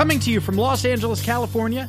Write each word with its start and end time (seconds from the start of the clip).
Coming 0.00 0.18
to 0.20 0.30
you 0.30 0.40
from 0.40 0.56
Los 0.56 0.86
Angeles, 0.86 1.20
California, 1.20 1.86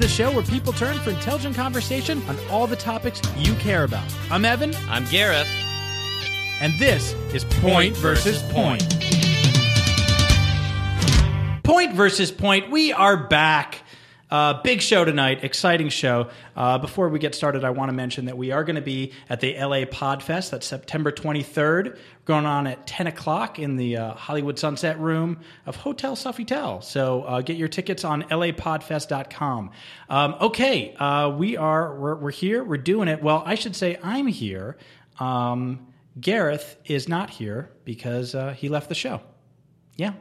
the 0.00 0.08
show 0.08 0.32
where 0.32 0.42
people 0.42 0.72
turn 0.72 0.98
for 0.98 1.10
intelligent 1.10 1.54
conversation 1.54 2.20
on 2.26 2.36
all 2.50 2.66
the 2.66 2.74
topics 2.74 3.22
you 3.36 3.54
care 3.54 3.84
about. 3.84 4.02
I'm 4.32 4.44
Evan, 4.44 4.74
I'm 4.88 5.04
Gareth. 5.04 5.46
and 6.60 6.76
this 6.76 7.12
is 7.32 7.44
Point 7.60 7.96
versus 7.98 8.42
Point. 8.50 8.82
Point 11.62 11.92
versus 11.92 12.32
Point. 12.32 12.72
We 12.72 12.92
are 12.92 13.16
back. 13.16 13.83
Uh, 14.34 14.60
big 14.62 14.82
show 14.82 15.04
tonight, 15.04 15.44
exciting 15.44 15.88
show. 15.88 16.28
Uh, 16.56 16.76
before 16.76 17.08
we 17.08 17.20
get 17.20 17.36
started, 17.36 17.62
I 17.62 17.70
want 17.70 17.90
to 17.90 17.92
mention 17.92 18.24
that 18.24 18.36
we 18.36 18.50
are 18.50 18.64
going 18.64 18.74
to 18.74 18.82
be 18.82 19.12
at 19.30 19.38
the 19.38 19.56
LA 19.56 19.84
Podfest. 19.84 20.50
That's 20.50 20.66
September 20.66 21.12
23rd, 21.12 21.96
going 22.24 22.44
on 22.44 22.66
at 22.66 22.84
10 22.84 23.06
o'clock 23.06 23.60
in 23.60 23.76
the 23.76 23.96
uh, 23.96 24.14
Hollywood 24.14 24.58
Sunset 24.58 24.98
Room 24.98 25.38
of 25.66 25.76
Hotel 25.76 26.16
Sofitel. 26.16 26.82
So 26.82 27.22
uh, 27.22 27.42
get 27.42 27.56
your 27.56 27.68
tickets 27.68 28.02
on 28.02 28.24
lapodfest.com. 28.24 29.70
Um, 30.08 30.34
okay, 30.40 30.96
uh, 30.96 31.28
we 31.30 31.56
are 31.56 31.94
we're, 31.94 32.16
we're 32.16 32.32
here. 32.32 32.64
We're 32.64 32.76
doing 32.78 33.06
it. 33.06 33.22
Well, 33.22 33.44
I 33.46 33.54
should 33.54 33.76
say 33.76 33.98
I'm 34.02 34.26
here. 34.26 34.76
Um, 35.20 35.86
Gareth 36.20 36.76
is 36.86 37.08
not 37.08 37.30
here 37.30 37.70
because 37.84 38.34
uh, 38.34 38.52
he 38.54 38.68
left 38.68 38.88
the 38.88 38.96
show. 38.96 39.20
Yeah, 39.94 40.14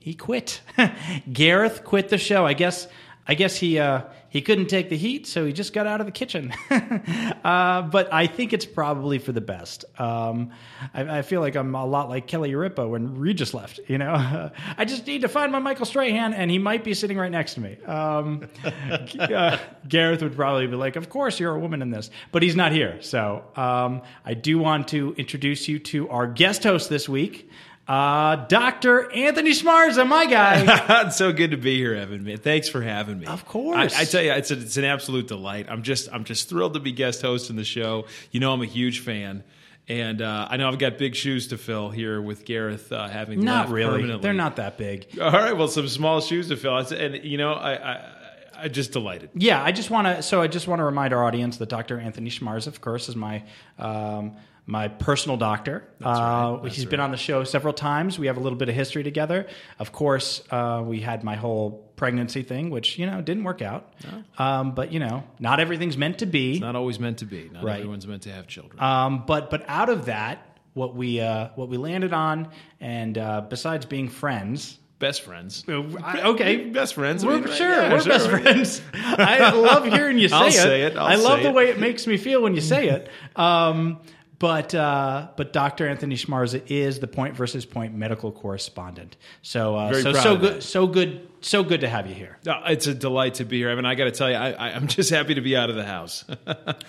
he 0.00 0.14
quit. 0.14 0.62
Gareth 1.32 1.84
quit 1.84 2.08
the 2.08 2.18
show. 2.18 2.44
I 2.44 2.54
guess. 2.54 2.88
I 3.26 3.34
guess 3.34 3.56
he 3.56 3.78
uh, 3.78 4.02
he 4.30 4.42
couldn't 4.42 4.66
take 4.66 4.88
the 4.88 4.96
heat, 4.96 5.28
so 5.28 5.44
he 5.44 5.52
just 5.52 5.72
got 5.72 5.86
out 5.86 6.00
of 6.00 6.06
the 6.06 6.12
kitchen. 6.12 6.52
uh, 6.70 7.82
but 7.82 8.12
I 8.12 8.26
think 8.26 8.52
it's 8.52 8.66
probably 8.66 9.18
for 9.18 9.30
the 9.30 9.40
best. 9.40 9.84
Um, 9.96 10.50
I, 10.92 11.18
I, 11.18 11.22
feel 11.22 11.40
like 11.40 11.54
I'm 11.54 11.72
a 11.74 11.86
lot 11.86 12.08
like 12.08 12.26
Kelly 12.26 12.52
Ripa 12.54 12.88
when 12.88 13.18
Regis 13.18 13.54
left. 13.54 13.78
You 13.86 13.98
know, 13.98 14.50
I 14.76 14.84
just 14.86 15.06
need 15.06 15.20
to 15.20 15.28
find 15.28 15.52
my 15.52 15.60
Michael 15.60 15.86
Strahan, 15.86 16.34
and 16.34 16.50
he 16.50 16.58
might 16.58 16.82
be 16.82 16.94
sitting 16.94 17.16
right 17.16 17.30
next 17.30 17.54
to 17.54 17.60
me. 17.60 17.76
Um, 17.84 18.48
uh, 19.20 19.58
Gareth 19.86 20.22
would 20.22 20.34
probably 20.34 20.66
be 20.66 20.76
like, 20.76 20.96
"Of 20.96 21.08
course, 21.08 21.38
you're 21.38 21.54
a 21.54 21.60
woman 21.60 21.80
in 21.80 21.90
this," 21.90 22.10
but 22.32 22.42
he's 22.42 22.56
not 22.56 22.72
here. 22.72 23.00
So 23.02 23.44
um, 23.54 24.02
I 24.24 24.34
do 24.34 24.58
want 24.58 24.88
to 24.88 25.14
introduce 25.16 25.68
you 25.68 25.78
to 25.78 26.08
our 26.08 26.26
guest 26.26 26.64
host 26.64 26.88
this 26.88 27.08
week. 27.08 27.48
Uh, 27.86 28.36
Dr. 28.46 29.10
Anthony 29.10 29.50
Schmarza, 29.50 30.06
my 30.06 30.26
guy. 30.26 31.04
it's 31.06 31.16
so 31.16 31.32
good 31.32 31.50
to 31.50 31.56
be 31.56 31.76
here, 31.76 31.94
Evan. 31.94 32.22
Man, 32.24 32.38
thanks 32.38 32.68
for 32.68 32.80
having 32.80 33.18
me. 33.18 33.26
Of 33.26 33.44
course. 33.44 33.94
I, 33.96 34.02
I 34.02 34.04
tell 34.04 34.22
you, 34.22 34.32
it's, 34.32 34.50
a, 34.50 34.58
it's 34.58 34.76
an 34.76 34.84
absolute 34.84 35.26
delight. 35.26 35.66
I'm 35.68 35.82
just, 35.82 36.08
I'm 36.12 36.24
just 36.24 36.48
thrilled 36.48 36.74
to 36.74 36.80
be 36.80 36.92
guest 36.92 37.22
hosting 37.22 37.56
the 37.56 37.64
show. 37.64 38.06
You 38.30 38.40
know, 38.40 38.52
I'm 38.52 38.62
a 38.62 38.66
huge 38.66 39.00
fan. 39.00 39.42
And 39.88 40.22
uh, 40.22 40.46
I 40.48 40.58
know 40.58 40.68
I've 40.68 40.78
got 40.78 40.96
big 40.96 41.16
shoes 41.16 41.48
to 41.48 41.58
fill 41.58 41.90
here 41.90 42.22
with 42.22 42.44
Gareth 42.44 42.92
uh, 42.92 43.08
having 43.08 43.40
not 43.40 43.68
really. 43.68 44.16
They're 44.16 44.32
not 44.32 44.56
that 44.56 44.78
big. 44.78 45.18
All 45.20 45.32
right, 45.32 45.56
well, 45.56 45.66
some 45.66 45.88
small 45.88 46.20
shoes 46.20 46.48
to 46.48 46.56
fill. 46.56 46.76
And 46.76 47.24
you 47.24 47.36
know, 47.36 47.52
I, 47.52 47.94
I, 47.94 48.12
I 48.56 48.68
just 48.68 48.92
delighted. 48.92 49.30
Yeah, 49.34 49.62
I 49.62 49.72
just 49.72 49.90
want 49.90 50.06
to. 50.06 50.22
So 50.22 50.40
I 50.40 50.46
just 50.46 50.68
want 50.68 50.78
to 50.78 50.84
remind 50.84 51.12
our 51.12 51.24
audience 51.24 51.56
that 51.56 51.68
Dr. 51.68 51.98
Anthony 51.98 52.30
Schmarz, 52.30 52.68
of 52.68 52.80
course, 52.80 53.08
is 53.08 53.16
my. 53.16 53.42
Um, 53.76 54.36
my 54.66 54.88
personal 54.88 55.36
doctor. 55.36 55.84
That's 55.98 56.18
right. 56.18 56.44
Uh, 56.44 56.62
he's 56.64 56.80
right. 56.84 56.90
been 56.90 57.00
on 57.00 57.10
the 57.10 57.16
show 57.16 57.42
several 57.44 57.74
times. 57.74 58.18
We 58.18 58.28
have 58.28 58.36
a 58.36 58.40
little 58.40 58.58
bit 58.58 58.68
of 58.68 58.74
history 58.74 59.02
together. 59.02 59.46
Of 59.78 59.90
course, 59.92 60.42
uh, 60.50 60.82
we 60.86 61.00
had 61.00 61.24
my 61.24 61.34
whole 61.36 61.90
pregnancy 61.96 62.42
thing, 62.42 62.70
which 62.70 62.98
you 62.98 63.06
know 63.06 63.20
didn't 63.20 63.44
work 63.44 63.60
out. 63.62 63.92
Um, 64.38 64.74
but 64.74 64.92
you 64.92 65.00
know, 65.00 65.24
not 65.40 65.58
everything's 65.60 65.96
meant 65.96 66.18
to 66.18 66.26
be. 66.26 66.58
Not 66.60 66.76
always 66.76 67.00
meant 67.00 67.18
to 67.18 67.24
be. 67.26 67.50
Not 67.52 67.64
Right. 67.64 67.78
everyone's 67.80 68.06
meant 68.06 68.22
to 68.22 68.32
have 68.32 68.46
children. 68.46 68.80
Um, 68.80 69.24
but 69.26 69.50
but 69.50 69.64
out 69.68 69.88
of 69.88 70.06
that, 70.06 70.46
what 70.74 70.94
we 70.94 71.20
uh, 71.20 71.48
what 71.56 71.68
we 71.68 71.76
landed 71.76 72.12
on, 72.12 72.48
and 72.80 73.18
uh, 73.18 73.40
besides 73.48 73.84
being 73.86 74.08
friends, 74.08 74.78
best 75.00 75.22
friends. 75.22 75.64
I- 75.68 76.22
okay, 76.30 76.66
Best 76.70 76.94
friends. 76.94 77.24
I 77.24 77.26
We're, 77.26 77.40
mean, 77.40 77.52
sure, 77.52 77.68
Yeah, 77.68 77.92
we're 77.92 78.00
sure, 78.00 78.12
best 78.12 78.28
friends. 78.30 78.82
I 78.94 79.50
love 79.50 79.84
hearing 79.86 80.18
you 80.18 80.28
say 80.28 80.36
I'll 80.36 80.46
it. 80.46 80.52
say 80.52 80.82
it, 80.82 80.96
I'll 80.96 81.06
I 81.06 81.16
love 81.16 81.42
the 81.42 81.48
it. 81.48 81.54
way 81.54 81.68
it 81.70 81.80
makes 81.80 82.06
me 82.06 82.16
feel 82.16 82.40
when 82.40 82.54
you 82.54 82.60
say 82.60 82.88
it. 82.90 83.08
Um, 83.36 83.98
but 84.42 84.74
uh, 84.74 85.28
but 85.36 85.52
Dr. 85.52 85.88
Anthony 85.88 86.16
Schmarza 86.16 86.60
is 86.66 86.98
the 86.98 87.06
Point 87.06 87.36
versus 87.36 87.64
Point 87.64 87.94
medical 87.94 88.32
correspondent. 88.32 89.16
So 89.40 89.76
uh, 89.76 89.94
so 89.94 90.12
so 90.12 90.36
good 90.36 90.62
so 90.64 90.88
good 90.88 91.28
so 91.42 91.62
good 91.62 91.82
to 91.82 91.88
have 91.88 92.08
you 92.08 92.14
here. 92.16 92.38
It's 92.44 92.88
a 92.88 92.94
delight 92.94 93.34
to 93.34 93.44
be 93.44 93.58
here, 93.58 93.68
Evan. 93.68 93.86
I 93.86 93.94
got 93.94 94.04
to 94.04 94.10
tell 94.10 94.28
you, 94.28 94.34
I, 94.34 94.50
I, 94.50 94.68
I'm 94.74 94.88
just 94.88 95.10
happy 95.10 95.36
to 95.36 95.40
be 95.40 95.56
out 95.56 95.70
of 95.70 95.76
the 95.76 95.84
house. 95.84 96.24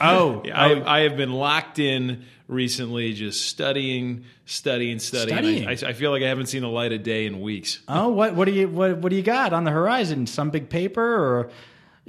Oh, 0.01 0.43
I, 0.51 0.99
I 0.99 0.99
have 1.01 1.15
been 1.15 1.31
locked 1.31 1.79
in 1.79 2.25
recently, 2.47 3.13
just 3.13 3.45
studying, 3.47 4.25
studying, 4.45 4.99
studying. 4.99 5.37
Studying. 5.37 5.67
I, 5.67 5.71
I, 5.71 5.89
I 5.89 5.93
feel 5.93 6.11
like 6.11 6.23
I 6.23 6.27
haven't 6.27 6.47
seen 6.47 6.61
the 6.61 6.67
light 6.67 6.91
of 6.91 7.03
day 7.03 7.25
in 7.25 7.39
weeks. 7.39 7.79
Oh, 7.87 8.09
what 8.09 8.33
what 8.35 8.45
do 8.45 8.51
you 8.51 8.67
what 8.67 8.97
what 8.97 9.11
do 9.11 9.15
you 9.15 9.21
got 9.21 9.53
on 9.53 9.63
the 9.63 9.71
horizon? 9.71 10.25
Some 10.25 10.49
big 10.49 10.69
paper 10.69 11.03
or 11.03 11.51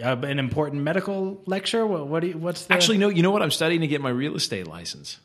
uh, 0.03 0.17
an 0.23 0.39
important 0.39 0.83
medical 0.83 1.43
lecture? 1.45 1.87
What, 1.87 2.09
what 2.09 2.21
do 2.21 2.29
you, 2.29 2.39
what's 2.39 2.65
the 2.65 2.73
Actually, 2.73 2.99
no. 2.99 3.11
You 3.11 3.23
know 3.23 3.31
what? 3.31 3.43
I'm 3.43 3.51
studying 3.51 3.83
to 3.83 3.87
get 3.87 4.01
my 4.01 4.11
real 4.11 4.35
estate 4.35 4.67
license. 4.67 5.21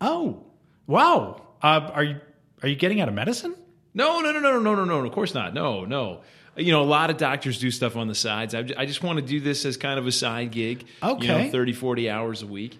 Oh, 0.00 0.44
wow. 0.86 1.42
Uh, 1.62 1.90
are 1.92 2.04
you 2.04 2.20
are 2.62 2.68
you 2.68 2.76
getting 2.76 3.00
out 3.00 3.08
of 3.08 3.14
medicine? 3.14 3.54
No, 3.94 4.20
no, 4.20 4.30
no, 4.32 4.40
no, 4.40 4.58
no, 4.60 4.74
no, 4.74 4.84
no. 4.84 5.04
Of 5.06 5.12
course 5.12 5.34
not. 5.34 5.54
No, 5.54 5.84
no. 5.84 6.20
You 6.56 6.72
know, 6.72 6.82
a 6.82 6.84
lot 6.84 7.10
of 7.10 7.16
doctors 7.18 7.58
do 7.58 7.70
stuff 7.70 7.96
on 7.96 8.08
the 8.08 8.14
sides. 8.14 8.54
I, 8.54 8.64
I 8.78 8.86
just 8.86 9.02
want 9.02 9.18
to 9.18 9.24
do 9.24 9.40
this 9.40 9.64
as 9.66 9.76
kind 9.76 9.98
of 9.98 10.06
a 10.06 10.12
side 10.12 10.52
gig. 10.52 10.84
You 11.02 11.08
Okay. 11.10 11.44
know, 11.46 11.50
30, 11.50 11.72
40 11.74 12.10
hours 12.10 12.42
a 12.42 12.46
week. 12.46 12.78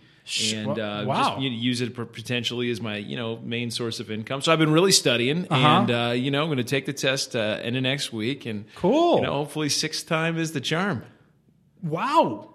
And 0.55 0.79
uh, 0.79 1.05
wow. 1.07 1.23
just 1.31 1.41
you 1.41 1.51
know, 1.51 1.57
use 1.57 1.81
it 1.83 1.95
potentially 1.95 2.69
as 2.71 2.81
my 2.81 2.97
you 2.97 3.17
know 3.17 3.37
main 3.39 3.71
source 3.71 4.01
of 4.01 4.11
income. 4.11 4.41
So 4.43 4.53
I've 4.53 4.59
been 4.59 4.73
really 4.73 4.91
studying, 4.93 5.47
Uh-huh. 5.49 5.67
and 5.69 5.91
uh, 5.91 6.13
you 6.17 6.31
know 6.33 6.43
I'm 6.43 6.49
going 6.49 6.57
to 6.59 6.65
take 6.65 6.85
the 6.85 6.93
test 6.93 7.37
uh, 7.37 7.61
in 7.63 7.75
the 7.75 7.81
next 7.81 8.13
week, 8.13 8.45
and 8.45 8.65
Cool. 8.75 9.17
You 9.19 9.23
know, 9.23 9.33
hopefully 9.35 9.69
sixth 9.69 10.09
time 10.09 10.37
is 10.37 10.51
the 10.53 10.61
charm. 10.61 11.05
Wow. 11.83 12.55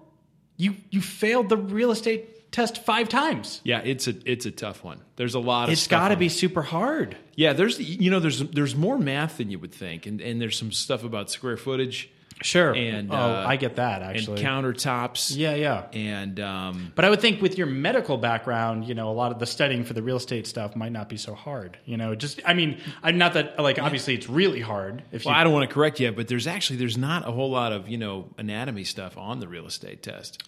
You 0.57 0.75
you 0.89 1.01
failed 1.01 1.49
the 1.49 1.57
real 1.57 1.91
estate 1.91 2.30
test 2.51 2.83
5 2.83 3.09
times. 3.09 3.61
Yeah, 3.63 3.81
it's 3.83 4.07
a 4.07 4.15
it's 4.25 4.45
a 4.45 4.51
tough 4.51 4.83
one. 4.83 5.01
There's 5.15 5.35
a 5.35 5.39
lot 5.39 5.69
of 5.69 5.73
It's 5.73 5.87
got 5.87 6.09
to 6.09 6.17
be 6.17 6.29
super 6.29 6.61
hard. 6.61 7.17
Yeah, 7.35 7.53
there's 7.53 7.79
you 7.79 8.11
know 8.11 8.19
there's 8.19 8.39
there's 8.39 8.75
more 8.75 8.97
math 8.97 9.37
than 9.37 9.49
you 9.49 9.59
would 9.59 9.73
think, 9.73 10.05
and 10.05 10.21
and 10.21 10.41
there's 10.41 10.57
some 10.57 10.71
stuff 10.71 11.03
about 11.03 11.29
square 11.31 11.57
footage 11.57 12.09
Sure. 12.43 12.73
And, 12.73 13.11
oh, 13.11 13.15
uh, 13.15 13.45
I 13.47 13.55
get 13.55 13.75
that 13.75 14.01
actually 14.01 14.43
and 14.43 14.47
countertops. 14.47 15.35
yeah, 15.35 15.53
yeah. 15.53 15.85
and 15.93 16.39
um, 16.39 16.91
But 16.95 17.05
I 17.05 17.09
would 17.09 17.21
think 17.21 17.41
with 17.41 17.57
your 17.57 17.67
medical 17.67 18.17
background, 18.17 18.87
you 18.87 18.95
know, 18.95 19.09
a 19.09 19.13
lot 19.13 19.31
of 19.31 19.39
the 19.39 19.45
studying 19.45 19.83
for 19.83 19.93
the 19.93 20.01
real 20.01 20.17
estate 20.17 20.47
stuff 20.47 20.75
might 20.75 20.91
not 20.91 21.09
be 21.09 21.17
so 21.17 21.35
hard. 21.35 21.77
You 21.85 21.97
know, 21.97 22.15
just 22.15 22.41
I 22.45 22.53
mean, 22.53 22.79
I'm 23.03 23.17
not 23.17 23.33
that 23.33 23.59
like 23.59 23.79
obviously 23.79 24.15
it's 24.15 24.27
really 24.27 24.61
hard 24.61 25.03
if 25.11 25.25
well, 25.25 25.35
you 25.35 25.39
I 25.39 25.43
don't 25.43 25.53
want 25.53 25.69
to 25.69 25.73
correct 25.73 25.99
you, 25.99 26.11
but 26.11 26.27
there's 26.27 26.47
actually 26.47 26.77
there's 26.77 26.97
not 26.97 27.27
a 27.27 27.31
whole 27.31 27.51
lot 27.51 27.71
of 27.71 27.87
you 27.87 27.97
know 27.97 28.29
anatomy 28.37 28.83
stuff 28.83 29.17
on 29.17 29.39
the 29.39 29.47
real 29.47 29.65
estate 29.65 30.03
test. 30.03 30.43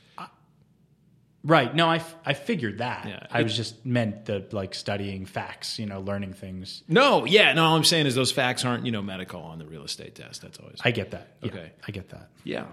Right. 1.46 1.76
No, 1.76 1.88
I, 1.90 1.98
f- 1.98 2.16
I 2.26 2.34
figured 2.34 2.78
that. 2.78 3.06
Yeah. 3.06 3.28
I 3.30 3.44
was 3.44 3.54
just 3.56 3.86
meant 3.86 4.26
the 4.26 4.46
like 4.52 4.74
studying 4.74 5.26
facts, 5.26 5.78
you 5.78 5.86
know, 5.86 6.00
learning 6.00 6.34
things. 6.34 6.84
No, 6.88 7.26
yeah, 7.26 7.52
no. 7.52 7.66
All 7.66 7.76
I'm 7.76 7.84
saying 7.84 8.06
is 8.06 8.16
those 8.16 8.32
facts 8.32 8.64
aren't 8.64 8.86
you 8.86 8.94
know 8.94 9.02
medical 9.02 9.42
on 9.42 9.60
the 9.60 9.66
real 9.66 9.84
estate 9.84 10.16
test. 10.16 10.42
That's 10.42 10.58
always 10.60 10.78
I 10.86 10.92
get 10.92 11.12
that. 11.12 11.28
Yeah, 11.42 11.50
Okay. 11.52 11.72
I 11.88 11.92
get 11.92 12.10
that. 12.10 12.30
Yeah. 12.46 12.66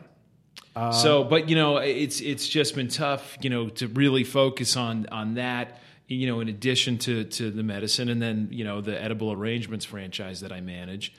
so, 0.93 1.25
but 1.25 1.49
you 1.49 1.57
know, 1.57 1.79
it's 1.79 2.21
it's 2.21 2.49
just 2.49 2.75
been 2.75 2.89
tough, 2.89 3.37
you 3.43 3.51
know, 3.51 3.69
to 3.71 3.89
really 3.89 4.25
focus 4.25 4.77
on 4.77 5.07
on 5.11 5.35
that. 5.35 5.81
You 6.07 6.27
know, 6.27 6.41
in 6.41 6.49
addition 6.49 6.99
to 6.99 7.25
to 7.25 7.51
the 7.51 7.63
medicine, 7.63 8.09
and 8.09 8.21
then 8.21 8.49
you 8.51 8.65
know 8.65 8.81
the 8.81 9.01
edible 9.01 9.33
arrangements 9.33 9.85
franchise 9.85 10.41
that 10.41 10.53
I 10.53 10.61
manage. 10.61 11.13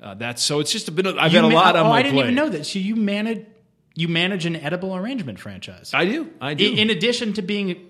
Uh, 0.00 0.14
that's 0.14 0.42
so. 0.42 0.60
It's 0.60 0.70
just 0.72 0.94
been. 0.94 1.06
A, 1.06 1.14
I've 1.16 1.32
had 1.32 1.44
a 1.44 1.48
lot 1.48 1.74
on 1.76 1.86
oh, 1.86 1.88
my 1.88 1.98
I 1.98 2.02
didn't 2.02 2.14
plate. 2.14 2.22
even 2.24 2.34
know 2.34 2.48
that. 2.50 2.66
So 2.66 2.78
you 2.78 2.94
manage 2.96 3.44
you 3.96 4.06
manage 4.08 4.46
an 4.46 4.54
edible 4.54 4.94
arrangement 4.94 5.40
franchise. 5.40 5.90
I 5.92 6.04
do. 6.04 6.30
I 6.40 6.54
do. 6.54 6.70
in, 6.70 6.78
in 6.78 6.90
addition 6.90 7.32
to 7.32 7.42
being 7.42 7.84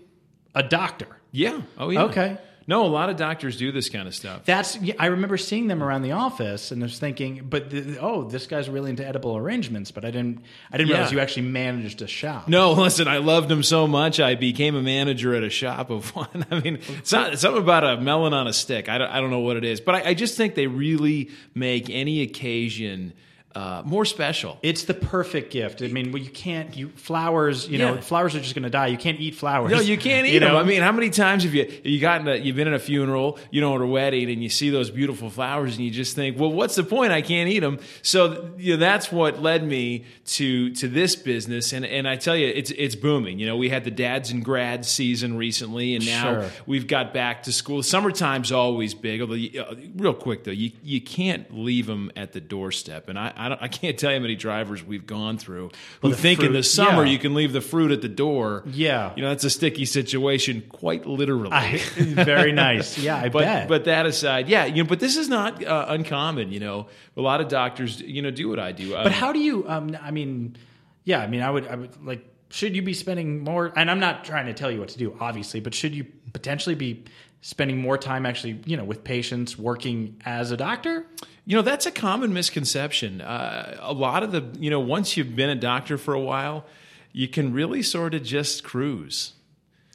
a 0.55 0.63
doctor. 0.63 1.09
yeah. 1.33 1.61
Oh 1.77 1.91
yeah. 1.91 2.05
Okay. 2.05 2.39
No, 2.69 2.85
a 2.85 2.89
lot 2.89 3.11
of 3.11 3.17
doctors 3.17 3.57
do 3.59 3.71
this 3.71 3.89
kind 3.89 4.09
of 4.09 4.15
stuff. 4.15 4.45
That's 4.45 4.77
yeah, 4.81 4.95
I 4.99 5.07
remember 5.07 5.37
seeing 5.37 5.69
them 5.69 5.85
around 5.85 6.03
the 6.03 6.13
office 6.13 6.73
and 6.73 6.83
I 6.83 6.87
was 6.87 6.99
thinking, 6.99 7.47
but 7.49 7.71
the, 7.71 7.99
oh, 8.01 8.25
this 8.25 8.49
guy's 8.49 8.69
really 8.69 8.91
into 8.91 9.07
edible 9.07 9.37
arrangements. 9.37 9.93
But 9.93 10.05
I 10.05 10.11
didn't 10.11 10.43
I 10.73 10.77
didn't 10.77 10.89
Yeah. 10.91 10.97
realize 10.97 11.13
you 11.13 11.21
actually 11.21 11.47
managed 11.47 12.03
a 12.03 12.09
shop. 12.09 12.49
No, 12.49 12.73
listen, 12.83 13.07
I 13.07 13.19
loved 13.19 13.49
him 13.53 13.63
so 13.63 13.87
much. 13.87 14.19
I 14.19 14.35
became 14.35 14.75
a 14.75 14.83
manager 14.83 15.33
at 15.37 15.45
a 15.45 15.51
shop 15.51 15.91
of 15.91 16.11
one. 16.17 16.45
I 16.51 16.59
mean, 16.61 16.81
it's 16.89 17.13
not 17.13 17.39
something 17.39 17.63
about 17.63 17.85
a 17.85 18.01
melon 18.01 18.33
on 18.35 18.49
a 18.49 18.53
stick. 18.53 18.89
I 18.89 18.99
don't, 18.99 19.11
I 19.11 19.21
don't 19.21 19.31
know 19.31 19.41
what 19.41 19.57
it 19.57 19.65
is, 19.65 19.81
but 19.81 19.95
I, 19.95 20.09
I 20.11 20.15
just 20.15 20.37
think 20.37 20.57
they 20.57 20.67
really 20.67 21.31
make 21.55 21.89
any 21.89 22.23
occasion 22.23 23.13
uh, 23.57 23.83
more 23.87 24.05
special. 24.05 24.59
It's 24.63 24.85
the 24.85 24.93
perfect 24.93 25.51
gift. 25.51 25.81
I 25.83 25.89
mean, 25.89 26.13
well, 26.13 26.23
you 26.23 26.29
can't. 26.31 26.77
You 26.77 26.91
flowers. 26.91 27.67
You 27.67 27.79
know, 27.79 27.97
flowers 28.03 28.35
are 28.35 28.41
just 28.41 28.55
going 28.55 28.65
to 28.65 28.71
die. 28.71 28.89
You 28.89 28.99
can't 28.99 29.19
eat 29.19 29.35
flowers. 29.35 29.73
No, 29.73 29.81
you 29.81 29.97
can't 29.97 30.27
eat 30.27 30.35
You 30.35 30.41
them. 30.41 30.53
know? 30.53 30.59
I 30.59 30.63
mean, 30.63 30.83
how 30.83 30.93
many 30.93 31.09
times 31.09 31.45
have 31.45 31.55
you 31.55 31.65
you 31.83 31.99
gotten 31.99 32.29
a, 32.29 32.37
you've 32.37 32.55
been 32.57 32.69
in 32.69 32.75
a 32.75 32.79
funeral, 32.79 33.39
you 33.51 33.63
know, 33.63 33.75
at 33.75 33.81
a 33.81 33.87
wedding, 33.87 34.31
and 34.31 34.43
you 34.43 34.51
see 34.51 34.69
those 34.69 34.91
beautiful 34.91 35.31
flowers, 35.31 35.75
and 35.77 35.85
you 35.87 35.91
just 35.91 36.15
think, 36.15 36.39
well, 36.39 36.53
what's 36.53 36.75
the 36.75 36.85
point? 36.85 37.13
I 37.13 37.23
can't 37.23 37.49
eat 37.49 37.61
them. 37.61 37.79
So 38.03 38.51
you 38.59 38.75
know, 38.75 38.79
that's 38.81 39.11
what 39.11 39.41
led 39.41 39.65
me 39.67 40.05
to 40.37 40.71
to 40.75 40.87
this 40.89 41.17
business, 41.17 41.73
and 41.73 41.87
and 41.87 42.07
I 42.07 42.17
tell 42.17 42.37
you, 42.37 42.49
it's 42.49 42.71
it's 42.73 42.95
booming. 42.95 43.39
You 43.39 43.47
know, 43.47 43.57
we 43.57 43.71
had 43.71 43.85
the 43.85 43.91
dads 43.91 44.31
and 44.31 44.45
grads 44.45 44.87
season 44.89 45.37
recently, 45.39 45.95
and 45.95 46.05
now 46.05 46.23
Sure. 46.41 46.51
we've 46.67 46.87
got 46.87 47.15
back 47.15 47.45
to 47.45 47.53
school. 47.53 47.83
Summertime's 47.83 48.53
always 48.53 48.93
big. 48.93 49.23
Although, 49.23 49.35
you, 49.35 49.63
uh, 49.63 49.75
real 49.97 50.13
quick 50.15 50.45
though, 50.45 50.51
you 50.51 50.73
you 50.83 51.01
can't 51.01 51.57
leave 51.57 51.87
them 51.87 52.11
at 52.17 52.33
the 52.33 52.41
doorstep, 52.41 53.09
and 53.09 53.19
I 53.19 53.33
I, 53.37 53.46
don't, 53.49 53.63
I 53.63 53.69
can't 53.69 53.99
tell 53.99 54.11
you 54.11 54.19
how 54.19 54.23
many 54.23 54.37
drivers 54.37 54.85
we've 54.85 55.07
gone 55.07 55.39
through 55.39 55.71
who 56.03 56.11
the 56.11 56.17
think 56.17 56.41
in 56.41 56.53
the 56.53 56.63
summer 56.63 57.05
yeah. 57.05 57.13
you 57.13 57.19
can 57.19 57.35
leave 57.35 57.53
the 57.53 57.61
fruit 57.61 57.91
at 57.91 58.03
the 58.03 58.09
door. 58.09 58.65
Yeah. 58.67 59.13
you 59.17 59.23
know 59.23 59.29
that's 59.29 59.45
a 59.45 59.51
sticky 59.51 59.85
situation, 59.85 60.63
quite 60.69 61.07
literally. 61.07 61.53
I, 61.53 61.79
very 61.97 62.53
nice. 62.53 62.97
Yeah, 63.07 63.17
I 63.17 63.29
but 63.29 63.45
bet. 63.45 63.69
but 63.69 63.85
that 63.85 64.07
aside, 64.07 64.49
yeah, 64.49 64.65
you 64.65 64.83
know, 64.83 64.89
but 64.89 65.01
this 65.01 65.17
is 65.17 65.29
not 65.29 65.65
uh, 65.65 65.87
uncommon. 65.89 66.51
You 66.51 66.61
know, 66.61 66.89
a 67.17 67.21
lot 67.21 67.41
of 67.41 67.49
doctors, 67.49 68.01
you 68.01 68.23
know, 68.23 68.31
do 68.31 68.49
what 68.49 68.59
I 68.59 68.73
do. 68.73 68.93
But 68.93 69.13
how 69.13 69.33
do 69.33 69.39
you? 69.39 69.69
Um, 69.69 69.97
I 70.01 70.11
mean, 70.11 70.57
yeah. 71.05 71.21
I 71.21 71.27
mean, 71.27 71.43
I 71.43 71.51
would. 71.51 71.67
I 71.69 71.77
would 71.77 72.05
like. 72.05 72.27
Should 72.51 72.75
you 72.75 72.83
be 72.83 72.95
spending 72.95 73.45
more? 73.45 73.73
And 73.77 73.91
I'm 73.91 74.01
not 74.01 74.25
trying 74.25 74.47
to 74.47 74.55
tell 74.55 74.71
you 74.71 74.81
what 74.81 74.89
to 74.91 74.99
do, 74.99 75.17
obviously. 75.21 75.61
But 75.61 75.75
should 75.75 75.95
you 75.95 76.07
potentially 76.33 76.75
be 76.75 77.05
spending 77.43 77.79
more 77.79 77.97
time 77.97 78.27
actually, 78.27 78.61
you 78.65 78.77
know, 78.77 78.85
with 78.85 79.05
patients, 79.05 79.57
working 79.59 80.21
as 80.25 80.51
a 80.51 80.57
doctor? 80.57 81.07
You 81.49 81.55
know, 81.55 81.63
that's 81.63 81.87
a 81.87 81.93
common 81.93 82.33
misconception. 82.33 83.21
Uh, 83.21 83.79
a 83.81 83.93
lot 83.93 84.25
of 84.25 84.33
the, 84.33 84.45
you 84.59 84.69
know, 84.69 84.81
once 84.81 85.17
you've 85.17 85.37
been 85.37 85.49
a 85.49 85.55
doctor 85.55 85.97
for 85.97 86.13
a 86.13 86.21
while, 86.21 86.65
you 87.13 87.29
can 87.29 87.53
really 87.53 87.83
sort 87.83 88.15
of 88.15 88.25
just 88.25 88.65
cruise. 88.65 89.33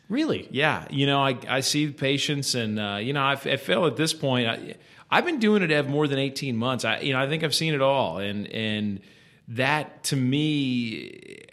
Really? 0.08 0.48
Yeah, 0.50 0.88
you 0.90 1.06
know, 1.06 1.20
I, 1.20 1.38
I 1.48 1.60
see 1.60 1.90
patients, 1.92 2.56
and 2.56 2.80
uh, 2.80 3.00
you 3.02 3.14
know, 3.14 3.26
I 3.26 3.36
feel 3.36 3.86
at 3.86 3.96
this 3.96 4.14
point, 4.14 4.48
I, 4.48 4.76
I've 5.10 5.26
been 5.26 5.40
doing 5.40 5.62
it 5.62 5.90
more 5.90 6.08
than 6.08 6.20
eighteen 6.20 6.58
months. 6.58 6.84
I, 6.84 7.00
you 7.00 7.14
know, 7.14 7.20
I 7.20 7.28
think 7.30 7.44
I've 7.44 7.56
seen 7.56 7.74
it 7.74 7.82
all, 7.82 8.18
and 8.18 8.48
and 8.48 9.00
that 9.50 10.04
to 10.06 10.16
me, 10.16 11.46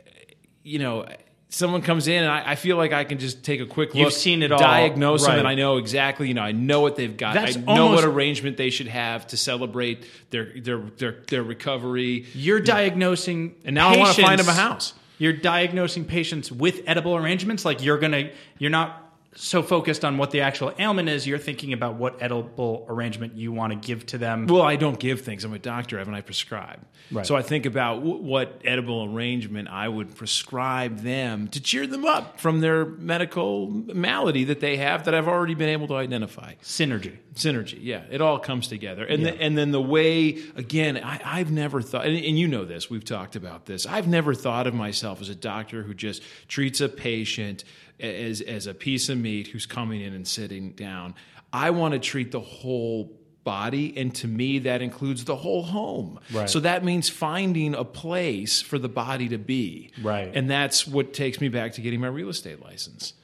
you 0.65 0.79
know, 0.79 1.07
someone 1.51 1.83
comes 1.83 2.09
in, 2.09 2.23
and 2.23 2.31
I, 2.31 2.53
I 2.53 2.55
feel 2.55 2.77
like 2.77 2.93
I 2.93 3.05
can 3.05 3.19
just 3.19 3.43
take 3.43 3.61
a 3.61 3.67
quick 3.67 3.95
look, 3.95 4.05
You've 4.05 4.13
seen 4.13 4.43
it 4.43 4.53
all, 4.53 4.59
diagnose 4.59 5.25
them, 5.27 5.39
and 5.39 5.49
I 5.49 5.55
know 5.55 5.79
exactly, 5.79 6.29
you 6.29 6.35
know, 6.35 6.43
I 6.43 6.53
know 6.53 6.81
what 6.81 6.97
they've 6.97 7.17
got, 7.17 7.35
That's 7.35 7.57
I 7.57 7.61
know 7.61 7.85
almost- 7.85 8.05
what 8.05 8.13
arrangement 8.13 8.57
they 8.57 8.71
should 8.71 8.89
have 8.89 9.27
to 9.29 9.37
celebrate 9.37 10.05
their 10.31 10.53
their 10.61 10.79
their, 10.79 11.13
their 11.29 11.43
recovery, 11.43 12.27
You're 12.35 12.61
diagnosing, 12.61 13.55
and 13.65 13.75
now 13.75 13.89
I 13.89 13.97
want 13.97 14.15
to 14.17 14.23
find 14.23 14.39
them 14.39 14.49
a 14.49 14.53
house. 14.55 14.93
You're 15.19 15.33
diagnosing 15.33 16.05
patients 16.05 16.53
with 16.53 16.83
edible 16.87 17.17
arrangements. 17.17 17.65
Like 17.65 17.83
you're 17.83 17.99
gonna, 17.99 18.31
you're 18.59 18.71
not 18.71 19.08
so 19.39 19.63
focused 19.63 20.05
on 20.05 20.19
what 20.19 20.31
the 20.31 20.41
actual 20.41 20.73
ailment 20.79 21.09
is. 21.09 21.27
You're 21.27 21.39
thinking 21.39 21.73
about 21.73 21.95
what 21.95 22.21
edible 22.21 22.85
arrangement 22.89 23.37
you 23.37 23.53
want 23.53 23.73
to 23.73 23.79
give 23.79 24.05
to 24.07 24.19
them. 24.19 24.47
Well, 24.47 24.63
I 24.63 24.77
don't 24.77 24.99
give 24.99 25.21
things. 25.21 25.45
I'm 25.45 25.53
a 25.53 25.59
doctor, 25.59 25.99
Evan. 25.99 26.15
I 26.15 26.23
prescribe. 26.23 26.81
Right. 27.11 27.25
So 27.25 27.37
I 27.37 27.43
think 27.43 27.65
about 27.65 28.01
w- 28.01 28.17
what 28.23 28.61
edible 28.65 29.05
arrangement 29.05 29.69
I 29.69 29.89
would 29.89 30.17
prescribe 30.17 30.99
them 30.99 31.49
to 31.49 31.61
cheer 31.61 31.87
them 31.87 32.05
up 32.05 32.41
from 32.41 32.61
their 32.61 32.85
medical 32.85 33.69
malady 33.69 34.45
that 34.45 34.61
they 34.61 34.77
have 34.77 35.05
that 35.05 35.15
I've 35.15 35.29
already 35.29 35.55
been 35.55 35.69
able 35.69 35.87
to 35.89 35.95
identify. 35.95 36.55
Synergy. 36.63 37.19
Synergy, 37.35 37.79
yeah, 37.81 38.03
it 38.11 38.21
all 38.21 38.41
comes 38.41 38.67
together, 38.67 39.05
and 39.05 39.25
the, 39.25 39.41
and 39.41 39.57
then 39.57 39.71
the 39.71 39.81
way 39.81 40.43
again, 40.57 40.97
I, 40.97 41.21
I've 41.25 41.53
never 41.53 41.81
thought, 41.81 42.05
and, 42.05 42.17
and 42.17 42.37
you 42.37 42.49
know 42.49 42.65
this, 42.65 42.91
we've 42.91 43.05
talked 43.05 43.37
about 43.37 43.67
this. 43.67 43.87
I've 43.87 44.09
never 44.09 44.35
thought 44.35 44.67
of 44.67 44.75
myself 44.75 45.21
as 45.21 45.29
a 45.29 45.37
doctor 45.37 45.85
who 45.85 45.95
just 45.95 46.21
treats 46.49 46.81
a 46.81 46.89
patient 46.89 47.63
as 48.01 48.41
as 48.41 48.67
a 48.67 48.75
piece 48.75 49.09
of 49.09 49.19
meat 49.19 49.49
who's 49.49 49.67
coming 49.67 50.01
in 50.01 50.15
and 50.15 50.27
sitting 50.27 50.73
down. 50.73 51.15
I 51.53 51.71
want 51.71 51.95
to 51.95 51.99
treat 52.01 52.31
the 52.31 52.41
whole 52.41 53.19
body, 53.45 53.97
and 53.97 54.15
to 54.17 54.29
me, 54.29 54.59
that 54.59 54.83
includes 54.83 55.25
the 55.25 55.37
whole 55.37 55.63
home. 55.63 56.21
Right. 56.31 56.51
So 56.51 56.61
that 56.61 56.85
means 56.85 57.09
finding 57.09 57.75
a 57.75 57.85
place 57.85 58.61
for 58.61 58.79
the 58.79 58.91
body 58.91 59.29
to 59.31 59.39
be. 59.39 59.91
Right. 60.03 60.31
and 60.35 60.51
that's 60.51 60.87
what 60.87 61.15
takes 61.15 61.41
me 61.41 61.49
back 61.49 61.73
to 61.73 61.81
getting 61.81 62.01
my 62.01 62.09
real 62.09 62.29
estate 62.29 62.63
license. 62.63 63.15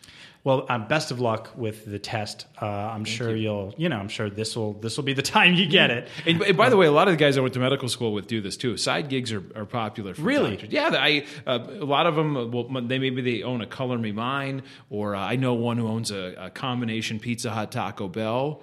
Well, 0.44 0.66
um, 0.68 0.86
best 0.88 1.10
of 1.10 1.20
luck 1.20 1.52
with 1.56 1.86
the 1.86 1.98
test. 1.98 2.44
Uh, 2.60 2.66
I'm 2.66 3.06
sure 3.06 3.34
you. 3.34 3.48
will 3.48 3.74
You 3.78 3.88
know, 3.88 3.96
I'm 3.96 4.08
sure 4.10 4.28
this 4.28 4.54
will 4.54 4.74
this 4.74 4.96
will 4.98 5.04
be 5.04 5.14
the 5.14 5.22
time 5.36 5.54
you 5.54 5.64
get 5.66 5.90
it. 5.90 6.08
And, 6.26 6.42
and 6.42 6.54
by 6.56 6.68
the 6.68 6.76
way, 6.76 6.86
a 6.86 6.92
lot 6.92 7.08
of 7.08 7.14
the 7.14 7.16
guys 7.18 7.38
I 7.38 7.40
went 7.40 7.54
to 7.54 7.60
medical 7.60 7.88
school 7.88 8.12
with 8.12 8.26
do 8.26 8.42
this 8.42 8.58
too. 8.58 8.76
Side 8.76 9.08
gigs 9.08 9.32
are, 9.32 9.42
are 9.56 9.64
popular. 9.64 10.12
For 10.14 10.20
Really? 10.20 10.50
doctors. 10.50 10.70
Yeah. 10.70 10.90
I 10.92 11.24
uh, 11.46 11.58
a 11.80 11.84
lot 11.86 12.06
of 12.06 12.14
them. 12.14 12.36
uh, 12.36 12.44
Well, 12.46 12.82
they 12.82 12.98
maybe 12.98 13.22
they 13.22 13.42
own 13.42 13.62
a 13.62 13.66
Color 13.66 13.96
Me 13.96 14.12
Mine, 14.12 14.62
or 14.90 15.16
uh, 15.16 15.20
I 15.20 15.36
know 15.36 15.54
one 15.54 15.78
who 15.78 15.88
owns 15.88 16.10
a, 16.10 16.34
a 16.38 16.50
combination 16.50 17.18
Pizza 17.20 17.50
Hut 17.50 17.72
Taco 17.72 18.06
Bell. 18.08 18.60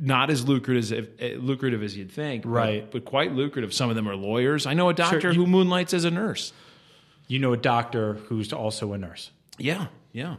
Not 0.00 0.28
as 0.30 0.46
lucrative 0.46 0.82
as 1.20 1.30
uh, 1.32 1.36
lucrative 1.40 1.82
as 1.82 1.96
you'd 1.96 2.10
think, 2.12 2.42
but- 2.42 2.48
Right. 2.50 2.90
But, 2.90 3.04
quite 3.06 3.32
lucrative. 3.32 3.72
Some 3.72 3.88
of 3.88 3.94
them 3.96 4.08
are 4.08 4.16
lawyers. 4.16 4.66
I 4.66 4.74
know 4.74 4.88
a 4.90 4.94
doctor 4.94 5.28
you- 5.32 5.40
who 5.40 5.46
moonlights 5.46 5.94
as 5.94 6.04
a 6.04 6.10
nurse. 6.10 6.52
You 7.28 7.38
know, 7.38 7.52
a 7.52 7.56
doctor 7.56 8.14
who's 8.14 8.52
also 8.52 8.92
a 8.92 8.98
nurse. 8.98 9.30
Yeah, 9.58 9.86
yeah. 10.12 10.36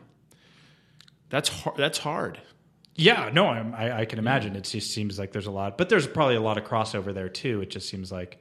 That's 1.31 1.50
hard. 1.50 1.78
That's 1.78 1.98
hard. 1.98 2.39
Yeah, 2.95 3.30
no, 3.33 3.48
I'm, 3.48 3.74
I, 3.74 4.01
I 4.01 4.06
can 4.06 4.19
imagine. 4.19 4.56
It 4.56 4.66
just 4.66 4.92
seems 4.92 5.18
like 5.18 5.31
there's 5.31 5.48
a 5.48 5.51
lot, 5.51 5.78
but 5.78 5.89
there's 5.89 6.06
probably 6.06 6.36
a 6.36 6.42
lot 6.42 6.57
of 6.57 6.66
crossover 6.66 7.13
there 7.13 7.30
too. 7.30 7.62
It 7.62 7.69
just 7.69 7.89
seems 7.89 8.12
like, 8.12 8.39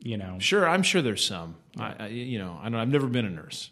you 0.00 0.16
know, 0.16 0.38
Sure, 0.40 0.66
I'm 0.68 0.82
sure 0.82 1.02
there's 1.02 1.24
some. 1.24 1.56
I, 1.78 1.94
I, 2.00 2.06
you 2.08 2.38
know, 2.38 2.58
I 2.60 2.70
don't, 2.70 2.80
I've 2.80 2.88
never 2.88 3.06
been 3.06 3.26
a 3.26 3.30
nurse, 3.30 3.70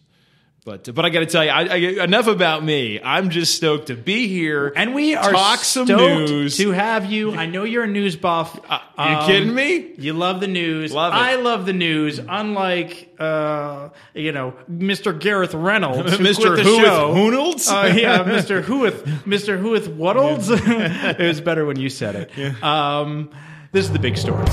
but 0.65 0.95
but 0.95 1.05
I 1.05 1.11
got 1.11 1.21
to 1.21 1.27
tell 1.27 1.45
you, 1.45 1.51
I, 1.51 1.65
I, 1.65 1.77
enough 2.05 2.27
about 2.27 2.65
me. 2.65 2.99
I'm 2.99 3.29
just 3.29 3.55
stoked 3.55 3.89
to 3.89 3.97
be 3.97 4.29
here 4.29 4.73
and 4.75 4.95
we 4.95 5.15
are 5.15 5.31
talk 5.31 5.59
some 5.59 5.87
stoked 5.87 6.31
news. 6.31 6.57
to 6.57 6.71
have 6.71 7.05
you. 7.05 7.35
I 7.35 7.45
know 7.45 7.65
you're 7.65 7.85
a 7.85 7.89
news 7.89 8.17
buff. 8.17 8.59
Uh, 8.67 9.21
you 9.21 9.27
kidding 9.27 9.55
me? 9.55 9.93
You 9.99 10.15
love 10.15 10.41
the 10.41 10.47
news. 10.47 10.91
Love 10.91 11.13
it. 11.13 11.17
I 11.17 11.35
love 11.35 11.67
the 11.67 11.75
news. 11.75 12.19
Unlike, 12.19 13.15
uh, 13.19 13.91
you 14.15 14.33
know, 14.33 14.55
Mr. 14.71 15.19
Gareth 15.19 15.53
Reynolds, 15.53 16.17
who 16.17 16.19
Mr. 16.25 16.55
quit 16.55 16.57
the 16.57 16.63
Whoeth 16.63 16.83
show. 16.83 17.15
Hoonolds? 17.15 17.71
Uh, 17.71 17.95
yeah, 17.95 18.25
Mr. 18.25 18.63
Whoeth, 18.63 19.05
Mr. 19.25 19.61
Whoeth 19.61 19.89
Wuddles. 19.89 20.49
it 21.21 21.27
was 21.27 21.43
better 21.43 21.67
when 21.67 21.79
you 21.79 21.91
said 21.91 22.15
it. 22.17 22.65
Um, 22.65 23.29
this 23.73 23.85
is 23.85 23.93
the 23.93 23.99
big 23.99 24.17
story. 24.17 24.47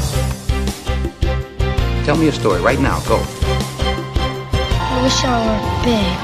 Tell 2.03 2.17
me 2.17 2.27
a 2.27 2.33
story 2.33 2.59
right 2.59 2.79
now. 2.79 2.99
Go. 3.07 3.25
Wish 5.01 5.23
I 5.23 5.35
were 5.47 5.61
big. 5.83 6.19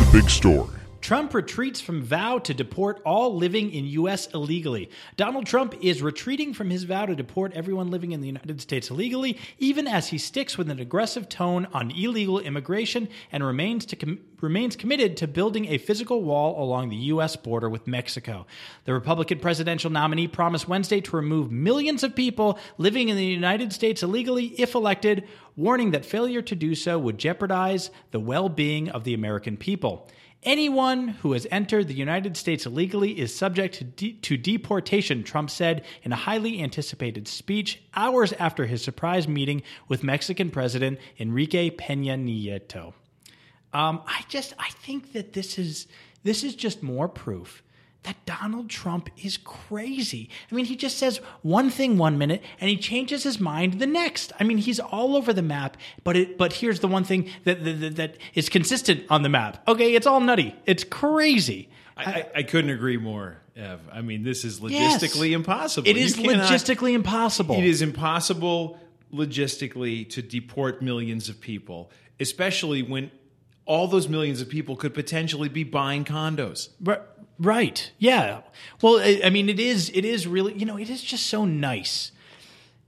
The 0.00 0.06
big 0.12 0.28
story. 0.28 0.75
Trump 1.06 1.34
retreats 1.34 1.80
from 1.80 2.02
vow 2.02 2.36
to 2.36 2.52
deport 2.52 3.00
all 3.06 3.36
living 3.36 3.70
in 3.70 3.86
U.S. 3.86 4.26
illegally. 4.34 4.90
Donald 5.16 5.46
Trump 5.46 5.72
is 5.80 6.02
retreating 6.02 6.52
from 6.52 6.68
his 6.68 6.82
vow 6.82 7.06
to 7.06 7.14
deport 7.14 7.52
everyone 7.52 7.92
living 7.92 8.10
in 8.10 8.20
the 8.20 8.26
United 8.26 8.60
States 8.60 8.90
illegally, 8.90 9.38
even 9.60 9.86
as 9.86 10.08
he 10.08 10.18
sticks 10.18 10.58
with 10.58 10.68
an 10.68 10.80
aggressive 10.80 11.28
tone 11.28 11.68
on 11.72 11.92
illegal 11.92 12.40
immigration 12.40 13.08
and 13.30 13.44
remains 13.44 13.86
to 13.86 13.94
com- 13.94 14.18
remains 14.40 14.74
committed 14.74 15.16
to 15.16 15.28
building 15.28 15.66
a 15.66 15.78
physical 15.78 16.24
wall 16.24 16.60
along 16.60 16.88
the 16.88 16.96
U.S. 16.96 17.36
border 17.36 17.70
with 17.70 17.86
Mexico. 17.86 18.44
The 18.84 18.92
Republican 18.92 19.38
presidential 19.38 19.90
nominee 19.90 20.26
promised 20.26 20.66
Wednesday 20.66 21.00
to 21.02 21.14
remove 21.14 21.52
millions 21.52 22.02
of 22.02 22.16
people 22.16 22.58
living 22.78 23.10
in 23.10 23.16
the 23.16 23.24
United 23.24 23.72
States 23.72 24.02
illegally 24.02 24.46
if 24.60 24.74
elected, 24.74 25.28
warning 25.54 25.92
that 25.92 26.04
failure 26.04 26.42
to 26.42 26.56
do 26.56 26.74
so 26.74 26.98
would 26.98 27.16
jeopardize 27.16 27.92
the 28.10 28.18
well-being 28.18 28.88
of 28.88 29.04
the 29.04 29.14
American 29.14 29.56
people. 29.56 30.08
Anyone 30.46 31.08
who 31.08 31.32
has 31.32 31.44
entered 31.50 31.88
the 31.88 31.94
United 31.94 32.36
States 32.36 32.66
illegally 32.66 33.18
is 33.18 33.34
subject 33.34 33.74
to, 33.74 33.84
de- 33.84 34.12
to 34.22 34.36
deportation, 34.36 35.24
Trump 35.24 35.50
said 35.50 35.84
in 36.04 36.12
a 36.12 36.16
highly 36.16 36.62
anticipated 36.62 37.26
speech 37.26 37.82
hours 37.96 38.32
after 38.34 38.66
his 38.66 38.80
surprise 38.80 39.26
meeting 39.26 39.62
with 39.88 40.04
Mexican 40.04 40.50
President 40.50 41.00
Enrique 41.18 41.68
Peña 41.70 42.16
Nieto. 42.16 42.94
Um, 43.72 44.00
I 44.06 44.22
just 44.28 44.54
I 44.56 44.70
think 44.70 45.14
that 45.14 45.32
this 45.32 45.58
is 45.58 45.88
this 46.22 46.44
is 46.44 46.54
just 46.54 46.80
more 46.80 47.08
proof 47.08 47.64
that 48.06 48.16
Donald 48.24 48.70
Trump 48.70 49.10
is 49.22 49.36
crazy. 49.36 50.30
I 50.50 50.54
mean, 50.54 50.64
he 50.64 50.76
just 50.76 50.96
says 50.96 51.18
one 51.42 51.70
thing 51.70 51.98
one 51.98 52.16
minute 52.18 52.40
and 52.60 52.70
he 52.70 52.76
changes 52.76 53.24
his 53.24 53.40
mind 53.40 53.80
the 53.80 53.86
next. 53.86 54.32
I 54.38 54.44
mean, 54.44 54.58
he's 54.58 54.78
all 54.78 55.16
over 55.16 55.32
the 55.32 55.42
map. 55.42 55.76
But 56.04 56.16
it 56.16 56.38
but 56.38 56.52
here's 56.54 56.78
the 56.80 56.86
one 56.88 57.02
thing 57.04 57.28
that 57.44 57.64
that, 57.64 57.96
that 57.96 58.16
is 58.34 58.48
consistent 58.48 59.04
on 59.10 59.22
the 59.22 59.28
map. 59.28 59.62
Okay, 59.68 59.94
it's 59.94 60.06
all 60.06 60.20
nutty. 60.20 60.54
It's 60.66 60.84
crazy. 60.84 61.68
I, 61.96 62.04
I, 62.04 62.26
I 62.36 62.42
couldn't 62.44 62.70
agree 62.70 62.96
more, 62.96 63.38
Ev. 63.56 63.80
I 63.92 64.02
mean, 64.02 64.22
this 64.22 64.44
is 64.44 64.60
Yes. 64.60 65.02
logistically 65.02 65.32
impossible. 65.32 65.88
It 65.88 65.96
is 65.96 66.14
cannot- 66.14 66.48
logistically 66.48 66.92
impossible. 66.92 67.56
It 67.56 67.64
is 67.64 67.82
impossible 67.82 68.78
logistically 69.12 70.08
to 70.10 70.22
deport 70.22 70.80
millions 70.82 71.28
of 71.28 71.40
people, 71.40 71.90
especially 72.20 72.82
when 72.82 73.10
all 73.64 73.88
those 73.88 74.08
millions 74.08 74.40
of 74.40 74.48
people 74.48 74.76
could 74.76 74.94
potentially 74.94 75.48
be 75.48 75.64
buying 75.64 76.04
condos. 76.04 76.68
Ri- 76.84 76.98
Right. 77.38 77.90
Yeah. 77.98 78.40
Well, 78.80 78.98
I 78.98 79.20
I 79.24 79.30
mean, 79.30 79.48
it 79.48 79.60
is. 79.60 79.90
It 79.94 80.04
is 80.04 80.26
really. 80.26 80.54
You 80.54 80.66
know, 80.66 80.78
it 80.78 80.90
is 80.90 81.02
just 81.02 81.26
so 81.26 81.44
nice 81.44 82.12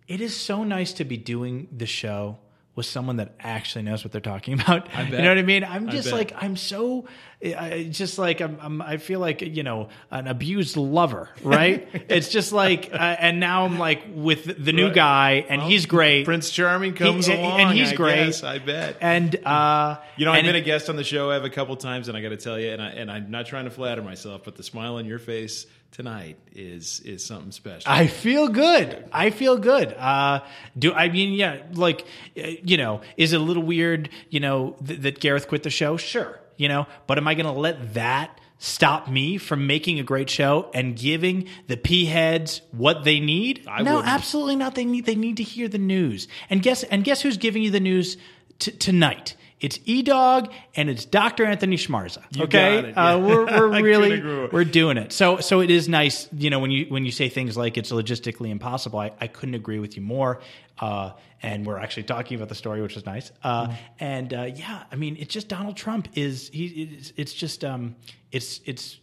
it 0.09 0.23
is 0.23 0.35
so 0.35 0.65
nice 0.65 0.93
to 0.95 1.05
be 1.05 1.19
doing 1.19 1.69
the 1.71 1.87
show 1.87 2.39
with 2.79 2.87
someone 2.87 3.17
that 3.17 3.35
actually 3.41 3.83
knows 3.83 4.03
what 4.05 4.13
they're 4.13 4.21
talking 4.23 4.55
about. 4.61 4.89
You 5.11 5.19
know 5.19 5.29
what 5.29 5.37
I 5.37 5.43
mean? 5.43 5.65
I'm 5.65 5.91
just 5.91 6.11
like 6.13 6.33
I'm 6.35 6.57
so 6.57 7.07
I 7.45 7.89
just 7.91 8.19
like 8.19 8.41
I'm, 8.41 8.57
I'm 8.61 8.81
I 8.83 8.97
feel 8.97 9.21
like 9.21 9.43
you 9.43 9.63
know 9.63 9.91
an 10.11 10.27
abused 10.27 10.77
lover, 10.79 11.29
right? 11.43 11.87
it's 12.09 12.31
just 12.31 12.53
like 12.53 12.91
uh, 12.93 12.97
and 12.97 13.39
now 13.41 13.65
I'm 13.67 13.79
like 13.79 14.03
with 14.15 14.65
the 14.65 14.73
new 14.73 14.87
Right. 14.87 14.95
guy 14.95 15.47
and 15.49 15.61
he's 15.61 15.85
great. 15.87 16.25
Prince 16.25 16.51
Charming 16.51 16.95
comes 16.95 17.27
He- 17.27 17.35
along, 17.35 17.61
and 17.61 17.77
he's 17.79 17.93
I 17.93 17.95
great. 17.97 18.25
guess, 18.27 18.43
I 18.43 18.59
bet. 18.59 18.97
and 19.01 19.35
uh 19.45 19.99
You 20.17 20.25
know, 20.25 20.33
I've 20.33 20.45
been 20.45 20.57
it- 20.57 20.61
a 20.61 20.65
guest 20.65 20.89
on 20.89 20.97
the 20.97 21.05
show 21.05 21.31
I 21.31 21.35
have 21.35 21.45
a 21.45 21.51
couple 21.51 21.77
times, 21.77 22.09
and 22.09 22.17
I 22.17 22.23
got 22.23 22.31
to 22.31 22.37
tell 22.39 22.59
you, 22.59 22.71
and 22.71 22.81
I 22.81 22.89
and 22.91 23.11
I'm 23.11 23.31
not 23.31 23.47
trying 23.47 23.65
to 23.65 23.71
flatter 23.71 24.03
myself, 24.03 24.43
but 24.45 24.57
the 24.57 24.63
smile 24.63 24.95
on 24.97 25.05
your 25.05 25.19
face 25.19 25.67
tonight 25.93 26.37
is 26.55 27.01
is 27.01 27.25
something 27.25 27.53
special. 27.53 27.91
I 27.91 28.07
feel 28.07 28.49
good. 28.49 29.05
I 29.13 29.31
feel 29.31 29.57
good. 29.59 29.93
Uh, 29.95 30.41
do 30.79 30.93
I 30.93 31.09
mean, 31.09 31.33
yeah, 31.33 31.63
like, 31.73 32.07
uh, 32.37 32.47
you 32.63 32.77
know, 32.77 33.01
is 33.17 33.33
it 33.33 33.41
a 33.41 33.43
little 33.43 33.63
weird, 33.63 34.09
you 34.31 34.41
know, 34.41 34.77
th- 34.87 35.01
that 35.01 35.21
Gareth 35.21 35.49
quit 35.49 35.63
the 35.63 35.71
show? 35.71 35.97
Sure, 35.97 36.39
you 36.57 36.69
know, 36.69 36.87
but 37.07 37.19
am 37.19 37.27
I 37.29 37.35
going 37.35 37.47
to 37.47 37.53
let 37.53 37.95
that 37.95 38.41
stop 38.61 39.09
me 39.09 39.39
from 39.39 39.69
making 39.69 40.01
a 40.01 40.03
great 40.03 40.29
show 40.29 40.69
and 40.75 40.97
giving 40.97 41.49
the 41.69 41.77
p 41.77 42.07
heads 42.07 42.61
what 42.73 43.05
they 43.05 43.21
need? 43.21 43.65
I 43.69 43.83
no, 43.83 43.97
wouldn't. 43.97 44.13
absolutely 44.13 44.57
not. 44.57 44.75
They 44.75 44.85
need 44.85 45.07
they 45.07 45.15
need 45.15 45.37
to 45.39 45.43
hear 45.45 45.69
the 45.69 45.79
news. 45.79 46.29
And 46.51 46.63
guess 46.63 46.83
and 46.85 47.05
guess 47.05 47.23
who's 47.23 47.37
giving 47.37 47.63
you 47.63 47.71
the 47.71 47.81
news 47.81 48.17
t- 48.59 48.73
tonight? 48.73 49.37
It's 49.61 49.79
E 49.85 50.03
Dog 50.03 50.53
and 50.77 50.89
it's 50.89 51.05
Dr. 51.05 51.45
Anthony 51.45 51.77
Schmarza. 51.77 52.23
okay, 52.41 52.81
got 52.81 52.85
it, 52.85 52.95
yeah. 52.97 53.15
uh, 53.15 53.19
we're 53.19 53.45
we're 53.71 53.83
really 53.83 54.49
we're 54.53 54.65
doing 54.65 54.97
it. 54.99 55.13
So 55.13 55.39
so 55.41 55.61
it 55.61 55.71
is 55.71 55.89
nice, 55.89 56.29
you 56.33 56.51
know, 56.51 56.59
when 56.61 56.71
you 56.71 56.87
when 56.89 57.05
you 57.05 57.11
say 57.11 57.29
things 57.29 57.57
like 57.57 57.77
it's 57.77 57.91
logistically 57.91 58.51
impossible. 58.51 59.01
I, 59.01 59.13
I 59.21 59.27
couldn't 59.27 59.55
agree 59.55 59.79
with 59.79 59.97
you 59.97 60.03
more. 60.03 60.41
Uh, 60.79 61.13
and 61.43 61.67
we're 61.67 61.79
actually 61.79 62.05
talking 62.05 62.37
about 62.37 62.49
the 62.49 62.55
story, 62.55 62.83
which 62.83 62.97
is 62.97 63.05
nice. 63.07 63.33
Uh, 63.43 63.67
Mm-hmm. 63.69 63.75
And 64.01 64.35
uh, 64.35 64.43
yeah, 64.55 64.85
I 64.93 64.97
mean, 64.97 65.17
it's 65.19 65.33
just 65.35 65.49
Donald 65.49 65.77
Trump 65.77 66.09
is 66.15 66.49
he? 66.53 66.67
It's, 66.99 67.13
it's 67.17 67.33
just 67.33 67.65
um, 67.65 67.97
it's 68.31 68.61
it's 68.65 68.99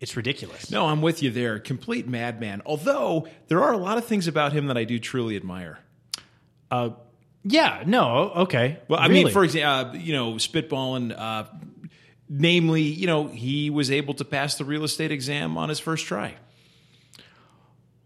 it's 0.00 0.16
ridiculous. 0.16 0.70
no, 0.70 0.86
I'm 0.86 1.00
with 1.00 1.22
you 1.22 1.30
there. 1.30 1.58
Complete 1.58 2.06
madman. 2.08 2.60
Although 2.66 3.28
there 3.48 3.62
are 3.62 3.72
a 3.72 3.78
lot 3.78 3.98
of 3.98 4.04
things 4.04 4.26
about 4.28 4.52
him 4.52 4.66
that 4.66 4.76
I 4.76 4.84
do 4.84 4.98
truly 4.98 5.36
admire. 5.36 5.78
Yeah, 7.48 7.84
no, 7.86 8.30
okay. 8.36 8.78
Well, 8.88 8.98
I 8.98 9.06
Really? 9.06 9.24
mean, 9.24 9.32
for 9.32 9.44
example, 9.44 9.98
uh, 10.00 10.02
you 10.02 10.12
know, 10.12 10.32
spitballing. 10.34 11.14
Uh, 11.16 11.44
namely, 12.28 12.82
you 12.82 13.06
know, 13.06 13.28
he 13.28 13.70
was 13.70 13.90
able 13.90 14.14
to 14.14 14.24
pass 14.24 14.56
the 14.56 14.64
real 14.64 14.82
estate 14.82 15.12
exam 15.12 15.56
on 15.56 15.68
his 15.68 15.78
first 15.78 16.06
try. 16.06 16.34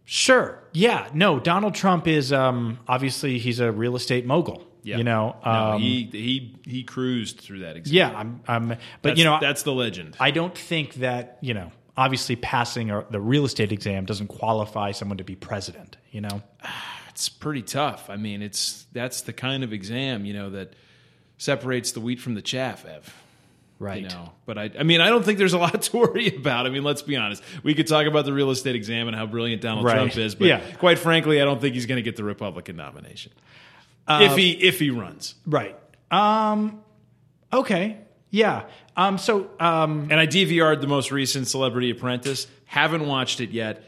Sure. 0.04 0.62
Yeah. 0.72 1.08
No, 1.14 1.38
Donald 1.38 1.74
Trump 1.74 2.06
is 2.08 2.32
um, 2.32 2.78
obviously 2.88 3.38
he's 3.38 3.60
a 3.60 3.70
real 3.70 3.96
estate 3.96 4.26
mogul. 4.26 4.66
Yeah. 4.82 4.96
You 4.98 5.04
know. 5.04 5.36
No, 5.44 5.50
Um, 5.50 5.80
he 5.82 6.08
he 6.10 6.56
he 6.64 6.82
cruised 6.84 7.40
through 7.40 7.60
that 7.60 7.76
exam. 7.76 7.94
yeah. 7.94 8.18
I'm. 8.18 8.40
I'm 8.48 8.68
but 8.68 8.78
That's- 9.02 9.18
you 9.18 9.24
know, 9.24 9.38
that's 9.40 9.62
the 9.62 9.72
legend. 9.72 10.16
I 10.18 10.30
don't 10.30 10.56
think 10.56 10.94
that 10.94 11.38
you 11.40 11.54
know. 11.54 11.70
Obviously, 11.96 12.34
passing 12.36 12.90
a, 12.90 13.04
the 13.10 13.20
real 13.20 13.44
estate 13.44 13.72
exam 13.72 14.06
doesn't 14.06 14.28
qualify 14.28 14.92
someone 14.92 15.18
to 15.18 15.24
be 15.24 15.34
president. 15.36 15.96
You 16.10 16.22
know. 16.22 16.42
it's 17.10 17.28
pretty 17.28 17.62
tough. 17.62 18.08
I 18.10 18.16
mean, 18.16 18.42
it's 18.42 18.86
that's 18.92 19.22
the 19.22 19.32
kind 19.32 19.62
of 19.64 19.72
exam 19.72 20.24
you 20.24 20.32
know 20.32 20.50
that 20.50 20.74
separates 21.38 21.92
the 21.92 22.00
wheat 22.00 22.20
from 22.20 22.34
the 22.34 22.42
chaff, 22.42 22.84
Ev. 22.84 23.14
Right. 23.78 24.02
You 24.02 24.08
know, 24.08 24.32
but 24.44 24.58
I, 24.58 24.70
I 24.78 24.82
mean, 24.82 25.00
I 25.00 25.08
don't 25.08 25.24
think 25.24 25.38
there's 25.38 25.54
a 25.54 25.58
lot 25.58 25.80
to 25.80 25.96
worry 25.96 26.36
about. 26.36 26.66
I 26.66 26.68
mean, 26.68 26.84
let's 26.84 27.00
be 27.00 27.16
honest. 27.16 27.42
We 27.62 27.74
could 27.74 27.86
talk 27.86 28.06
about 28.06 28.26
the 28.26 28.32
real 28.34 28.50
estate 28.50 28.74
exam 28.74 29.08
and 29.08 29.16
how 29.16 29.24
brilliant 29.24 29.62
Donald 29.62 29.86
Right. 29.86 29.94
Trump 29.94 30.16
is, 30.18 30.34
but 30.34 30.48
Yeah. 30.48 30.60
quite 30.78 30.98
frankly, 30.98 31.40
I 31.40 31.46
don't 31.46 31.62
think 31.62 31.74
he's 31.74 31.86
going 31.86 31.96
to 31.96 32.02
get 32.02 32.16
the 32.16 32.24
Republican 32.24 32.76
nomination 32.76 33.32
Uh, 34.06 34.28
if 34.30 34.36
he 34.36 34.50
if 34.50 34.78
he 34.78 34.90
runs. 34.90 35.34
Right. 35.46 35.76
Um. 36.10 36.82
Okay. 37.52 37.96
Yeah. 38.30 38.64
Um. 38.98 39.16
So. 39.16 39.50
Um. 39.58 40.08
And 40.10 40.20
I 40.20 40.26
DVR'd 40.26 40.82
the 40.82 40.86
most 40.86 41.10
recent 41.10 41.48
Celebrity 41.48 41.90
Apprentice. 41.90 42.46
Haven't 42.66 43.06
watched 43.06 43.40
it 43.40 43.50
yet. 43.50 43.82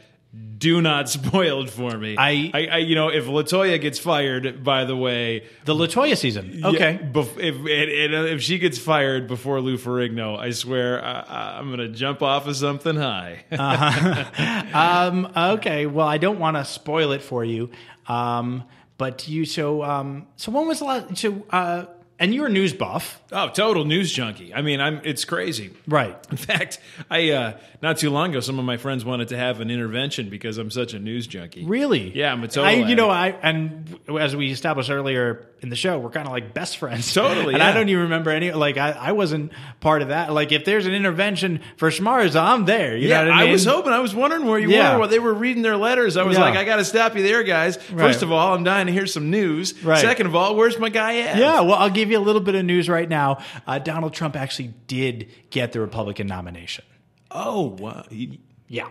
Do 0.57 0.81
not 0.81 1.09
spoil 1.17 1.63
it 1.63 1.69
for 1.69 1.97
me. 1.97 2.15
I- 2.17 2.49
I, 2.53 2.65
I 2.71 2.77
you 2.77 2.95
know, 2.95 3.09
if 3.09 3.25
LaToya 3.25 3.79
gets 3.79 3.99
fired, 3.99 4.63
by 4.63 4.85
the 4.85 4.95
way, 4.95 5.43
The 5.65 5.75
LaToya 5.75 6.17
season. 6.17 6.61
Okay. 6.63 6.93
Yeah, 7.01 7.07
bef- 7.11 7.37
if 7.37 7.55
uh, 7.57 8.33
if 8.33 8.41
she 8.41 8.57
gets 8.59 8.77
fired 8.79 9.27
before 9.27 9.61
Lou 9.61 9.77
Ferrigno, 9.77 10.39
I 10.39 10.51
swear 10.51 11.03
I, 11.03 11.57
I'm 11.59 11.67
going 11.67 11.79
to 11.79 11.89
jump 11.89 12.21
off 12.21 12.47
of 12.47 12.55
something 12.55 12.95
high. 12.95 13.43
Um, 14.73 15.31
okay. 15.35 15.85
Well, 15.85 16.07
I 16.07 16.17
don't 16.17 16.39
want 16.39 16.57
to 16.57 16.65
spoil 16.65 17.11
it 17.11 17.21
for 17.21 17.43
you. 17.45 17.69
Um, 18.07 18.63
but 18.97 19.27
you 19.27 19.45
so 19.45 19.83
um, 19.83 20.27
so 20.35 20.51
when 20.51 20.67
was 20.67 20.79
the 20.79 20.85
last 20.85 21.17
so 21.17 21.45
uh, 21.49 21.85
and 22.19 22.33
you're 22.33 22.47
a 22.47 22.49
news 22.49 22.73
buff, 22.73 23.21
oh, 23.31 23.49
total 23.49 23.85
news 23.85 24.11
junkie. 24.11 24.53
I 24.53 24.61
mean, 24.61 24.79
I'm 24.79 25.01
it's 25.03 25.25
crazy. 25.25 25.71
right? 25.87 26.17
In 26.31 26.37
fact, 26.37 26.79
I 27.09 27.31
uh, 27.31 27.57
not 27.81 27.97
too 27.97 28.09
long 28.09 28.31
ago, 28.31 28.39
some 28.39 28.59
of 28.59 28.65
my 28.65 28.77
friends 28.77 29.03
wanted 29.03 29.29
to 29.29 29.37
have 29.37 29.59
an 29.59 29.69
intervention 29.71 30.29
because 30.29 30.57
I'm 30.57 30.71
such 30.71 30.93
a 30.93 30.99
news 30.99 31.27
junkie. 31.27 31.65
Really? 31.65 32.15
Yeah, 32.15 32.31
I'm 32.31 32.43
a 32.43 32.47
total. 32.47 32.65
I, 32.65 32.71
you 32.71 32.83
addict. 32.83 32.97
know, 32.97 33.09
I 33.09 33.29
and 33.29 33.99
as 34.19 34.35
we 34.35 34.51
established 34.51 34.89
earlier 34.89 35.47
in 35.63 35.69
the 35.69 35.75
show, 35.75 35.97
we're 35.99 36.09
kind 36.09 36.27
of 36.27 36.31
like 36.33 36.53
best 36.53 36.77
friends. 36.77 37.13
Totally, 37.13 37.53
and 37.53 37.63
I 37.63 37.73
don't 37.73 37.89
even 37.89 38.03
remember 38.03 38.29
any. 38.29 38.51
Like 38.51 38.77
I, 38.77 38.91
I 38.91 39.11
wasn't 39.13 39.51
part 39.79 40.01
of 40.01 40.09
that. 40.09 40.31
Like 40.33 40.51
if 40.51 40.65
there's 40.65 40.85
an 40.85 40.93
intervention 40.93 41.61
for 41.77 41.89
Schmarza, 41.89 42.41
I'm 42.41 42.65
there. 42.65 42.95
You 42.97 43.07
yeah, 43.09 43.23
know 43.23 43.29
what 43.31 43.39
I 43.39 43.43
mean? 43.43 43.51
was 43.53 43.65
hoping. 43.65 43.93
I 43.93 43.99
was 43.99 44.13
wondering 44.13 44.45
where 44.45 44.59
you 44.59 44.69
Yeah. 44.69 44.93
were 44.93 44.99
while 44.99 45.07
they 45.09 45.19
were 45.19 45.33
reading 45.33 45.63
their 45.63 45.77
letters. 45.77 46.17
I 46.17 46.23
was 46.23 46.37
Yeah. 46.37 46.43
like, 46.43 46.55
I 46.55 46.65
got 46.65 46.75
to 46.77 46.85
stop 46.85 47.15
you 47.15 47.23
there, 47.23 47.43
guys. 47.43 47.77
Right. 47.91 48.07
First 48.07 48.21
of 48.23 48.31
all, 48.31 48.53
I'm 48.53 48.63
dying 48.63 48.87
to 48.87 48.93
hear 48.93 49.05
some 49.07 49.29
news. 49.29 49.81
Right. 49.83 49.99
Second 49.99 50.27
of 50.27 50.35
all, 50.35 50.55
where's 50.55 50.77
my 50.77 50.89
guy 50.89 51.19
at? 51.19 51.37
Yeah, 51.37 51.61
well, 51.61 51.75
I'll 51.75 51.89
give 51.89 52.11
you 52.11 52.17
a 52.17 52.21
little 52.21 52.41
bit 52.41 52.55
of 52.55 52.65
news 52.65 52.89
right 52.89 53.07
now. 53.09 53.39
Uh, 53.65 53.79
Donald 53.79 54.13
Trump 54.13 54.35
actually 54.35 54.73
did 54.87 55.29
get 55.49 55.71
the 55.71 55.79
Republican 55.79 56.27
nomination. 56.27 56.83
Oh, 57.31 57.75
wow. 57.79 58.05
He- 58.09 58.39
Yeah. 58.67 58.89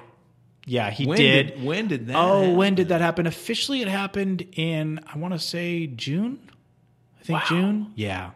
Yeah, 0.64 0.91
he 0.91 1.07
when 1.07 1.19
did. 1.19 1.64
When 1.64 1.88
did 1.88 2.07
that? 2.07 2.17
Oh, 2.17 2.41
happen? 2.43 2.57
when 2.57 2.75
did 2.76 2.88
that 2.91 3.00
happen? 3.00 3.26
Officially, 3.26 3.83
it 3.83 3.88
happened 3.88 4.47
in 4.52 5.00
I 5.12 5.19
want 5.19 5.35
to 5.35 5.41
say 5.41 5.88
June. 5.88 6.38
I 7.23 7.25
think 7.25 7.43
June. 7.45 7.93
Yeah, 7.97 8.31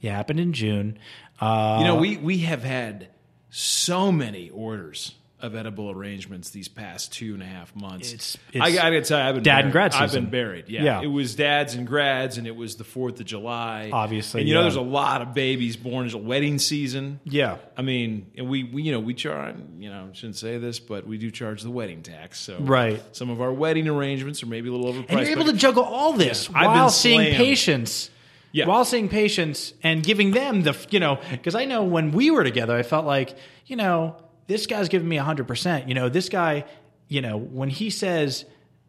yeah, 0.00 0.16
happened 0.16 0.40
in 0.40 0.52
June. 0.52 0.98
Uh, 1.40 1.76
You 1.80 1.86
know, 1.86 1.96
we 1.96 2.16
we 2.16 2.38
have 2.38 2.62
had 2.64 3.08
so 3.50 4.10
many 4.12 4.50
orders 4.50 5.14
of 5.40 5.54
edible 5.54 5.90
arrangements 5.90 6.50
these 6.50 6.68
past 6.68 7.12
two 7.12 7.34
and 7.34 7.42
a 7.42 7.46
half 7.46 7.74
months. 7.76 8.14
It's- 8.14 8.38
I 8.58 8.68
it's 8.68 8.76
got 8.78 8.88
to 8.90 9.02
tell 9.02 9.18
you, 9.20 9.24
I've 9.28 9.34
been 9.34 9.42
dad 9.44 9.52
buried. 9.56 9.64
and 9.64 9.72
grad 9.72 9.92
season. 9.92 10.04
I've 10.04 10.12
been 10.12 10.30
buried. 10.30 10.64
Yeah. 10.68 10.84
Yeah. 10.84 11.02
it 11.02 11.06
was 11.08 11.34
dads 11.34 11.74
and 11.74 11.86
grads, 11.86 12.38
and 12.38 12.46
it 12.46 12.56
was 12.56 12.76
the 12.76 12.84
Fourth 12.84 13.20
of 13.20 13.26
July. 13.26 13.90
Obviously, 13.92 14.40
and 14.40 14.48
you 14.48 14.54
know, 14.54 14.62
there's 14.62 14.76
a 14.76 14.80
lot 14.80 15.20
of 15.20 15.34
babies 15.34 15.76
born. 15.76 16.04
There's 16.04 16.14
a 16.14 16.18
wedding 16.18 16.58
season. 16.58 17.20
yeah, 17.24 17.56
I 17.76 17.82
mean, 17.82 18.26
and 18.38 18.48
we, 18.48 18.64
we 18.64 18.84
you 18.84 18.92
know 18.92 19.00
we 19.00 19.12
charge 19.12 19.56
you 19.78 19.90
know 19.90 20.08
I 20.10 20.14
shouldn't 20.14 20.36
say 20.36 20.56
this, 20.56 20.78
but 20.80 21.06
we 21.06 21.18
do 21.18 21.30
charge 21.30 21.60
the 21.62 21.70
wedding 21.70 22.00
tax. 22.02 22.40
So 22.40 22.56
Right. 22.60 23.02
some 23.14 23.28
of 23.28 23.42
our 23.42 23.52
wedding 23.52 23.86
arrangements 23.86 24.42
are 24.42 24.46
maybe 24.46 24.70
a 24.70 24.72
little 24.72 24.90
overpriced. 24.94 25.10
and 25.10 25.20
you're 25.28 25.38
able 25.38 25.52
to 25.52 25.58
juggle 25.58 25.84
all 25.84 26.14
this 26.14 26.48
I've 26.54 26.66
while 26.68 26.84
been 26.86 26.90
seeing 26.90 27.34
patients. 27.34 28.08
Yeah. 28.54 28.66
While 28.66 28.84
seeing 28.84 29.08
patients 29.08 29.74
and 29.82 30.04
giving 30.04 30.30
them 30.30 30.62
the, 30.62 30.76
you 30.88 31.00
know, 31.00 31.18
because 31.28 31.56
I 31.56 31.64
know 31.64 31.82
when 31.82 32.12
we 32.12 32.30
were 32.30 32.44
together, 32.44 32.76
I 32.76 32.84
felt 32.84 33.04
like, 33.04 33.36
you 33.66 33.74
know, 33.74 34.16
this 34.46 34.68
guy's 34.68 34.88
giving 34.88 35.08
me 35.08 35.16
100%. 35.16 35.88
You 35.88 35.94
know, 35.94 36.08
this 36.08 36.28
guy, 36.28 36.64
you 37.08 37.20
know, 37.20 37.36
when 37.36 37.68
he 37.68 37.90
says 37.90 38.44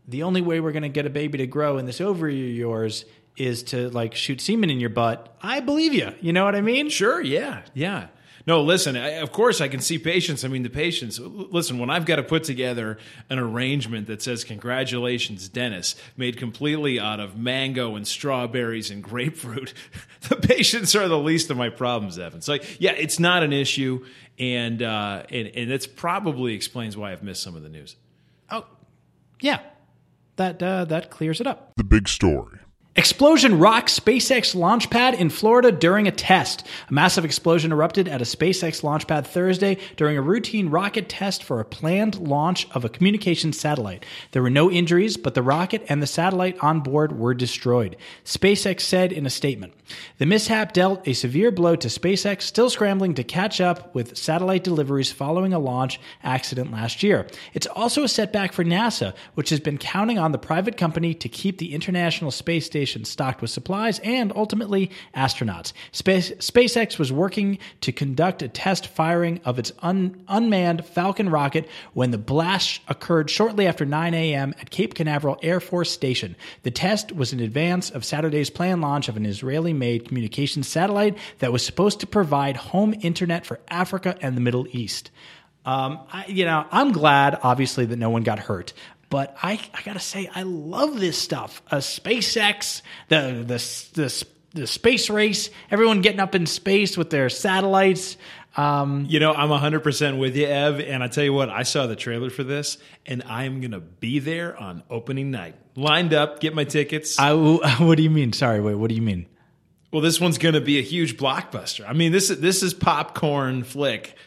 the 0.08 0.22
only 0.22 0.42
way 0.42 0.60
we're 0.60 0.72
going 0.72 0.84
to 0.84 0.90
get 0.90 1.08
a 1.08 1.10
baby 1.10 1.40
to 1.40 1.48
grow 1.48 1.80
in 1.80 1.88
this 1.88 2.00
ovary 2.00 2.52
of 2.52 2.56
yours 2.56 3.06
is 3.38 3.64
to 3.64 3.90
like 3.90 4.14
shoot 4.14 4.40
semen 4.40 4.70
in 4.70 4.80
your 4.80 4.92
butt, 4.92 5.36
I 5.42 5.62
believe 5.62 5.96
you. 5.96 6.14
You 6.22 6.32
know 6.32 6.46
what 6.46 6.54
I 6.54 6.62
mean? 6.62 6.90
Sure, 6.90 7.20
yeah, 7.20 7.64
yeah. 7.74 8.10
No, 8.48 8.62
listen, 8.62 8.96
I, 8.96 9.10
of 9.22 9.32
course 9.32 9.60
I 9.60 9.68
can 9.68 9.80
see 9.80 9.98
patients. 9.98 10.46
I 10.46 10.50
mean, 10.50 10.62
the 10.62 10.70
patients, 10.70 11.20
listen, 11.20 11.80
when 11.80 11.90
I've 11.90 12.06
got 12.06 12.18
to 12.18 12.24
put 12.24 12.44
together 12.44 13.00
an 13.30 13.40
arrangement 13.40 14.06
that 14.08 14.22
says, 14.22 14.44
Congratulations, 14.44 15.50
Dennis, 15.50 15.96
made 16.16 16.38
completely 16.38 17.00
out 17.00 17.20
of 17.20 17.38
mango 17.38 17.96
and 17.96 18.08
strawberries 18.08 18.92
and 18.92 19.04
grapefruit, 19.04 19.74
the 20.30 20.36
patients 20.36 20.96
are 20.96 21.08
the 21.08 21.18
least 21.18 21.50
of 21.50 21.58
my 21.58 21.70
problems, 21.70 22.20
Evan. 22.20 22.42
So, 22.42 22.60
yeah, 22.78 22.92
it's 22.92 23.20
not 23.20 23.42
an 23.42 23.52
issue. 23.52 24.06
And, 24.38 24.84
uh, 24.84 25.24
and, 25.30 25.48
and 25.48 25.72
that's 25.72 25.88
probably 25.88 26.54
explains 26.54 26.96
why 26.96 27.14
I've 27.14 27.24
missed 27.24 27.42
some 27.42 27.56
of 27.56 27.64
the 27.64 27.70
news. 27.70 27.96
Oh, 28.52 28.66
yeah. 29.40 29.62
That, 30.36 30.62
uh, 30.62 30.86
that 30.86 31.10
clears 31.10 31.42
it 31.42 31.48
up. 31.48 31.72
The 31.78 31.84
big 31.84 32.08
story. 32.10 32.60
Explosion 32.98 33.60
rocks 33.60 34.00
SpaceX 34.00 34.56
launch 34.56 34.90
pad 34.90 35.16
in 35.16 35.30
Florida 35.30 35.70
during 35.70 36.08
a 36.08 36.12
test. 36.12 36.66
A 36.90 36.94
massive 36.94 37.26
explosion 37.26 37.74
erupted 37.74 38.08
at 38.08 38.22
a 38.22 38.26
SpaceX 38.26 38.84
launch 38.84 39.06
pad 39.06 39.28
Thursday 39.28 39.78
during 39.98 40.18
a 40.18 40.22
routine 40.22 40.70
rocket 40.70 41.10
test 41.10 41.44
for 41.44 41.60
a 41.60 41.66
planned 41.66 42.16
launch 42.26 42.70
of 42.72 42.86
a 42.86 42.90
communications 42.90 43.60
satellite. 43.60 44.06
There 44.32 44.42
were 44.42 44.50
no 44.50 44.72
injuries, 44.72 45.18
but 45.18 45.34
the 45.34 45.44
rocket 45.44 45.86
and 45.90 46.02
the 46.02 46.08
satellite 46.08 46.58
on 46.60 46.80
board 46.80 47.20
were 47.20 47.34
destroyed. 47.34 47.98
SpaceX 48.24 48.80
said 48.80 49.12
in 49.12 49.26
a 49.26 49.30
statement. 49.30 49.74
The 50.18 50.26
mishap 50.26 50.74
dealt 50.74 51.08
a 51.08 51.14
severe 51.14 51.52
blow 51.52 51.76
to 51.76 51.88
SpaceX, 51.88 52.44
still 52.44 52.70
scrambling 52.70 53.14
to 53.16 53.24
catch 53.24 53.60
up 53.62 53.94
with 53.94 54.18
satellite 54.18 54.64
deliveries 54.64 55.12
following 55.12 55.54
a 55.54 55.60
launch 55.60 56.00
accident 56.24 56.72
last 56.72 57.04
year. 57.04 57.28
It's 57.54 57.68
also 57.68 58.04
a 58.04 58.08
setback 58.08 58.54
for 58.54 58.64
NASA, 58.64 59.14
which 59.36 59.50
has 59.50 59.60
been 59.60 59.78
counting 59.78 60.18
on 60.18 60.32
the 60.32 60.38
private 60.38 60.78
company 60.78 61.14
to 61.14 61.30
keep 61.30 61.58
the 61.58 61.74
International 61.74 62.32
Space 62.32 62.66
Station 62.66 63.06
stocked 63.06 63.42
with 63.42 63.52
supplies 63.52 64.00
and 64.00 64.32
ultimately 64.36 64.90
astronauts. 65.16 65.74
Space, 65.92 66.32
SpaceX 66.32 66.98
was 66.98 67.12
working 67.12 67.58
to 67.82 67.92
conduct 67.92 68.42
a 68.42 68.48
test 68.48 68.88
firing 68.88 69.40
of 69.46 69.60
its 69.60 69.72
un, 69.80 70.24
unmanned 70.28 70.86
Falcon 70.86 71.30
rocket 71.30 71.68
when 71.94 72.12
the 72.12 72.18
blast 72.18 72.82
occurred 72.88 73.30
shortly 73.30 73.68
after 73.68 73.86
9 73.86 74.14
a.m. 74.14 74.54
at 74.60 74.70
Cape 74.70 74.94
Canaveral 74.94 75.38
Air 75.44 75.60
Force 75.60 75.92
Station. 75.92 76.36
The 76.64 76.72
test 76.72 77.12
was 77.12 77.34
in 77.34 77.40
advance 77.40 77.90
of 77.90 78.06
Saturday's 78.06 78.50
planned 78.50 78.82
launch 78.82 79.10
of 79.10 79.18
an 79.18 79.26
Israeli 79.26 79.74
made 79.76 80.08
communications 80.08 80.68
satellite 80.68 81.18
that 81.40 81.52
was 81.52 81.66
supposed 81.66 82.00
to 82.00 82.08
provide 82.08 82.58
home 82.58 82.94
internet 83.02 83.46
for 83.46 83.60
Africa 83.68 84.18
and 84.22 84.36
the 84.36 84.42
Middle 84.42 84.68
East. 84.72 85.12
Um, 85.66 86.00
I, 86.12 86.26
you 86.28 86.46
know, 86.46 86.66
I'm 86.72 86.92
glad, 86.92 87.40
obviously, 87.42 87.86
that 87.86 87.98
no 87.98 88.10
one 88.10 88.24
got 88.24 88.40
hurt. 88.40 88.74
But 89.10 89.36
I, 89.42 89.60
I 89.74 89.82
gotta 89.84 90.00
say, 90.00 90.30
I 90.34 90.44
love 90.44 91.00
this 91.00 91.18
stuff. 91.18 91.62
A 91.72 91.78
SpaceX, 91.78 92.82
the 93.08 93.44
the 93.46 94.02
the 94.02 94.26
the 94.54 94.68
space 94.68 95.10
race, 95.10 95.50
everyone 95.70 96.02
getting 96.02 96.20
up 96.20 96.34
in 96.34 96.46
space 96.46 96.98
with 96.98 97.10
their 97.10 97.30
satellites. 97.30 98.18
Um, 98.58 99.06
You 99.10 99.20
know, 99.20 99.34
I'm 99.34 99.50
100% 99.50 100.18
with 100.18 100.36
you, 100.38 100.46
Ev. 100.48 100.80
And 100.80 101.04
I 101.04 101.08
tell 101.08 101.26
you 101.26 101.34
what, 101.34 101.50
I 101.50 101.64
saw 101.64 101.88
the 101.88 101.96
trailer 101.98 102.30
for 102.30 102.44
this, 102.44 102.78
and 103.06 103.22
I'm 103.24 103.60
going 103.60 103.72
to 103.72 103.82
be 103.82 104.20
there 104.20 104.58
on 104.58 104.82
opening 104.90 105.30
night. 105.30 105.56
Lined 105.76 106.14
up, 106.14 106.40
get 106.40 106.56
my 106.56 106.64
tickets. 106.64 107.20
I, 107.20 107.34
what 107.80 107.98
do 107.98 108.04
you 108.04 108.10
mean? 108.10 108.32
Sorry, 108.32 108.62
wait. 108.62 108.76
What 108.76 108.88
do 108.88 108.96
you 108.96 109.02
mean? 109.02 109.26
Well, 109.96 110.02
this 110.02 110.20
one's 110.20 110.38
going 110.38 110.56
to 110.56 110.60
be 110.62 110.78
a 110.78 110.82
huge 110.82 111.16
blockbuster. 111.16 111.88
I 111.88 111.94
mean, 111.94 112.12
this 112.12 112.30
is 112.30 112.42
this 112.42 112.64
is 112.64 112.74
popcorn 112.74 113.64
flick. 113.64 114.18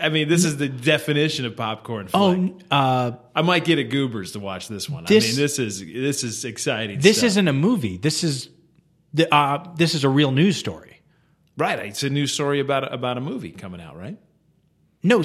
I 0.00 0.10
mean, 0.10 0.28
this 0.28 0.44
is 0.44 0.58
the 0.58 0.68
definition 0.68 1.44
of 1.44 1.56
popcorn 1.56 2.06
flick. 2.06 2.52
Oh, 2.70 2.76
uh, 2.76 3.16
I 3.34 3.42
might 3.42 3.64
get 3.64 3.80
a 3.80 3.82
goobers 3.82 4.30
to 4.34 4.38
watch 4.38 4.68
this 4.68 4.88
one. 4.88 5.04
This- 5.06 5.24
I 5.24 5.26
mean, 5.26 5.36
this 5.38 5.58
is 5.58 5.80
this 5.80 6.22
is 6.22 6.44
exciting. 6.44 7.00
this 7.00 7.16
stuff. 7.16 7.26
isn't 7.26 7.48
a 7.48 7.52
movie. 7.52 7.96
This 7.96 8.22
is 8.22 8.48
the 9.12 9.26
uh, 9.34 9.74
this 9.74 9.96
is 9.96 10.04
a 10.04 10.08
real 10.08 10.30
news 10.30 10.56
story. 10.56 11.00
right. 11.56 11.80
It's 11.80 12.04
a 12.04 12.10
news 12.10 12.30
story 12.30 12.60
about 12.60 12.94
about 12.94 13.18
a 13.18 13.20
movie 13.20 13.50
coming 13.50 13.80
out, 13.80 13.96
right? 13.96 14.16
No, 15.02 15.24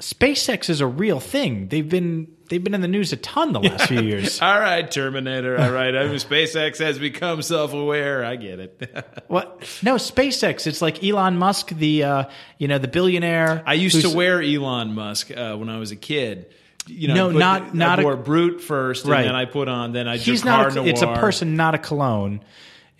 SpaceX 0.00 0.68
is 0.70 0.80
a 0.80 0.86
real 0.86 1.20
thing. 1.20 1.68
They've 1.68 1.88
been 1.88 2.28
they've 2.48 2.62
been 2.62 2.74
in 2.74 2.80
the 2.80 2.88
news 2.88 3.12
a 3.12 3.16
ton 3.16 3.52
the 3.52 3.60
last 3.60 3.86
few 3.88 4.00
years. 4.02 4.40
All 4.42 4.58
right, 4.58 4.90
Terminator. 4.90 5.58
All 5.60 5.70
right, 5.70 5.94
I 5.94 6.06
mean, 6.06 6.16
SpaceX 6.16 6.78
has 6.78 6.98
become 6.98 7.42
self-aware. 7.42 8.24
I 8.24 8.36
get 8.36 8.58
it. 8.60 9.06
What? 9.28 9.60
No, 9.82 9.94
SpaceX. 9.94 10.66
It's 10.66 10.82
like 10.82 11.04
Elon 11.04 11.36
Musk, 11.38 11.68
the 11.68 12.02
uh, 12.02 12.24
you 12.58 12.66
know 12.66 12.78
the 12.78 12.88
billionaire. 12.88 13.62
I 13.64 13.74
used 13.74 14.00
to 14.02 14.10
wear 14.16 14.42
Elon 14.42 14.94
Musk 14.94 15.30
uh, 15.30 15.54
when 15.56 15.68
I 15.68 15.78
was 15.78 15.92
a 15.92 15.96
kid. 15.96 16.52
You 16.86 17.08
know, 17.08 17.14
No, 17.14 17.28
put- 17.30 17.38
not- 17.38 17.74
not 17.74 17.98
I 17.98 18.02
a- 18.02 18.04
wore 18.06 18.16
Brut 18.16 18.60
first, 18.60 19.04
and 19.04 19.12
Right. 19.12 19.22
then 19.24 19.36
I 19.36 19.44
put 19.44 19.68
on. 19.68 19.92
Then 19.92 20.08
I 20.08 20.16
He's 20.16 20.44
not. 20.44 20.76
A, 20.76 20.84
it's 20.84 21.02
a 21.02 21.14
person, 21.14 21.54
not 21.54 21.74
a 21.74 21.78
cologne. 21.78 22.40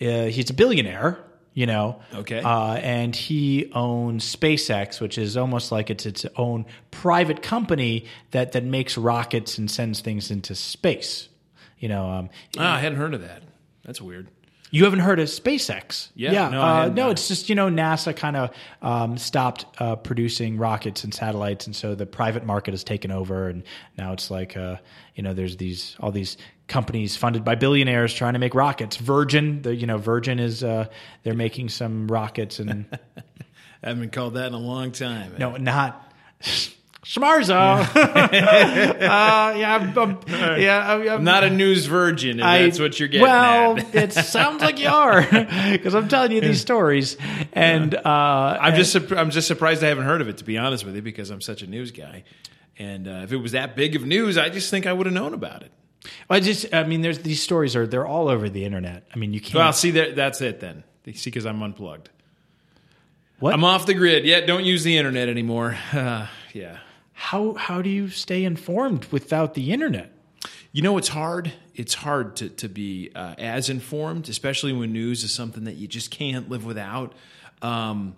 Uh, 0.00 0.25
he's 0.26 0.50
a 0.50 0.54
billionaire. 0.54 1.19
You 1.52 1.66
know. 1.66 2.00
Okay. 2.14 2.40
Uh, 2.40 2.75
and 2.75 3.14
he 3.14 3.71
owns 3.75 4.25
SpaceX, 4.37 5.00
which 5.00 5.19
is 5.19 5.37
almost 5.37 5.73
like 5.73 5.90
it's 5.90 6.07
its 6.07 6.25
own 6.37 6.64
private 6.90 7.42
company 7.42 8.04
that 8.30 8.52
that 8.52 8.64
makes 8.64 8.97
rockets 8.97 9.59
and 9.59 9.71
sends 9.71 10.00
things 10.00 10.30
into 10.30 10.54
space. 10.54 11.28
You 11.78 11.88
know. 11.88 12.09
Um, 12.11 12.30
Ah, 12.59 12.76
I 12.76 12.78
hadn't 12.78 12.99
heard 12.99 13.14
of 13.14 13.21
that. 13.23 13.42
That's 13.85 14.00
weird. 14.00 14.28
You 14.71 14.85
haven't 14.85 15.00
heard 15.00 15.19
of 15.19 15.29
SpaceX? 15.29 16.09
Yeah, 16.15 16.33
yeah. 16.33 16.49
no, 16.49 16.61
I 16.61 16.71
uh, 16.71 16.77
hadn't. 16.77 16.95
no. 16.95 17.11
It's 17.11 17.29
just 17.29 17.49
you 17.49 17.55
know 17.55 17.69
NASA 17.69 18.15
kind 18.15 18.37
of 18.37 18.50
um, 18.83 19.19
stopped 19.19 19.67
uh, 19.79 19.97
producing 19.97 20.59
rockets 20.59 21.05
and 21.05 21.12
satellites, 21.12 21.67
and 21.67 21.75
so 21.75 21.95
the 21.95 22.07
private 22.07 22.45
market 22.45 22.73
has 22.73 22.85
taken 22.85 23.11
over, 23.11 23.49
and 23.49 23.65
now 23.99 24.12
it's 24.12 24.31
like 24.31 24.57
uh, 24.57 24.77
you 25.15 25.23
know 25.23 25.35
there's 25.35 25.57
these 25.57 25.97
all 26.00 26.12
these 26.12 26.37
companies 26.69 27.17
funded 27.17 27.45
by 27.45 27.57
billionaires 27.57 28.15
trying 28.15 28.35
to 28.35 28.39
make 28.39 28.55
rockets. 28.55 28.97
Virgin, 28.97 29.62
the 29.62 29.75
you 29.75 29.87
know 29.87 29.99
Virgin 29.99 30.39
is 30.39 30.62
uh, 30.62 30.87
they're 31.25 31.35
making 31.35 31.69
some 31.69 32.07
rockets, 32.07 32.59
and 32.61 32.87
I 33.83 33.89
haven't 33.89 34.00
been 34.00 34.11
called 34.11 34.35
that 34.35 34.47
in 34.47 34.55
a 34.55 34.59
long 34.59 34.93
time. 34.93 35.35
no, 35.39 35.57
not. 35.57 36.12
Schmarzo. 37.02 37.50
uh, 37.97 38.28
yeah, 39.57 39.76
I'm, 39.76 39.99
I'm- 39.99 40.61
yeah, 40.61 40.92
I'm, 40.92 41.09
I'm 41.09 41.25
not 41.25 41.45
a 41.45 41.50
news 41.50 41.87
virgin, 41.87 42.40
if 42.40 42.45
I- 42.45 42.62
that's 42.62 42.78
what 42.78 42.99
you're 43.00 43.09
getting 43.09 43.23
well, 43.23 43.78
at. 43.78 43.95
it 43.95 44.12
sounds 44.12 44.62
like 44.62 44.78
you 44.78 44.88
are 44.88 45.23
because 45.73 45.95
I'm 45.95 46.09
telling 46.09 46.33
you 46.33 46.40
these 46.40 46.61
stories, 46.61 47.16
and 47.52 47.95
uh, 47.95 48.59
I'm 48.61 48.75
just 48.76 48.95
I'm 49.12 49.30
just 49.30 49.49
surprised 49.49 49.83
I 49.83 49.88
haven't 49.88 50.04
heard 50.04 50.21
of 50.21 50.28
it 50.28 50.38
to 50.38 50.45
be 50.45 50.59
honest 50.59 50.85
with 50.85 50.95
you 50.95 51.02
because 51.02 51.30
I'm 51.30 51.40
such 51.40 51.62
a 51.62 51.66
news 51.66 51.90
guy. 51.90 52.25
And 52.78 53.09
uh, 53.09 53.21
if 53.25 53.33
it 53.33 53.37
was 53.37 53.52
that 53.52 53.76
big 53.76 53.95
of 53.97 54.07
news, 54.07 54.38
I 54.38 54.49
just 54.49 54.71
think 54.71 54.87
I 54.87 54.92
would 54.92 55.07
have 55.07 55.14
known 55.14 55.35
about 55.35 55.62
it. 55.62 55.71
I 56.30 56.40
just, 56.40 56.73
I 56.73 56.85
mean, 56.85 57.02
there's 57.02 57.19
these 57.19 57.42
stories 57.42 57.76
are 57.76 57.87
they're 57.87 58.07
all 58.07 58.28
over 58.28 58.49
the 58.49 58.64
internet. 58.64 59.04
I 59.14 59.19
mean, 59.19 59.35
you 59.35 59.40
can't. 59.40 59.54
Well, 59.54 59.73
see, 59.73 59.90
there, 59.90 60.12
that's 60.12 60.40
it 60.40 60.61
then. 60.61 60.85
See, 61.14 61.29
because 61.31 61.44
I'm 61.44 61.62
unplugged. 61.62 62.09
What? 63.38 63.55
I'm 63.55 63.64
off 63.64 63.87
the 63.87 63.94
grid. 63.94 64.25
Yeah, 64.25 64.40
don't 64.46 64.64
use 64.64 64.85
the 64.85 64.96
internet 64.96 65.29
anymore. 65.29 65.77
Uh, 65.92 66.27
yeah. 66.53 66.79
How 67.20 67.52
how 67.52 67.83
do 67.83 67.90
you 67.90 68.09
stay 68.09 68.44
informed 68.44 69.04
without 69.12 69.52
the 69.52 69.72
internet? 69.72 70.11
You 70.72 70.80
know, 70.80 70.96
it's 70.96 71.09
hard. 71.09 71.52
It's 71.74 71.92
hard 71.92 72.37
to, 72.37 72.48
to 72.48 72.68
be 72.68 73.11
uh, 73.14 73.35
as 73.37 73.68
informed, 73.68 74.30
especially 74.30 74.72
when 74.72 74.92
news 74.92 75.22
is 75.22 75.30
something 75.35 75.64
that 75.64 75.74
you 75.74 75.87
just 75.87 76.11
can't 76.11 76.48
live 76.48 76.64
without. 76.64 77.12
Um, 77.61 78.16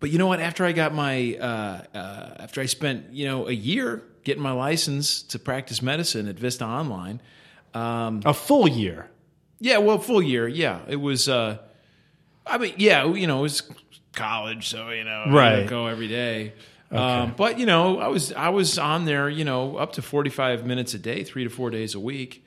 but 0.00 0.10
you 0.10 0.18
know 0.18 0.26
what? 0.26 0.40
After 0.40 0.64
I 0.64 0.72
got 0.72 0.92
my, 0.92 1.36
uh, 1.36 1.82
uh, 1.94 2.34
after 2.40 2.60
I 2.60 2.66
spent, 2.66 3.12
you 3.12 3.26
know, 3.26 3.46
a 3.46 3.52
year 3.52 4.02
getting 4.24 4.42
my 4.42 4.52
license 4.52 5.22
to 5.22 5.38
practice 5.38 5.80
medicine 5.80 6.26
at 6.26 6.36
Vista 6.36 6.64
Online, 6.64 7.20
A 7.74 8.34
full 8.34 8.66
year. 8.66 9.08
Yeah, 9.60 9.78
well, 9.78 9.98
full 9.98 10.20
year. 10.22 10.48
Yeah, 10.48 10.80
it 10.88 10.96
was. 10.96 11.28
Uh, 11.28 11.58
I 12.44 12.58
mean, 12.58 12.74
yeah, 12.76 13.06
you 13.06 13.26
know, 13.28 13.38
it 13.38 13.42
was 13.42 13.62
college, 14.14 14.66
so 14.68 14.90
you 14.90 15.04
know, 15.04 15.26
Right. 15.28 15.66
go 15.68 15.86
every 15.86 16.08
day. 16.08 16.54
Um, 16.90 17.34
but 17.36 17.58
you 17.58 17.66
know, 17.66 17.98
I 17.98 18.08
was 18.08 18.32
I 18.32 18.50
was 18.50 18.78
on 18.78 19.04
there, 19.06 19.28
you 19.28 19.44
know, 19.44 19.76
up 19.76 19.92
to 19.94 20.02
forty 20.02 20.30
five 20.30 20.64
minutes 20.64 20.94
a 20.94 20.98
day, 20.98 21.24
three 21.24 21.44
to 21.44 21.50
four 21.50 21.70
days 21.70 21.94
a 21.94 22.00
week. 22.00 22.44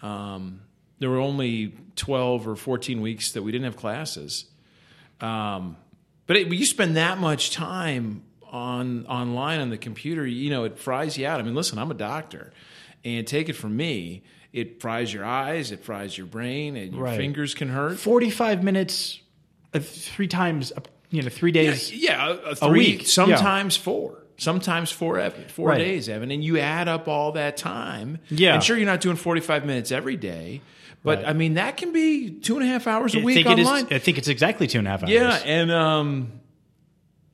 Um, 0.00 0.60
there 1.00 1.10
were 1.10 1.18
only 1.18 1.74
twelve 1.96 2.46
or 2.46 2.54
fourteen 2.56 3.00
weeks 3.00 3.32
that 3.32 3.42
we 3.42 3.50
didn't 3.52 3.64
have 3.64 3.76
classes. 3.76 4.44
Um, 5.20 5.76
but 6.26 6.36
it, 6.36 6.48
you 6.52 6.64
spend 6.64 6.96
that 6.96 7.18
much 7.18 7.50
time 7.50 8.22
on 8.50 9.06
online 9.06 9.60
on 9.60 9.70
the 9.70 9.78
computer, 9.78 10.26
you 10.26 10.50
know, 10.50 10.64
it 10.64 10.78
fries 10.78 11.18
you 11.18 11.26
out. 11.26 11.40
I 11.40 11.42
mean, 11.42 11.54
listen, 11.54 11.78
I'm 11.78 11.90
a 11.90 11.94
doctor, 11.94 12.52
and 13.04 13.26
take 13.26 13.48
it 13.48 13.54
from 13.54 13.76
me, 13.76 14.22
it 14.52 14.80
fries 14.80 15.12
your 15.12 15.24
eyes, 15.24 15.72
it 15.72 15.84
fries 15.84 16.16
your 16.16 16.26
brain, 16.26 16.76
and 16.76 16.92
your 16.94 17.04
Right. 17.04 17.16
fingers 17.16 17.54
can 17.54 17.68
hurt. 17.68 17.98
Forty 17.98 18.30
five 18.30 18.62
minutes, 18.62 19.20
uh, 19.74 19.80
three 19.80 20.28
times. 20.28 20.72
You 21.10 21.22
know, 21.22 21.28
three 21.28 21.52
days. 21.52 21.92
Yeah, 21.92 22.28
a, 22.28 22.32
a 22.50 22.54
three, 22.56 22.78
week, 22.78 23.06
sometimes 23.06 23.76
four, 23.76 24.22
sometimes 24.36 24.90
four, 24.92 25.18
Evan, 25.18 25.48
four 25.48 25.68
Right. 25.70 25.78
days, 25.78 26.08
Evan, 26.08 26.30
and 26.30 26.42
you 26.44 26.58
add 26.58 26.86
up 26.88 27.08
all 27.08 27.32
that 27.32 27.56
time. 27.56 28.18
Yeah. 28.28 28.54
and 28.54 28.62
sure, 28.62 28.76
you're 28.76 28.86
not 28.86 29.00
doing 29.00 29.16
45 29.16 29.64
minutes 29.66 29.90
every 29.92 30.16
day, 30.16 30.60
but 31.02 31.18
Right. 31.18 31.28
I 31.28 31.32
mean 31.32 31.54
that 31.54 31.76
can 31.76 31.92
be 31.92 32.30
two 32.30 32.54
and 32.58 32.64
a 32.64 32.66
half 32.68 32.86
hours 32.86 33.14
a 33.14 33.20
I 33.20 33.24
week 33.24 33.34
think 33.44 33.48
it 33.48 33.58
is. 33.58 33.66
online. 33.66 33.88
I 33.90 33.98
think 33.98 34.18
it's 34.18 34.28
exactly 34.28 34.66
two 34.66 34.78
and 34.78 34.86
a 34.86 34.90
half 34.90 35.02
hours. 35.02 35.10
Yeah, 35.10 35.34
and 35.44 35.70
um, 35.72 36.32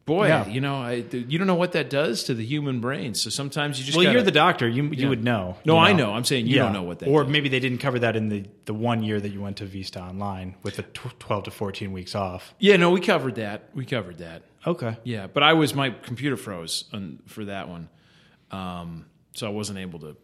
boy, 0.06 0.28
Yeah. 0.28 0.46
you 0.48 0.60
know, 0.60 0.76
I, 0.76 1.04
you 1.12 1.36
don't 1.36 1.46
know 1.46 1.56
what 1.56 1.72
that 1.72 1.90
does 1.90 2.24
to 2.24 2.34
the 2.34 2.44
human 2.44 2.80
brain. 2.80 3.14
So 3.14 3.28
sometimes 3.28 3.78
you 3.78 3.84
just 3.84 3.96
Well, 3.96 4.04
gotta, 4.04 4.14
you're 4.14 4.22
the 4.22 4.30
doctor. 4.30 4.66
You 4.68 4.84
you 4.84 5.08
would 5.08 5.22
know. 5.24 5.56
No, 5.64 5.74
you 5.74 5.80
I 5.80 5.92
know. 5.92 6.12
I'm 6.14 6.24
saying 6.24 6.46
you 6.46 6.56
Yeah. 6.56 6.62
don't 6.62 6.72
know 6.72 6.84
what 6.84 7.00
that 7.00 7.08
Or 7.08 7.24
does. 7.24 7.32
maybe 7.32 7.48
they 7.48 7.60
didn't 7.60 7.78
cover 7.78 7.98
that 7.98 8.16
in 8.16 8.28
the 8.30 8.44
the 8.64 8.72
one 8.74 9.02
year 9.02 9.20
that 9.20 9.28
you 9.30 9.42
went 9.42 9.58
to 9.58 9.66
Vista 9.66 10.00
Online 10.00 10.54
with 10.62 10.76
the 10.76 10.82
tw- 10.84 11.18
twelve 11.18 11.44
to 11.44 11.50
fourteen 11.50 11.92
weeks 11.92 12.14
off. 12.14 12.54
Yeah, 12.58 12.76
no, 12.76 12.90
we 12.90 13.00
covered 13.00 13.34
that. 13.34 13.68
We 13.74 13.84
covered 13.84 14.18
that. 14.18 14.42
Okay. 14.66 14.96
Yeah, 15.04 15.26
but 15.26 15.42
I 15.42 15.52
was 15.52 15.74
my 15.74 15.90
computer 15.90 16.36
froze 16.36 16.84
on, 16.92 17.18
for 17.26 17.44
that 17.44 17.68
one, 17.68 17.88
um, 18.50 19.06
so 19.34 19.46
I 19.46 19.50
wasn't 19.50 19.78
able 19.78 19.98
to. 20.00 20.16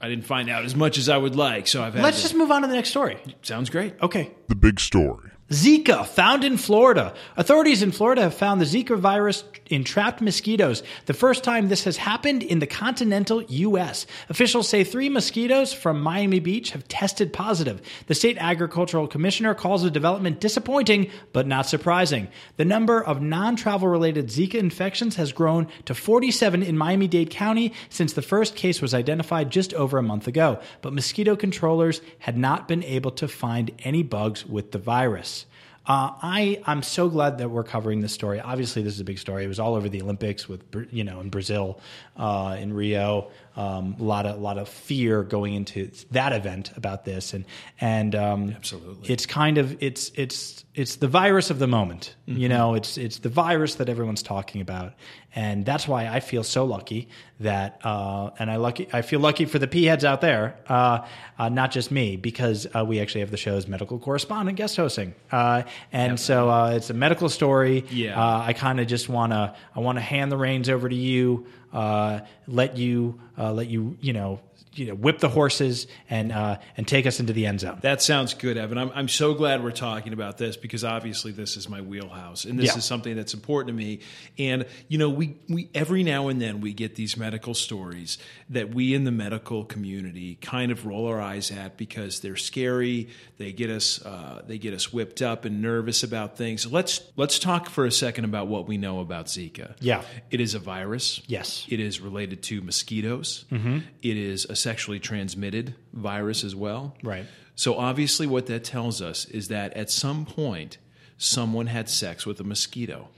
I 0.00 0.08
didn't 0.08 0.24
find 0.26 0.50
out 0.50 0.64
as 0.64 0.74
much 0.74 0.98
as 0.98 1.08
I 1.08 1.16
would 1.16 1.36
like. 1.36 1.68
So 1.68 1.82
I've 1.82 1.94
had. 1.94 2.02
Let's 2.02 2.16
to- 2.18 2.22
just 2.24 2.34
move 2.34 2.50
on 2.50 2.62
to 2.62 2.68
the 2.68 2.74
next 2.74 2.90
story. 2.90 3.18
sounds 3.42 3.70
great. 3.70 3.94
Okay. 4.02 4.32
The 4.48 4.56
big 4.56 4.80
story. 4.80 5.30
Zika 5.52 6.06
found 6.06 6.44
in 6.44 6.56
Florida. 6.56 7.12
Authorities 7.36 7.82
in 7.82 7.92
Florida 7.92 8.22
have 8.22 8.34
found 8.34 8.58
the 8.58 8.64
Zika 8.64 8.98
virus 8.98 9.44
in 9.66 9.84
trapped 9.84 10.22
mosquitoes. 10.22 10.82
The 11.04 11.12
first 11.12 11.44
time 11.44 11.68
this 11.68 11.84
has 11.84 11.98
happened 11.98 12.42
in 12.42 12.58
the 12.58 12.66
continental 12.66 13.42
U.S. 13.42 14.06
Officials 14.30 14.66
say 14.66 14.82
three 14.82 15.10
mosquitoes 15.10 15.72
from 15.74 16.00
Miami 16.00 16.40
Beach 16.40 16.70
have 16.70 16.88
tested 16.88 17.34
positive. 17.34 17.82
The 18.06 18.14
state 18.14 18.38
agricultural 18.38 19.06
commissioner 19.06 19.54
calls 19.54 19.82
the 19.82 19.90
development 19.90 20.40
disappointing, 20.40 21.10
but 21.34 21.46
not 21.46 21.66
surprising. 21.66 22.28
The 22.56 22.64
number 22.64 23.02
of 23.02 23.20
non 23.20 23.54
travel 23.56 23.88
related 23.88 24.28
Zika 24.28 24.54
infections 24.54 25.16
has 25.16 25.32
grown 25.32 25.68
to 25.84 25.94
47 25.94 26.62
in 26.62 26.78
Miami 26.78 27.08
Dade 27.08 27.30
County 27.30 27.74
since 27.90 28.14
the 28.14 28.22
first 28.22 28.56
case 28.56 28.80
was 28.80 28.94
identified 28.94 29.50
just 29.50 29.74
over 29.74 29.98
a 29.98 30.02
month 30.02 30.26
ago. 30.26 30.60
But 30.80 30.94
mosquito 30.94 31.36
controllers 31.36 32.00
had 32.20 32.38
not 32.38 32.68
been 32.68 32.82
able 32.84 33.10
to 33.12 33.28
find 33.28 33.70
any 33.80 34.02
bugs 34.02 34.46
with 34.46 34.72
the 34.72 34.78
virus. 34.78 35.41
Uh, 35.84 36.12
I 36.22 36.62
I'm 36.64 36.82
so 36.82 37.08
glad 37.08 37.38
that 37.38 37.50
we're 37.50 37.64
covering 37.64 38.02
this 38.02 38.12
story. 38.12 38.40
Obviously, 38.40 38.82
this 38.82 38.94
is 38.94 39.00
a 39.00 39.04
big 39.04 39.18
story. 39.18 39.44
It 39.44 39.48
was 39.48 39.58
all 39.58 39.74
over 39.74 39.88
the 39.88 40.00
Olympics 40.00 40.48
with 40.48 40.62
you 40.92 41.02
know 41.02 41.20
in 41.20 41.28
Brazil, 41.28 41.80
uh, 42.16 42.56
in 42.58 42.72
Rio. 42.72 43.30
Um, 43.54 43.96
a 44.00 44.02
lot 44.02 44.24
of 44.24 44.36
a 44.36 44.40
lot 44.40 44.56
of 44.56 44.66
fear 44.66 45.22
going 45.22 45.52
into 45.52 45.90
that 46.12 46.32
event 46.32 46.72
about 46.74 47.04
this, 47.04 47.34
and 47.34 47.44
and 47.80 48.14
um, 48.14 48.52
Absolutely. 48.56 49.12
it's 49.12 49.26
kind 49.26 49.58
of 49.58 49.76
it's 49.82 50.10
it's 50.14 50.64
it's 50.74 50.96
the 50.96 51.08
virus 51.08 51.50
of 51.50 51.58
the 51.58 51.66
moment. 51.66 52.14
Mm-hmm. 52.26 52.40
You 52.40 52.48
know, 52.48 52.74
it's 52.74 52.96
it's 52.96 53.18
the 53.18 53.28
virus 53.28 53.74
that 53.74 53.90
everyone's 53.90 54.22
talking 54.22 54.62
about, 54.62 54.94
and 55.34 55.66
that's 55.66 55.86
why 55.86 56.06
I 56.06 56.20
feel 56.20 56.44
so 56.44 56.64
lucky 56.64 57.10
that 57.40 57.78
uh, 57.84 58.30
and 58.38 58.50
I 58.50 58.56
lucky 58.56 58.88
I 58.90 59.02
feel 59.02 59.20
lucky 59.20 59.44
for 59.44 59.58
the 59.58 59.68
p 59.68 59.84
heads 59.84 60.02
out 60.02 60.22
there, 60.22 60.56
uh, 60.66 61.06
uh, 61.38 61.50
not 61.50 61.72
just 61.72 61.90
me, 61.90 62.16
because 62.16 62.66
uh, 62.74 62.86
we 62.86 63.00
actually 63.00 63.20
have 63.20 63.30
the 63.30 63.36
show's 63.36 63.68
medical 63.68 63.98
correspondent 63.98 64.56
guest 64.56 64.78
hosting, 64.78 65.14
uh, 65.30 65.64
and 65.92 66.18
so 66.18 66.48
uh, 66.48 66.70
it's 66.70 66.88
a 66.88 66.94
medical 66.94 67.28
story. 67.28 67.84
Yeah. 67.90 68.18
Uh, 68.18 68.44
I 68.46 68.54
kind 68.54 68.80
of 68.80 68.86
just 68.86 69.10
want 69.10 69.32
to 69.32 69.54
I 69.76 69.80
want 69.80 69.98
to 69.98 70.02
hand 70.02 70.32
the 70.32 70.38
reins 70.38 70.70
over 70.70 70.88
to 70.88 70.96
you, 70.96 71.46
uh, 71.72 72.20
let 72.52 72.76
you 72.76 73.20
uh, 73.38 73.52
let 73.52 73.68
you 73.68 73.96
you 74.00 74.12
know 74.12 74.40
you 74.74 74.86
know 74.86 74.94
whip 74.94 75.18
the 75.18 75.28
horses 75.28 75.86
and 76.08 76.32
uh, 76.32 76.56
and 76.78 76.88
take 76.88 77.04
us 77.06 77.20
into 77.20 77.32
the 77.34 77.44
end 77.44 77.60
zone. 77.60 77.78
That 77.82 78.00
sounds 78.00 78.32
good, 78.32 78.56
Evan. 78.56 78.78
I'm, 78.78 78.90
I'm 78.94 79.08
so 79.08 79.34
glad 79.34 79.62
we're 79.62 79.70
talking 79.70 80.14
about 80.14 80.38
this 80.38 80.56
because 80.56 80.82
obviously 80.82 81.30
this 81.32 81.58
is 81.58 81.68
my 81.68 81.82
wheelhouse 81.82 82.46
and 82.46 82.58
this 82.58 82.68
Yeah. 82.68 82.78
is 82.78 82.84
something 82.86 83.14
that's 83.14 83.34
important 83.34 83.68
to 83.68 83.74
me. 83.74 84.00
And 84.38 84.64
you 84.88 84.96
know, 84.96 85.10
we 85.10 85.36
we 85.48 85.68
every 85.74 86.02
now 86.02 86.28
and 86.28 86.40
then 86.40 86.62
we 86.62 86.72
get 86.72 86.94
these 86.94 87.18
medical 87.18 87.52
stories 87.52 88.16
that 88.48 88.72
we 88.74 88.94
in 88.94 89.04
the 89.04 89.10
medical 89.12 89.64
community 89.66 90.36
kind 90.36 90.72
of 90.72 90.86
roll 90.86 91.06
our 91.06 91.20
eyes 91.20 91.50
at 91.50 91.76
because 91.76 92.20
they're 92.20 92.36
scary. 92.36 93.08
They 93.36 93.52
get 93.52 93.68
us 93.68 94.02
uh, 94.06 94.40
they 94.46 94.56
get 94.56 94.72
us 94.72 94.90
whipped 94.90 95.20
up 95.20 95.44
and 95.44 95.60
nervous 95.60 96.02
about 96.02 96.38
things. 96.38 96.70
Let's 96.70 97.02
let's 97.16 97.38
talk 97.38 97.68
for 97.68 97.84
a 97.84 97.92
second 97.92 98.24
about 98.24 98.46
what 98.46 98.66
we 98.66 98.78
know 98.78 99.00
about 99.00 99.26
Zika. 99.26 99.74
Yeah. 99.80 100.00
it 100.30 100.40
is 100.40 100.54
a 100.54 100.58
virus. 100.58 101.20
Yes. 101.26 101.66
It 101.68 101.78
is 101.78 102.00
related 102.00 102.41
to 102.44 102.60
mosquitoes. 102.62 103.44
It 103.50 104.16
is 104.16 104.44
a 104.46 104.56
sexually 104.56 104.98
transmitted 105.00 105.74
virus 105.92 106.44
as 106.44 106.54
well. 106.54 106.94
Right. 107.02 107.26
So 107.54 107.76
obviously, 107.76 108.26
what 108.26 108.46
that 108.46 108.64
tells 108.64 109.00
us 109.02 109.24
is 109.26 109.48
that 109.48 109.74
at 109.74 109.90
some 109.90 110.24
point, 110.24 110.78
someone 111.18 111.66
had 111.66 111.88
sex 111.88 112.24
with 112.26 112.40
a 112.40 112.44
mosquito. 112.44 113.08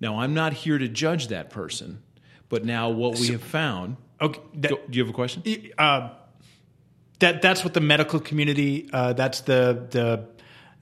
Now, 0.00 0.20
I'm 0.20 0.32
not 0.34 0.52
here 0.52 0.78
to 0.78 0.88
judge 0.88 1.28
that 1.28 1.50
person, 1.50 2.02
but 2.48 2.64
now 2.64 2.88
what 2.90 3.18
we 3.18 3.28
have 3.28 3.42
found. 3.42 3.96
Okay, 4.20 4.40
that- 4.54 4.70
Go- 4.70 4.80
do 4.88 4.98
you 4.98 5.02
have 5.04 5.10
a 5.10 5.14
question? 5.14 5.42
uh, 5.78 6.10
that 7.18 7.42
that's 7.42 7.64
what 7.64 7.74
the 7.74 7.80
medical 7.80 8.18
community. 8.20 8.88
Uh, 8.92 9.12
that's 9.12 9.40
the 9.42 9.86
the 9.90 10.26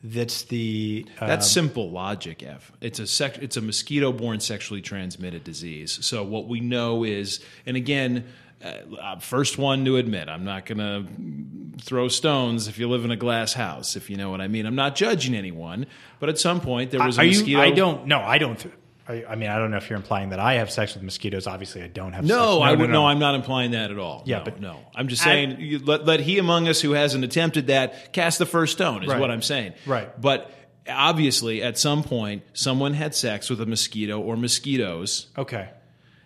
that's 0.02 0.42
the 0.44 1.06
uh, 1.20 1.26
That's 1.26 1.50
simple 1.50 1.90
logic, 1.90 2.42
F. 2.42 2.70
It's 2.80 2.98
a 3.00 3.06
sec- 3.06 3.38
it's 3.38 3.56
a 3.56 3.60
mosquito-borne 3.60 4.40
sexually 4.40 4.80
transmitted 4.80 5.42
disease. 5.44 5.98
So 6.06 6.22
what 6.22 6.46
we 6.46 6.60
know 6.60 7.04
is, 7.04 7.40
and 7.66 7.76
again, 7.76 8.24
uh, 8.62 9.18
first 9.18 9.58
one 9.58 9.84
to 9.84 9.96
admit, 9.96 10.28
I'm 10.28 10.44
not 10.44 10.66
going 10.66 10.78
to 10.78 11.82
throw 11.82 12.08
stones 12.08 12.68
if 12.68 12.78
you 12.78 12.88
live 12.88 13.04
in 13.04 13.10
a 13.10 13.16
glass 13.16 13.52
house, 13.52 13.96
if 13.96 14.10
you 14.10 14.16
know 14.16 14.30
what 14.30 14.40
I 14.40 14.48
mean. 14.48 14.66
I'm 14.66 14.74
not 14.74 14.96
judging 14.96 15.34
anyone, 15.34 15.86
but 16.20 16.28
at 16.28 16.38
some 16.38 16.60
point 16.60 16.90
there 16.90 17.04
was 17.04 17.18
a 17.18 17.20
Are 17.20 17.24
you? 17.24 17.38
mosquito. 17.38 17.60
I 17.60 17.70
don't. 17.70 18.06
No, 18.06 18.20
I 18.20 18.38
don't. 18.38 18.64
I, 19.08 19.24
I 19.30 19.34
mean, 19.36 19.48
I 19.48 19.58
don't 19.58 19.70
know 19.70 19.78
if 19.78 19.88
you're 19.88 19.96
implying 19.96 20.30
that 20.30 20.38
I 20.40 20.54
have 20.54 20.70
sex 20.70 20.94
with 20.94 21.02
mosquitoes. 21.02 21.46
Obviously, 21.46 21.82
I 21.82 21.86
don't 21.88 22.12
have. 22.12 22.24
No, 22.24 22.58
sex. 22.60 22.68
I 22.68 22.74
would 22.74 22.90
no, 22.90 23.06
I'm 23.06 23.18
not 23.18 23.34
implying 23.34 23.70
that 23.70 23.90
at 23.90 23.98
all. 23.98 24.22
Yeah, 24.26 24.38
no, 24.38 24.44
but- 24.44 24.60
no, 24.60 24.80
I'm 24.94 25.08
just 25.08 25.22
I- 25.22 25.24
saying 25.24 25.60
you, 25.60 25.78
let, 25.78 26.04
let 26.04 26.20
he 26.20 26.38
among 26.38 26.68
us 26.68 26.80
who 26.80 26.92
hasn't 26.92 27.24
attempted 27.24 27.68
that 27.68 28.12
cast 28.12 28.38
the 28.38 28.46
first 28.46 28.74
stone 28.74 29.02
is 29.02 29.08
Right. 29.08 29.18
what 29.20 29.30
I'm 29.30 29.42
saying. 29.42 29.72
Right. 29.86 30.08
But 30.20 30.50
obviously, 30.88 31.62
at 31.62 31.78
some 31.78 32.02
point, 32.02 32.42
someone 32.52 32.94
had 32.94 33.14
sex 33.14 33.48
with 33.50 33.60
a 33.60 33.66
mosquito 33.66 34.20
or 34.20 34.36
mosquitoes. 34.36 35.28
Okay. 35.36 35.68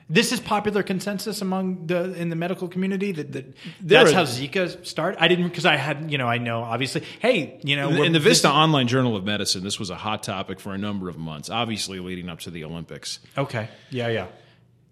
This 0.09 0.33
is 0.33 0.41
popular 0.41 0.83
consensus 0.83 1.41
among 1.41 1.87
the 1.87 2.13
in 2.15 2.29
the 2.29 2.37
medical 2.37 2.69
community 2.69 3.13
that, 3.13 3.33
that 3.33 3.55
that's 3.81 4.11
are- 4.11 4.15
how 4.15 4.23
Zika 4.25 4.85
started. 4.85 5.23
I 5.23 5.29
didn't 5.29 5.49
because 5.49 5.65
I 5.65 5.77
had 5.77 6.11
you 6.11 6.19
know 6.19 6.27
I 6.29 6.39
know 6.39 6.63
obviously. 6.63 7.03
Hey, 7.21 7.59
you 7.63 7.77
know, 7.77 7.89
In, 7.89 8.05
in 8.07 8.13
the 8.13 8.21
Vista 8.21 8.49
is- 8.49 8.53
Online 8.55 8.89
Journal 8.89 9.17
of 9.17 9.25
Medicine, 9.25 9.63
this 9.63 9.79
was 9.79 9.91
a 9.91 9.97
hot 9.97 10.23
topic 10.23 10.61
for 10.61 10.75
a 10.75 10.79
number 10.79 11.09
of 11.09 11.17
months, 11.17 11.49
obviously 11.49 11.99
leading 12.01 12.29
up 12.29 12.41
to 12.41 12.51
the 12.51 12.65
Olympics. 12.65 13.21
Okay. 13.39 13.69
Yeah, 13.91 14.09
yeah. 14.09 14.27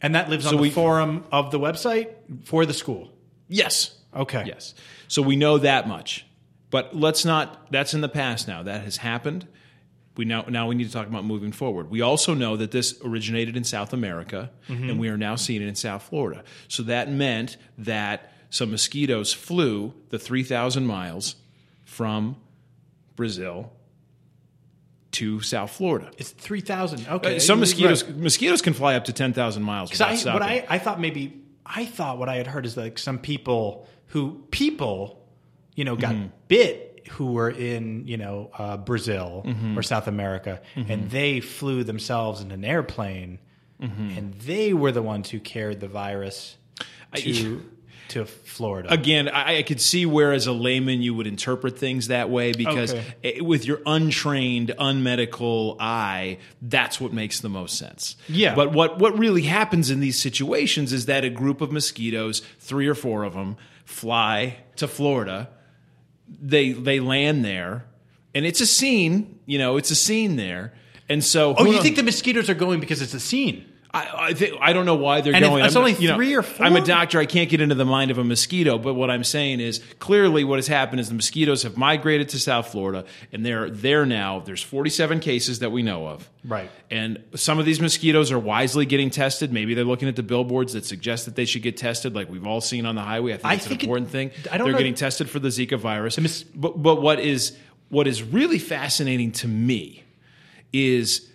And 0.01 0.15
that 0.15 0.31
lives 0.31 0.45
So 0.45 0.51
on 0.51 0.57
the 0.57 0.63
we- 0.63 0.71
forum 0.71 1.25
of 1.31 1.51
the 1.51 1.59
website 1.59 2.09
for 2.45 2.65
the 2.65 2.73
school. 2.75 3.11
Yes. 3.49 3.95
Okay. 4.17 4.45
Yes. 4.47 4.75
So 5.09 5.21
we 5.23 5.37
know 5.37 5.59
that 5.59 5.87
much. 5.87 6.25
But 6.71 6.97
let's 6.97 7.25
not 7.25 7.71
that's 7.73 7.95
in 7.95 8.01
the 8.01 8.09
past 8.09 8.47
now. 8.49 8.63
That 8.63 8.83
has 8.85 8.97
happened. 8.99 9.47
We 10.17 10.25
now 10.25 10.45
now 10.49 10.67
we 10.69 10.75
need 10.75 10.87
to 10.87 10.93
talk 10.93 11.07
about 11.07 11.25
moving 11.25 11.53
forward. 11.53 11.91
We 11.91 12.01
also 12.03 12.35
know 12.35 12.57
that 12.57 12.71
this 12.73 13.01
originated 13.05 13.57
in 13.57 13.65
South 13.65 13.93
America 13.93 14.51
and 14.69 14.99
we 14.99 15.09
are 15.09 15.17
now 15.17 15.37
seeing 15.37 15.63
it 15.63 15.69
in 15.69 15.75
South 15.77 16.03
Florida. 16.03 16.43
So 16.69 16.83
that 16.85 17.11
meant 17.11 17.57
that 17.79 18.33
some 18.51 18.71
mosquitoes 18.73 19.33
flew 19.33 19.95
the 20.11 20.19
3000 20.19 20.85
miles 20.87 21.37
from 21.85 22.37
Brazil 23.17 23.73
to 25.13 25.41
South 25.41 25.71
Florida. 25.73 26.11
It's 26.19 26.31
three 26.31 26.61
thousand. 26.61 27.07
Okay. 27.09 27.37
Uh, 27.37 27.39
Some 27.41 27.61
mosquitoes 27.61 28.05
Right. 28.05 28.17
mosquitoes 28.17 28.63
can 28.63 28.75
fly 28.75 28.95
up 28.95 29.05
to 29.07 29.13
10,000 29.13 29.63
miles 29.63 29.91
Because 29.91 30.27
I, 30.27 30.33
what 30.33 30.43
I, 30.43 30.65
I 30.69 30.79
thought 30.79 31.01
maybe 31.01 31.43
I 31.67 31.85
thought 31.85 32.19
what 32.19 32.29
I 32.29 32.37
had 32.37 32.47
heard 32.47 32.65
is 32.67 32.77
like 32.77 32.99
some 32.99 33.19
people 33.19 33.87
who 34.09 34.45
people 34.51 35.27
you 35.75 35.85
know 35.85 35.97
got 35.97 36.15
bit 36.49 36.90
who 37.09 37.33
were 37.33 37.51
in 37.51 38.07
you 38.07 38.17
know 38.17 38.51
uh, 38.57 38.77
Brazil 38.77 39.43
mm-hmm. 39.47 39.79
or 39.79 39.83
South 39.83 40.07
America 40.07 40.61
mm-hmm. 40.75 40.91
and 40.91 41.11
they 41.11 41.41
flew 41.41 41.85
themselves 41.85 42.41
in 42.41 42.51
an 42.51 42.65
airplane 42.65 43.39
mm-hmm. 43.81 44.19
and 44.19 44.35
they 44.35 44.73
were 44.73 44.93
the 44.93 45.03
ones 45.03 45.31
who 45.31 45.41
carried 45.41 45.81
the 45.81 45.89
virus 45.89 46.57
to 47.15 47.63
to 48.11 48.25
Florida. 48.25 48.93
Again, 48.93 49.29
I, 49.29 49.59
I 49.59 49.63
could 49.63 49.81
see 49.81 50.05
where, 50.05 50.33
as 50.33 50.49
a 50.49 50.53
layman, 50.53 51.01
you 51.01 51.15
would 51.15 51.29
interpret 51.29 51.79
things 51.79 52.09
that 52.09 52.29
way 52.29 52.53
because 52.53 52.93
Okay. 52.93 53.05
it- 53.23 53.45
with 53.45 53.65
your 53.65 53.81
untrained, 53.87 54.75
unmedical 54.79 55.77
eye, 55.79 56.39
that's 56.61 57.01
what 57.01 57.13
makes 57.13 57.41
the 57.41 57.49
most 57.49 57.79
sense. 57.79 58.17
Yeah. 58.29 58.55
But 58.55 58.73
what 58.73 58.99
what 58.99 59.17
really 59.19 59.43
happens 59.43 59.91
in 59.91 60.01
these 60.01 60.21
situations 60.21 60.93
is 60.93 61.07
that 61.07 61.25
a 61.25 61.31
group 61.31 61.61
of 61.61 61.71
mosquitoes, 61.71 62.43
three 62.59 62.89
or 62.89 62.97
four 62.97 63.23
of 63.23 63.35
them, 63.35 63.57
fly 63.85 64.57
to 64.77 64.89
Florida. 64.89 65.49
They 66.41 66.73
they 66.73 67.01
land 67.01 67.45
there, 67.45 67.87
and 68.35 68.45
it's 68.47 68.61
a 68.61 68.67
scene. 68.67 69.39
You 69.47 69.59
know, 69.59 69.77
it's 69.77 69.91
a 69.91 69.97
scene 69.97 70.37
there. 70.37 70.75
And 71.09 71.25
so, 71.25 71.55
oh, 71.59 71.65
you 71.65 71.73
knows- 71.73 71.83
think 71.83 71.97
the 71.97 72.05
mosquitoes 72.05 72.49
are 72.49 72.55
going 72.55 72.79
because 72.79 73.03
it's 73.03 73.15
a 73.15 73.21
scene? 73.21 73.65
I, 73.93 74.09
I 74.29 74.35
think 74.35 74.55
I 74.61 74.73
don't 74.73 74.87
know 74.87 74.95
why 74.95 75.21
they're 75.21 75.35
And 75.35 75.45
going. 75.45 75.65
it's 75.65 75.75
I'm- 75.75 75.85
only 75.85 76.01
you 76.01 76.09
know, 76.09 76.15
three 76.15 76.35
or 76.37 76.43
four? 76.43 76.65
I'm 76.65 76.77
a 76.77 76.81
doctor. 76.81 77.19
I 77.19 77.27
can't 77.27 77.51
get 77.51 77.61
into 77.61 77.75
the 77.75 77.85
mind 77.85 78.13
of 78.13 78.19
a 78.19 78.25
mosquito. 78.25 78.79
But 78.79 78.95
what 78.95 79.11
I'm 79.11 79.25
saying 79.25 79.59
is, 79.59 79.81
clearly, 79.99 80.45
what 80.45 80.59
has 80.59 80.69
happened 80.69 81.01
is 81.01 81.09
the 81.09 81.15
mosquitoes 81.17 81.65
have 81.65 81.77
migrated 81.77 82.29
to 82.29 82.39
South 82.39 82.71
Florida, 82.71 83.05
and 83.33 83.45
they're 83.45 83.69
there 83.69 84.07
now. 84.07 84.39
There's 84.39 84.63
47 84.63 85.19
cases 85.19 85.59
that 85.59 85.73
we 85.73 85.83
know 85.83 86.07
of. 86.07 86.31
Right. 86.45 86.71
And 86.89 87.23
some 87.35 87.59
of 87.59 87.65
these 87.67 87.81
mosquitoes 87.81 88.31
are 88.31 88.39
wisely 88.39 88.87
getting 88.87 89.11
tested. 89.11 89.53
Maybe 89.53 89.75
they're 89.75 89.85
looking 89.85 90.07
at 90.09 90.15
the 90.15 90.23
billboards 90.23 90.73
that 90.75 90.85
suggest 90.85 91.25
that 91.25 91.35
they 91.35 91.45
should 91.45 91.63
get 91.63 91.77
tested, 91.77 92.15
like 92.15 92.31
we've 92.31 92.47
all 92.47 92.61
seen 92.61 92.87
on 92.87 92.95
the 92.95 93.03
highway. 93.03 93.33
I 93.33 93.37
think 93.39 93.47
I 93.47 93.55
it's 93.55 93.67
think 93.67 93.83
it- 93.83 93.87
an 93.87 93.89
important 93.91 94.11
thing. 94.11 94.31
I 94.53 94.57
don't 94.57 94.67
they're 94.67 94.73
know- 94.73 94.79
getting 94.79 94.95
tested 94.95 95.29
for 95.29 95.41
the 95.41 95.49
Zika 95.49 95.79
virus. 95.79 96.17
mis- 96.21 96.45
but 96.45 96.81
but 96.81 97.03
what 97.03 97.19
is 97.19 97.57
what 97.89 98.07
is 98.07 98.23
really 98.23 98.61
fascinating 98.61 99.33
to 99.33 99.49
me 99.49 100.05
is 100.73 101.29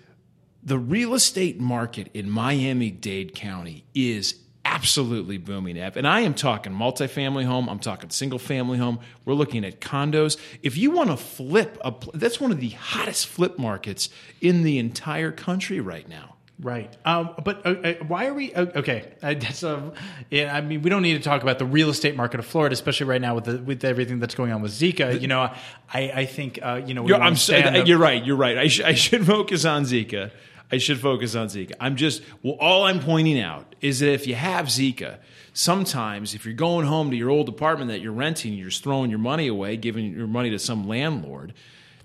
the 0.66 0.78
real 0.80 1.14
estate 1.14 1.60
market 1.60 2.10
in 2.14 2.30
Miami 2.30 2.90
Dade 2.90 3.36
County 3.36 3.86
is 3.94 4.36
absolutely 4.66 5.38
booming 5.38 5.80
up. 5.80 5.96
And 5.96 6.08
I 6.08 6.22
am 6.22 6.34
talking 6.34 6.74
multifamily 6.74 7.46
home, 7.46 7.70
I'm 7.70 7.78
talking 7.80 8.10
single 8.10 8.40
family 8.40 8.80
home. 8.80 9.00
We're 9.24 9.36
looking 9.36 9.64
at 9.64 9.80
condos. 9.80 10.38
If 10.64 10.76
you 10.76 10.90
want 10.92 11.12
to 11.12 11.18
flip 11.18 11.78
a 11.82 11.94
that's 12.16 12.42
one 12.42 12.52
of 12.52 12.60
the 12.60 12.70
hottest 12.70 13.28
flip 13.28 13.60
markets 13.60 14.10
in 14.42 14.64
the 14.64 14.80
entire 14.80 15.32
country 15.32 15.80
right 15.80 16.10
now. 16.10 16.32
Right. 16.58 16.96
Um, 17.04 17.36
but 17.44 17.66
uh, 17.66 17.70
uh, 17.72 17.94
why 18.08 18.28
are 18.28 18.34
we 18.34 18.54
uh, 18.54 18.66
okay? 18.78 19.12
Uh, 19.22 19.34
that's 19.34 19.62
um, 19.62 19.92
yeah. 20.32 20.56
I 20.56 20.62
mean, 20.62 20.82
we 20.84 20.90
don't 20.90 21.02
need 21.02 21.16
to 21.16 21.20
talk 21.24 21.44
about 21.44 21.60
the 21.60 21.66
real 21.66 21.90
estate 21.90 22.16
market 22.16 22.40
of 22.40 22.46
Florida, 22.46 22.72
especially 22.72 23.08
right 23.08 23.20
now 23.20 23.36
with 23.36 23.44
the, 23.44 23.58
with 23.58 23.84
everything 23.84 24.20
that's 24.20 24.36
going 24.36 24.54
on 24.54 24.62
with 24.62 24.72
Zika. 24.72 25.20
You 25.20 25.28
know, 25.28 25.42
I 25.42 26.12
I 26.16 26.26
think 26.26 26.60
uh, 26.64 26.82
you 26.86 26.94
know 26.94 27.06
You're, 27.06 27.22
I'm 27.22 27.36
so, 27.36 27.62
the- 27.62 27.84
you're 27.86 27.98
right. 28.00 28.24
You're 28.24 28.38
right. 28.38 28.58
I, 28.58 28.68
sh- 28.70 28.80
I 28.82 28.94
should 28.94 29.26
focus 29.36 29.66
on 29.66 29.84
Zika. 29.84 30.32
I 30.72 30.78
should 30.80 31.00
focus 31.00 31.36
on 31.36 31.48
Zika. 31.48 31.74
I'm 31.80 31.96
just 31.96 32.22
well, 32.44 32.58
all 32.60 32.84
I'm 32.84 33.00
pointing 33.00 33.40
out 33.40 33.76
is 33.82 34.00
that 34.00 34.12
if 34.12 34.26
you 34.28 34.36
have 34.36 34.66
Zika, 34.68 35.20
sometimes 35.54 36.34
if 36.36 36.46
you're 36.46 36.54
going 36.54 36.86
home 36.86 37.10
to 37.12 37.16
your 37.18 37.30
old 37.30 37.50
apartment 37.50 37.90
that 37.90 38.02
you're 38.02 38.12
renting, 38.12 38.54
you're 38.54 38.70
just 38.70 38.84
throwing 38.84 39.10
your 39.10 39.20
money 39.20 39.48
away, 39.48 39.78
giving 39.78 40.14
your 40.14 40.28
money 40.28 40.50
to 40.52 40.60
some 40.60 40.88
landlord. 40.88 41.54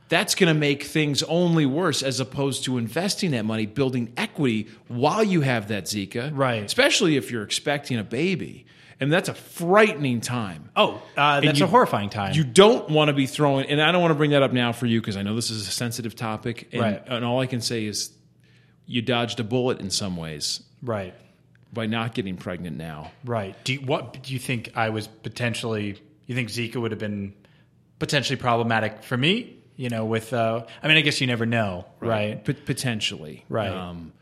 that's 0.09 0.35
going 0.35 0.53
to 0.53 0.59
make 0.59 0.83
things 0.83 1.23
only 1.25 1.65
worse 1.65 2.03
as 2.03 2.19
opposed 2.19 2.65
to 2.65 2.79
investing 2.79 3.31
that 3.31 3.45
money, 3.45 3.65
building 3.65 4.13
equity 4.17 4.67
while 4.89 5.23
you 5.23 5.41
have 5.41 5.69
that 5.69 5.85
Zika. 5.85 6.31
Right. 6.37 6.65
Especially 6.65 7.17
if 7.17 7.31
you're 7.31 7.45
expecting 7.45 7.97
a 7.99 8.03
baby. 8.03 8.67
And 8.99 9.11
that's 9.13 9.29
a 9.29 9.35
frightening 9.35 10.21
time. 10.21 10.69
Oh, 10.77 11.01
uh, 11.17 11.41
that's 11.41 11.61
you- 11.61 11.65
a 11.65 11.69
horrifying 11.69 12.11
time. 12.11 12.35
You 12.35 12.43
don't 12.45 12.91
want 12.91 13.09
to 13.09 13.15
be 13.15 13.27
throwing, 13.27 13.67
and 13.71 13.81
I 13.81 13.93
don't 13.93 14.03
want 14.03 14.11
to 14.11 14.17
bring 14.17 14.33
that 14.33 14.43
up 14.43 14.53
now 14.53 14.73
for 14.73 14.85
you 14.87 15.01
because 15.01 15.17
I 15.17 15.23
know 15.23 15.35
this 15.37 15.49
is 15.51 15.67
a 15.67 15.71
sensitive 15.71 16.15
topic. 16.17 16.69
And, 16.73 16.83
Right. 16.83 17.03
and 17.07 17.25
all 17.25 17.41
I 17.41 17.47
can 17.47 17.61
say 17.63 17.85
is 17.87 18.11
you 18.91 19.01
dodged 19.01 19.39
a 19.39 19.45
bullet 19.45 19.81
in 19.81 19.89
some 19.89 20.17
ways 20.17 20.65
right. 20.83 21.15
by 21.73 21.87
not 21.87 22.13
getting 22.13 22.37
pregnant 22.37 22.77
now. 22.77 23.13
Right. 23.25 23.55
Do 23.63 23.75
you, 23.75 23.81
what 23.83 24.21
do 24.21 24.33
you 24.33 24.41
think 24.41 24.73
I 24.75 24.91
was 24.91 25.07
potentially? 25.07 26.03
You 26.27 26.35
think 26.35 26.49
Zika 26.49 26.75
would 26.77 26.91
have 26.91 26.99
been 26.99 27.33
potentially 28.01 28.37
problematic 28.37 29.05
for 29.05 29.17
me? 29.17 29.57
You 29.77 29.91
know, 29.91 30.05
with 30.05 30.33
uh, 30.33 30.67
I 30.83 30.89
mean, 30.89 30.97
I 30.97 31.03
guess 31.03 31.21
you 31.21 31.29
never 31.29 31.47
know, 31.47 31.87
right? 32.01 32.45
P- 32.45 32.53
potentially. 32.53 33.45
Right. 33.49 33.71
Um, 33.71 34.13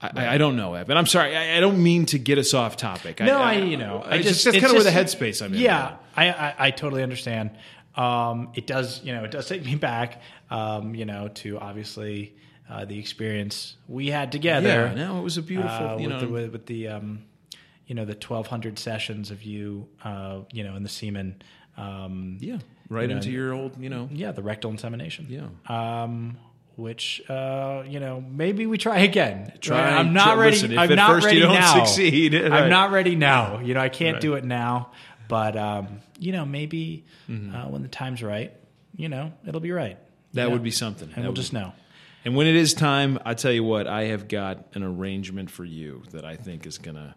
I, 0.00 0.34
I 0.34 0.38
don't 0.38 0.56
know, 0.56 0.74
Evan. 0.74 0.96
I'm 0.96 1.06
sorry. 1.06 1.36
I, 1.36 1.58
I 1.58 1.60
don't 1.60 1.80
mean 1.80 2.06
to 2.06 2.18
get 2.18 2.38
us 2.38 2.54
off 2.54 2.76
topic. 2.76 3.20
No, 3.20 3.38
I, 3.38 3.52
you 3.54 3.76
know, 3.76 4.02
I 4.04 4.16
it's 4.16 4.26
just 4.26 4.44
that's 4.46 4.58
kind 4.58 4.66
of 4.66 4.72
where 4.72 4.82
the 4.82 4.90
headspace 4.90 5.40
I'm 5.40 5.54
in. 5.54 5.60
Yeah, 5.60 5.94
I, 6.16 6.32
I 6.32 6.54
I 6.58 6.70
totally 6.72 7.04
understand. 7.04 7.52
Um, 7.94 8.50
it 8.54 8.66
does, 8.66 9.00
you 9.04 9.12
know, 9.14 9.22
it 9.22 9.30
does 9.30 9.46
take 9.46 9.64
me 9.64 9.74
back, 9.90 10.20
um, 10.50 10.96
you 10.96 11.04
know, 11.04 11.28
to 11.28 11.60
obviously 11.60 12.34
uh, 12.68 12.84
the 12.84 12.98
experience 12.98 13.76
we 13.88 14.08
had 14.08 14.32
together. 14.32 14.68
Yeah, 14.68 14.94
no, 14.94 15.18
it 15.18 15.22
was 15.22 15.36
a 15.38 15.42
beautiful, 15.42 15.70
uh, 15.88 15.96
you 15.96 16.08
with 16.08 16.10
know, 16.10 16.20
the, 16.20 16.28
with, 16.28 16.52
with 16.52 16.66
the 16.66 16.88
um, 16.88 17.24
you 17.86 17.94
know 17.94 18.04
the 18.04 18.14
twelve 18.14 18.46
hundred 18.46 18.78
sessions 18.78 19.30
of 19.30 19.42
you, 19.42 19.88
uh, 20.04 20.40
you 20.52 20.64
know, 20.64 20.76
in 20.76 20.82
the 20.82 20.88
semen. 20.88 21.42
Um, 21.76 22.36
yeah, 22.40 22.58
right 22.88 23.08
know, 23.08 23.16
into 23.16 23.30
your 23.30 23.52
old, 23.54 23.78
you 23.82 23.88
know, 23.88 24.08
yeah, 24.12 24.32
the 24.32 24.42
rectal 24.42 24.70
insemination. 24.70 25.26
Yeah. 25.28 26.02
Um, 26.02 26.36
which 26.76 27.22
uh, 27.28 27.82
you 27.86 28.00
know, 28.00 28.22
maybe 28.26 28.66
we 28.66 28.78
try 28.78 29.00
again. 29.00 29.52
Try- 29.60 29.90
I'm 29.92 30.12
not 30.14 30.24
try- 30.24 30.34
ready. 30.36 30.56
listen, 30.56 30.78
I'm 30.78 30.90
at 30.90 30.94
not 30.96 31.10
first 31.10 31.24
you 31.24 31.28
ready 31.28 31.40
don't 31.40 31.54
now. 31.54 31.84
succeed, 31.84 32.34
right. 32.34 32.50
I'm 32.52 32.70
not 32.70 32.90
ready 32.92 33.14
now. 33.14 33.60
You 33.60 33.74
know, 33.74 33.80
I 33.80 33.88
can't 33.90 34.14
Right. 34.14 34.22
do 34.22 34.34
it 34.34 34.44
now. 34.44 34.90
But 35.28 35.56
um, 35.56 36.00
you 36.18 36.32
know, 36.32 36.44
maybe 36.46 37.04
Mm-hmm. 37.28 37.54
uh, 37.54 37.68
when 37.68 37.82
the 37.82 37.88
time's 37.88 38.22
right, 38.22 38.52
you 38.96 39.08
know, 39.08 39.32
it'll 39.46 39.60
be 39.60 39.70
right. 39.72 39.98
that 40.34 40.42
You 40.42 40.48
know? 40.48 40.52
would 40.54 40.62
be 40.62 40.70
something. 40.70 41.08
and 41.08 41.16
That 41.24 41.28
we'll 41.28 41.32
just 41.34 41.52
know. 41.52 41.72
And 42.24 42.36
when 42.36 42.46
it 42.46 42.54
is 42.54 42.72
time, 42.72 43.18
I 43.24 43.34
tell 43.34 43.52
you 43.52 43.64
what, 43.64 43.86
I 43.86 44.04
have 44.04 44.28
got 44.28 44.64
an 44.74 44.82
arrangement 44.82 45.50
for 45.50 45.64
you 45.64 46.02
that 46.12 46.24
I 46.24 46.36
think 46.36 46.66
is 46.66 46.78
going 46.78 46.94
to 46.94 47.14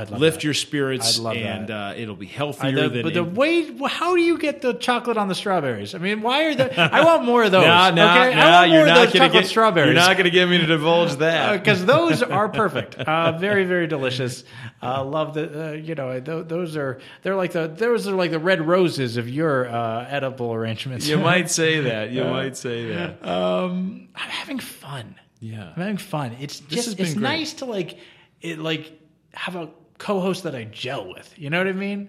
lift 0.00 0.10
that. 0.10 0.18
Lift 0.20 0.44
your 0.44 0.54
spirits, 0.54 1.18
I'd 1.18 1.22
love 1.22 1.36
and 1.36 1.68
that. 1.68 1.92
uh, 1.92 1.94
it'll 1.96 2.16
be 2.16 2.26
healthier 2.26 2.88
than. 2.88 3.02
but 3.02 3.12
the 3.14 3.22
way, 3.22 3.70
how 3.88 4.14
do 4.16 4.22
you 4.22 4.38
get 4.38 4.62
the 4.62 4.72
chocolate 4.72 5.16
on 5.18 5.28
the 5.28 5.34
strawberries? 5.34 5.94
I 5.94 5.98
mean, 5.98 6.22
why 6.22 6.44
are 6.44 6.54
the? 6.54 6.80
I 6.80 7.04
want 7.04 7.24
more 7.24 7.44
of 7.44 7.52
those. 7.52 7.66
Nah, 7.66 7.90
nah, 7.90 8.24
okay? 8.26 8.34
nah, 8.34 8.40
I 8.42 8.50
want 8.60 8.70
more 8.70 8.78
you're 8.78 8.88
of 8.88 8.88
not 8.88 8.94
those 9.04 9.12
gonna 9.12 9.26
chocolate 9.26 9.42
get, 9.44 9.48
strawberries. 9.50 9.86
You're 9.88 9.94
not 9.94 10.12
going 10.14 10.24
to 10.24 10.30
get 10.30 10.48
me 10.48 10.58
to 10.58 10.66
divulge 10.66 11.12
that. 11.16 11.58
because 11.58 11.84
those 11.84 12.22
are 12.22 12.48
perfect. 12.48 12.94
Uh, 12.96 13.36
very, 13.38 13.64
very 13.64 13.86
delicious. 13.86 14.44
Uh, 14.82 15.04
love 15.04 15.34
the, 15.34 15.68
uh, 15.68 15.72
you 15.72 15.94
know, 15.94 16.18
th- 16.18 16.46
those 16.48 16.76
are 16.76 16.98
they're 17.22 17.36
like 17.36 17.52
the 17.52 17.68
those 17.68 18.08
are 18.08 18.12
like 18.16 18.30
the 18.30 18.38
red 18.38 18.66
roses 18.66 19.16
of 19.18 19.28
your 19.28 19.68
uh, 19.68 20.06
edible 20.08 20.54
arrangements. 20.54 21.06
you 21.06 21.18
might 21.18 21.50
say 21.60 21.80
that. 21.80 22.10
You 22.12 22.24
might 22.24 22.56
say 22.56 22.88
that. 22.94 23.24
um, 23.28 24.08
I'm 24.14 24.30
having 24.30 24.58
fun. 24.58 25.16
Yeah. 25.38 25.66
I'm 25.76 25.80
having 25.82 25.96
fun. 25.98 26.36
It's 26.40 26.60
has 26.60 26.68
just 26.68 27.00
it's 27.00 27.12
great. 27.14 27.22
nice 27.22 27.52
to 27.54 27.64
like 27.66 27.98
it 28.40 28.58
like 28.58 28.98
have 29.34 29.56
a 29.56 29.70
co-host 29.98 30.44
that 30.44 30.54
I 30.54 30.64
gel 30.64 31.08
with. 31.08 31.32
You 31.36 31.50
know 31.50 31.58
what 31.58 31.68
I 31.68 31.72
mean? 31.72 32.08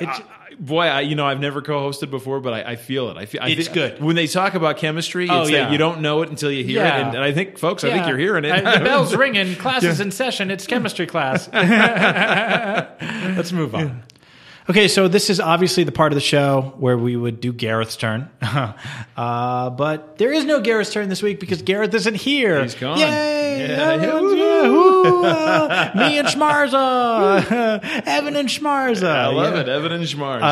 I- 0.00 0.22
boy, 0.58 0.84
I, 0.86 1.00
you 1.02 1.14
know, 1.14 1.26
I've 1.26 1.40
never 1.40 1.62
co-hosted 1.62 2.10
before, 2.10 2.40
but 2.40 2.52
I, 2.52 2.72
I 2.72 2.76
feel 2.76 3.10
it. 3.10 3.16
I 3.16 3.26
feel 3.26 3.40
I 3.42 3.48
It's 3.50 3.68
good. 3.68 4.02
when 4.02 4.16
they 4.16 4.26
talk 4.26 4.54
about 4.54 4.76
chemistry. 4.76 5.28
Oh, 5.30 5.42
it's 5.42 5.50
yeah. 5.50 5.70
you 5.70 5.78
don't 5.78 6.00
know 6.00 6.22
it 6.22 6.30
until 6.30 6.50
you 6.50 6.64
hear 6.64 6.82
Yeah. 6.82 6.98
it, 6.98 7.02
and, 7.06 7.14
and 7.16 7.24
I 7.24 7.32
think, 7.32 7.58
folks, 7.58 7.84
I 7.84 7.90
think 7.90 8.06
you're 8.08 8.18
hearing 8.18 8.44
it. 8.44 8.64
The 8.64 8.84
bell's 8.84 9.14
ringing. 9.16 9.54
Class 9.54 9.84
is 9.84 10.00
in 10.00 10.10
session. 10.10 10.50
It's 10.50 10.66
chemistry 10.66 11.06
class. 11.06 11.48
Let's 11.52 13.52
move 13.52 13.74
on. 13.74 14.02
Okay, 14.66 14.88
so 14.88 15.08
this 15.08 15.28
is 15.28 15.40
obviously 15.40 15.84
the 15.84 15.92
part 15.92 16.12
of 16.12 16.14
the 16.14 16.22
show 16.22 16.72
where 16.78 16.96
we 16.96 17.16
would 17.16 17.38
do 17.38 17.52
Gareth's 17.52 17.96
turn, 17.96 18.30
uh, 18.40 19.68
but 19.70 20.16
there 20.16 20.32
is 20.32 20.46
no 20.46 20.60
Gareth's 20.62 20.90
turn 20.90 21.10
this 21.10 21.22
week 21.22 21.38
because 21.38 21.60
Gareth 21.60 21.92
isn't 21.92 22.14
here. 22.14 22.62
He's 22.62 22.74
gone. 22.74 22.98
Yay! 22.98 23.68
Yeah, 23.68 23.90
Everyone's- 23.92 24.34
yeah, 24.38 25.92
me 26.08 26.18
and 26.18 26.26
Schmarza, 26.28 27.80
Evan 28.06 28.36
and 28.36 28.48
Schmarza. 28.48 29.06
I 29.08 29.26
love 29.28 29.54
it, 29.54 29.68
Evan 29.68 29.92
and 29.92 30.04
Schmarza. 30.04 30.42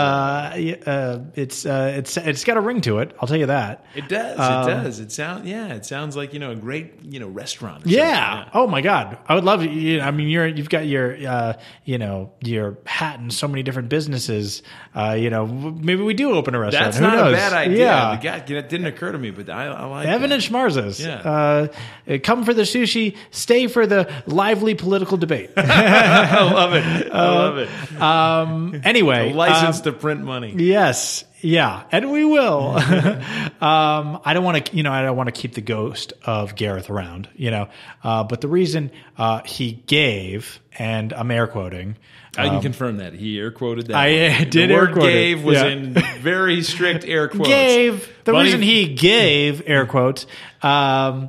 Uh, 0.86 0.90
uh, 0.90 1.24
it's 1.34 1.64
uh, 1.64 1.94
it's 1.96 2.16
it's 2.18 2.44
got 2.44 2.58
a 2.58 2.60
ring 2.60 2.82
to 2.82 2.98
it. 2.98 3.16
I'll 3.18 3.26
tell 3.26 3.38
you 3.38 3.46
that. 3.46 3.84
it 3.94 4.08
does. 4.08 4.38
um, 4.38 4.62
it 4.68 4.74
does. 4.74 5.00
It 5.00 5.10
sounds. 5.12 5.46
Yeah, 5.46 5.72
it 5.74 5.86
sounds 5.86 6.16
like 6.16 6.34
you 6.34 6.38
know 6.38 6.50
a 6.50 6.56
great 6.56 7.02
you 7.02 7.18
know 7.18 7.28
restaurant. 7.28 7.86
Or 7.86 7.88
Yeah. 7.88 8.48
Oh 8.52 8.66
my 8.66 8.82
God. 8.82 9.16
I 9.26 9.34
would 9.34 9.44
love. 9.44 9.64
You, 9.64 10.00
I 10.00 10.10
mean, 10.10 10.28
you're 10.28 10.46
you've 10.46 10.68
got 10.70 10.86
your 10.86 11.16
uh, 11.26 11.52
you 11.84 11.96
know 11.98 12.32
your 12.40 12.76
hat 12.84 13.18
in 13.18 13.30
so 13.30 13.48
many 13.48 13.62
different 13.62 13.88
businesses. 13.88 14.01
Uh, 14.08 15.12
you 15.18 15.30
know, 15.30 15.46
maybe 15.46 16.02
we 16.02 16.14
do 16.14 16.32
open 16.32 16.54
a 16.54 16.58
restaurant. 16.58 16.84
That's 16.86 16.98
Who 16.98 17.04
not 17.04 17.16
knows? 17.16 17.32
a 17.32 17.36
bad 17.36 17.52
idea. 17.52 18.20
Yeah. 18.22 18.36
It 18.36 18.68
didn't 18.68 18.86
occur 18.86 19.12
to 19.12 19.18
me, 19.18 19.30
but 19.30 19.48
I, 19.50 19.66
I 19.66 19.84
like 19.86 20.06
Evan 20.06 20.30
that. 20.30 20.34
and 20.36 20.42
Schmarzes. 20.42 21.04
Yeah. 21.04 21.68
Uh, 22.08 22.18
come 22.22 22.44
for 22.44 22.54
the 22.54 22.62
sushi, 22.62 23.16
stay 23.30 23.66
for 23.66 23.86
the 23.86 24.10
lively 24.26 24.74
political 24.74 25.16
debate. 25.16 25.50
I 25.56 26.42
love 26.42 26.74
it. 26.74 27.12
I 27.12 27.28
love 27.28 27.58
it. 27.58 28.00
um, 28.00 28.80
anyway, 28.84 29.32
License 29.32 29.78
um, 29.78 29.84
to 29.84 29.92
print 29.92 30.22
money. 30.22 30.54
Yes, 30.56 31.24
yeah, 31.42 31.82
and 31.92 32.10
we 32.10 32.24
will. 32.24 32.68
um, 33.60 34.20
I 34.24 34.32
don't 34.32 34.44
want 34.44 34.66
to, 34.66 34.76
you 34.76 34.82
know, 34.82 34.92
I 34.92 35.02
don't 35.02 35.16
want 35.16 35.26
to 35.26 35.38
keep 35.38 35.54
the 35.54 35.60
ghost 35.60 36.12
of 36.24 36.54
Gareth 36.56 36.88
around, 36.88 37.28
you 37.36 37.50
know. 37.50 37.68
Uh, 38.02 38.24
but 38.24 38.40
the 38.40 38.48
reason 38.48 38.90
uh, 39.18 39.42
he 39.44 39.72
gave, 39.72 40.60
and 40.78 41.12
I'm 41.12 41.30
air 41.30 41.46
quoting, 41.46 41.96
I 42.38 42.48
can 42.48 42.62
confirm 42.62 42.96
that 42.96 43.12
he 43.12 43.38
air 43.38 43.50
quoted 43.50 43.88
that. 43.88 43.92
Um, 43.94 43.98
I, 44.00 44.26
uh, 44.28 44.38
The 44.40 44.44
did 44.46 44.70
air 44.70 44.86
word. 44.86 45.00
"gave" 45.00 45.44
was 45.44 45.58
Yeah. 45.58 45.66
in 45.66 45.94
very 46.20 46.62
strict 46.62 47.04
air 47.04 47.28
quotes. 47.28 47.48
gave 47.48 48.08
the 48.24 48.32
Bunny- 48.32 48.44
reason 48.44 48.62
he 48.62 48.94
gave 48.94 49.62
air 49.66 49.84
quotes 49.84 50.26
um, 50.62 51.28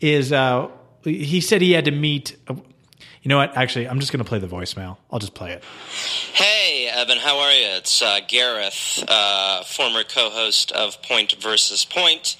is 0.00 0.30
uh, 0.32 0.68
he 1.04 1.40
said 1.40 1.62
he 1.62 1.72
had 1.72 1.86
to 1.86 1.90
meet. 1.90 2.36
You 3.22 3.28
know 3.28 3.36
what? 3.36 3.56
Actually, 3.56 3.88
I'm 3.88 4.00
just 4.00 4.10
going 4.10 4.24
to 4.24 4.28
play 4.28 4.40
the 4.40 4.48
voicemail. 4.48 4.96
I'll 5.10 5.20
just 5.20 5.34
play 5.34 5.52
it. 5.52 5.62
Hey, 6.32 6.88
Evan, 6.92 7.18
how 7.18 7.38
are 7.38 7.52
you? 7.52 7.66
It's 7.76 8.02
uh, 8.02 8.18
Gareth, 8.26 9.04
uh, 9.06 9.62
former 9.62 10.02
co 10.02 10.28
host 10.30 10.72
of 10.72 11.00
Point 11.02 11.36
versus 11.40 11.84
Point. 11.84 12.36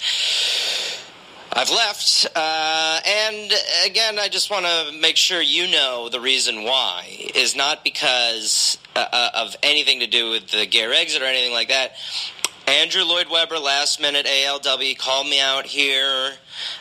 I've 1.55 1.71
left, 1.71 2.27
uh, 2.35 3.01
and 3.07 3.53
again, 3.87 4.19
I 4.19 4.29
just 4.29 4.51
want 4.51 4.65
to 4.65 4.99
make 5.01 5.17
sure 5.17 5.41
you 5.41 5.71
know 5.71 6.09
the 6.09 6.19
reason 6.19 6.65
why 6.65 7.31
is 7.35 7.55
not 7.55 7.85
because 7.85 8.79
uh, 8.97 9.07
uh, 9.13 9.31
of 9.35 9.55
anything 9.63 10.01
to 10.01 10.07
do 10.07 10.31
with 10.31 10.49
the 10.49 10.67
Gare 10.67 10.93
exit 10.93 11.23
or 11.23 11.27
anything 11.27 11.53
like 11.53 11.69
that. 11.69 11.93
Andrew 12.67 13.03
Lloyd 13.03 13.27
Webber, 13.29 13.59
last 13.59 14.01
minute 14.01 14.25
ALW, 14.27 14.97
called 14.97 15.27
me 15.27 15.41
out 15.41 15.67
here. 15.67 16.31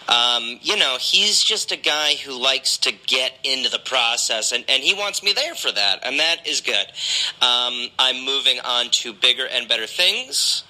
Um, 0.08 0.60
you 0.62 0.78
know, 0.78 0.98
he's 1.00 1.44
just 1.44 1.72
a 1.72 1.78
guy 1.78 2.14
who 2.16 2.40
likes 2.40 2.78
to 2.80 2.92
get 2.92 3.34
into 3.44 3.70
the 3.70 3.80
process, 3.80 4.52
and, 4.52 4.64
and 4.70 4.84
he 4.84 4.94
wants 4.94 5.24
me 5.24 5.34
there 5.34 5.56
for 5.56 5.72
that, 5.72 6.02
and 6.04 6.20
that 6.20 6.48
is 6.48 6.62
good. 6.62 6.86
Um, 7.42 7.90
I'm 7.98 8.24
moving 8.24 8.60
on 8.64 8.90
to 8.92 9.14
bigger 9.14 9.48
and 9.48 9.68
better 9.68 9.88
things. 9.88 10.64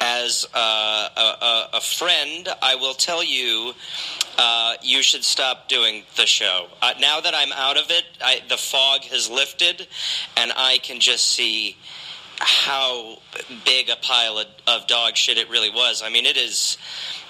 As 0.00 0.46
uh, 0.54 1.08
a, 1.14 1.20
a, 1.20 1.68
a 1.74 1.80
friend, 1.80 2.48
I 2.62 2.76
will 2.76 2.94
tell 2.94 3.22
you, 3.22 3.74
uh, 4.38 4.74
you 4.82 5.02
should 5.02 5.24
stop 5.24 5.68
doing 5.68 6.04
the 6.16 6.24
show. 6.24 6.68
Uh, 6.80 6.94
now 6.98 7.20
that 7.20 7.34
I'm 7.34 7.52
out 7.52 7.76
of 7.76 7.90
it, 7.90 8.04
I, 8.22 8.40
the 8.48 8.56
fog 8.56 9.02
has 9.02 9.28
lifted, 9.28 9.86
and 10.38 10.50
I 10.56 10.78
can 10.78 11.00
just 11.00 11.26
see 11.28 11.76
how 12.40 13.18
big 13.64 13.88
a 13.88 13.96
pile 13.96 14.38
of, 14.38 14.46
of 14.66 14.86
dog 14.86 15.16
shit 15.16 15.38
it 15.38 15.50
really 15.50 15.70
was. 15.70 16.02
I 16.02 16.08
mean, 16.08 16.26
it 16.26 16.36
is. 16.36 16.78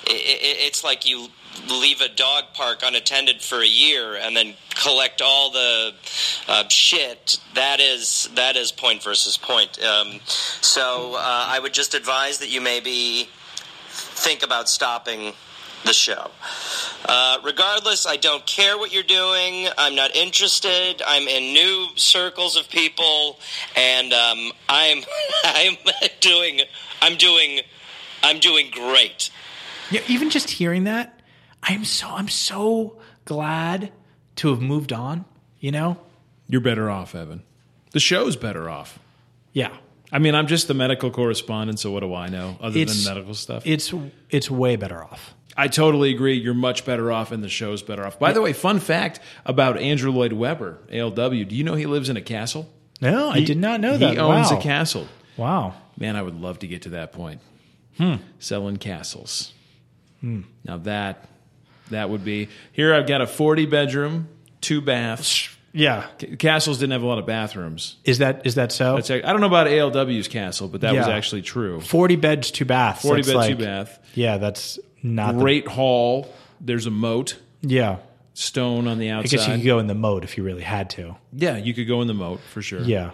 It, 0.06 0.12
it, 0.12 0.66
it's 0.66 0.82
like 0.82 1.06
you 1.06 1.28
leave 1.68 2.00
a 2.00 2.08
dog 2.08 2.44
park 2.54 2.80
unattended 2.82 3.42
for 3.42 3.60
a 3.60 3.66
year 3.66 4.16
and 4.16 4.36
then 4.36 4.54
collect 4.76 5.20
all 5.20 5.50
the 5.50 5.92
uh, 6.48 6.68
shit. 6.68 7.38
That 7.54 7.80
is 7.80 8.28
that 8.34 8.56
is 8.56 8.72
point 8.72 9.02
versus 9.02 9.36
point. 9.36 9.82
Um, 9.82 10.20
so 10.60 11.14
uh, 11.16 11.46
I 11.48 11.58
would 11.60 11.74
just 11.74 11.94
advise 11.94 12.38
that 12.38 12.50
you 12.50 12.60
maybe 12.60 13.28
think 13.88 14.42
about 14.42 14.68
stopping 14.68 15.34
the 15.84 15.92
show. 15.92 16.30
Uh, 17.06 17.38
regardless, 17.44 18.06
I 18.06 18.16
don't 18.16 18.46
care 18.46 18.76
what 18.78 18.92
you're 18.92 19.02
doing. 19.02 19.68
I'm 19.78 19.94
not 19.94 20.14
interested. 20.14 21.02
I'm 21.06 21.26
in 21.26 21.52
new 21.54 21.88
circles 21.96 22.56
of 22.56 22.68
people, 22.68 23.38
and 23.76 24.12
um, 24.12 24.52
I'm 24.68 25.02
I'm 25.44 25.76
doing 26.20 26.60
I'm 27.02 27.16
doing 27.16 27.60
I'm 28.22 28.38
doing 28.38 28.70
great. 28.70 29.30
Yeah, 29.90 30.02
even 30.08 30.30
just 30.30 30.50
hearing 30.50 30.84
that, 30.84 31.20
I'm 31.62 31.84
so 31.84 32.08
I'm 32.08 32.28
so 32.28 32.98
glad 33.24 33.92
to 34.36 34.50
have 34.50 34.60
moved 34.60 34.92
on. 34.92 35.24
You 35.58 35.72
know? 35.72 35.98
You're 36.48 36.60
better 36.62 36.90
off, 36.90 37.14
Evan. 37.14 37.42
The 37.92 38.00
show's 38.00 38.34
better 38.36 38.68
off. 38.70 38.98
Yeah. 39.52 39.70
I 40.12 40.18
mean, 40.18 40.34
I'm 40.34 40.46
just 40.46 40.68
the 40.68 40.74
medical 40.74 41.10
correspondent, 41.10 41.78
so 41.78 41.90
what 41.90 42.00
do 42.00 42.14
I 42.14 42.28
know 42.28 42.56
other 42.60 42.78
It's- 42.78 43.04
than 43.04 43.14
medical 43.14 43.34
stuff? 43.34 43.66
It's 43.66 43.92
it's 44.30 44.50
way 44.50 44.76
better 44.76 45.02
off. 45.04 45.34
I 45.56 45.68
totally 45.68 46.10
agree. 46.14 46.34
You're 46.34 46.54
much 46.54 46.84
better 46.84 47.10
off, 47.12 47.32
and 47.32 47.42
the 47.42 47.48
show's 47.48 47.82
better 47.82 48.06
off. 48.06 48.18
By 48.18 48.32
the 48.32 48.40
way, 48.40 48.52
fun 48.52 48.80
fact 48.80 49.20
about 49.44 49.78
Andrew 49.78 50.10
Lloyd 50.10 50.32
Webber, 50.32 50.78
ALW. 50.90 51.48
Do 51.48 51.54
you 51.54 51.64
know 51.64 51.74
he 51.74 51.86
lives 51.86 52.08
in 52.08 52.16
a 52.16 52.22
castle? 52.22 52.68
No, 53.00 53.30
I 53.30 53.42
did 53.42 53.58
not 53.58 53.80
know 53.80 53.96
that. 53.96 54.12
He 54.12 54.18
owns 54.18 54.50
wow. 54.50 54.58
a 54.58 54.62
castle. 54.62 55.08
Wow. 55.36 55.74
Man, 55.98 56.16
I 56.16 56.22
would 56.22 56.40
love 56.40 56.60
to 56.60 56.66
get 56.66 56.82
to 56.82 56.90
that 56.90 57.12
point. 57.12 57.40
Hmm. 57.96 58.16
Selling 58.38 58.76
castles. 58.76 59.52
Now 60.22 60.76
that 60.78 61.28
that 61.90 62.10
would 62.10 62.24
be 62.24 62.48
here. 62.72 62.94
I've 62.94 63.06
got 63.06 63.20
a 63.20 63.26
40 63.26 63.66
bedroom, 63.66 64.28
two 64.60 64.80
baths. 64.80 65.48
Yeah. 65.72 66.06
C- 66.20 66.36
Castles 66.36 66.78
didn't 66.78 66.92
have 66.92 67.02
a 67.02 67.06
lot 67.06 67.18
of 67.18 67.26
bathrooms. 67.26 67.96
Is 68.04 68.18
that 68.18 68.46
is 68.46 68.56
that 68.56 68.72
so? 68.72 68.96
That's, 68.96 69.10
I 69.10 69.20
don't 69.20 69.40
know 69.40 69.46
about 69.46 69.66
ALW's 69.66 70.28
castle, 70.28 70.68
but 70.68 70.82
that 70.82 70.94
was 70.94 71.06
actually 71.06 71.42
true. 71.42 71.80
Forty 71.80 72.16
beds, 72.16 72.50
two 72.50 72.64
baths. 72.64 73.02
40 73.02 73.22
That's 73.22 73.28
bed, 73.28 73.36
like- 73.36 73.58
two 73.58 73.64
bath. 73.64 73.98
Yeah, 74.14 74.38
that's 74.38 74.78
not 75.02 75.34
the- 75.34 75.40
Great 75.40 75.66
hall. 75.68 76.32
There's 76.60 76.86
a 76.86 76.90
moat, 76.90 77.38
yeah. 77.62 77.98
stone 78.34 78.86
on 78.86 78.98
the 78.98 79.10
outside. 79.10 79.34
I 79.34 79.36
guess 79.38 79.48
you 79.48 79.54
could 79.56 79.64
go 79.66 79.78
in 79.78 79.86
the 79.86 79.94
moat 79.94 80.24
if 80.24 80.36
you 80.36 80.42
really 80.44 80.62
had 80.62 80.90
to. 80.90 81.16
yeah, 81.32 81.56
you 81.56 81.72
could 81.74 81.88
go 81.88 82.02
in 82.02 82.06
the 82.08 82.14
moat 82.14 82.40
for 82.52 82.60
sure. 82.62 82.80
Yeah. 82.82 83.12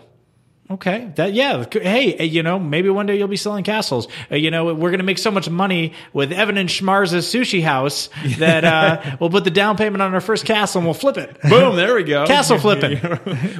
Okay. 0.69 1.13
That 1.15 1.33
yeah. 1.33 1.65
Hey, 1.71 2.19
uh, 2.19 2.25
you 2.25 2.43
know, 2.43 2.59
maybe 2.59 2.91
one 2.91 3.07
day 3.07 3.17
you'll 3.17 3.29
be 3.29 3.37
selling 3.37 3.63
castles. 3.63 4.09
Uh, 4.33 4.35
you 4.35 4.51
know, 4.51 4.75
we're 4.75 4.91
going 4.91 4.99
to 4.99 5.05
make 5.05 5.19
so 5.19 5.31
much 5.31 5.49
money 5.49 5.93
with 6.13 6.33
Evan 6.33 6.57
and 6.59 6.69
Schmarza's 6.69 7.25
sushi 7.25 7.63
house 7.63 8.09
that 8.39 8.65
uh, 8.65 9.17
we'll 9.21 9.31
put 9.31 9.45
the 9.45 9.53
down 9.53 9.77
payment 9.77 10.03
on 10.03 10.13
our 10.13 10.21
first 10.21 10.45
castle 10.45 10.81
and 10.81 10.87
we'll 10.89 10.95
flip 10.95 11.19
it. 11.19 11.41
Boom! 11.43 11.77
There 11.77 11.95
we 11.95 12.03
go. 12.03 12.27
Castle 12.27 12.59
flipping. 12.59 12.99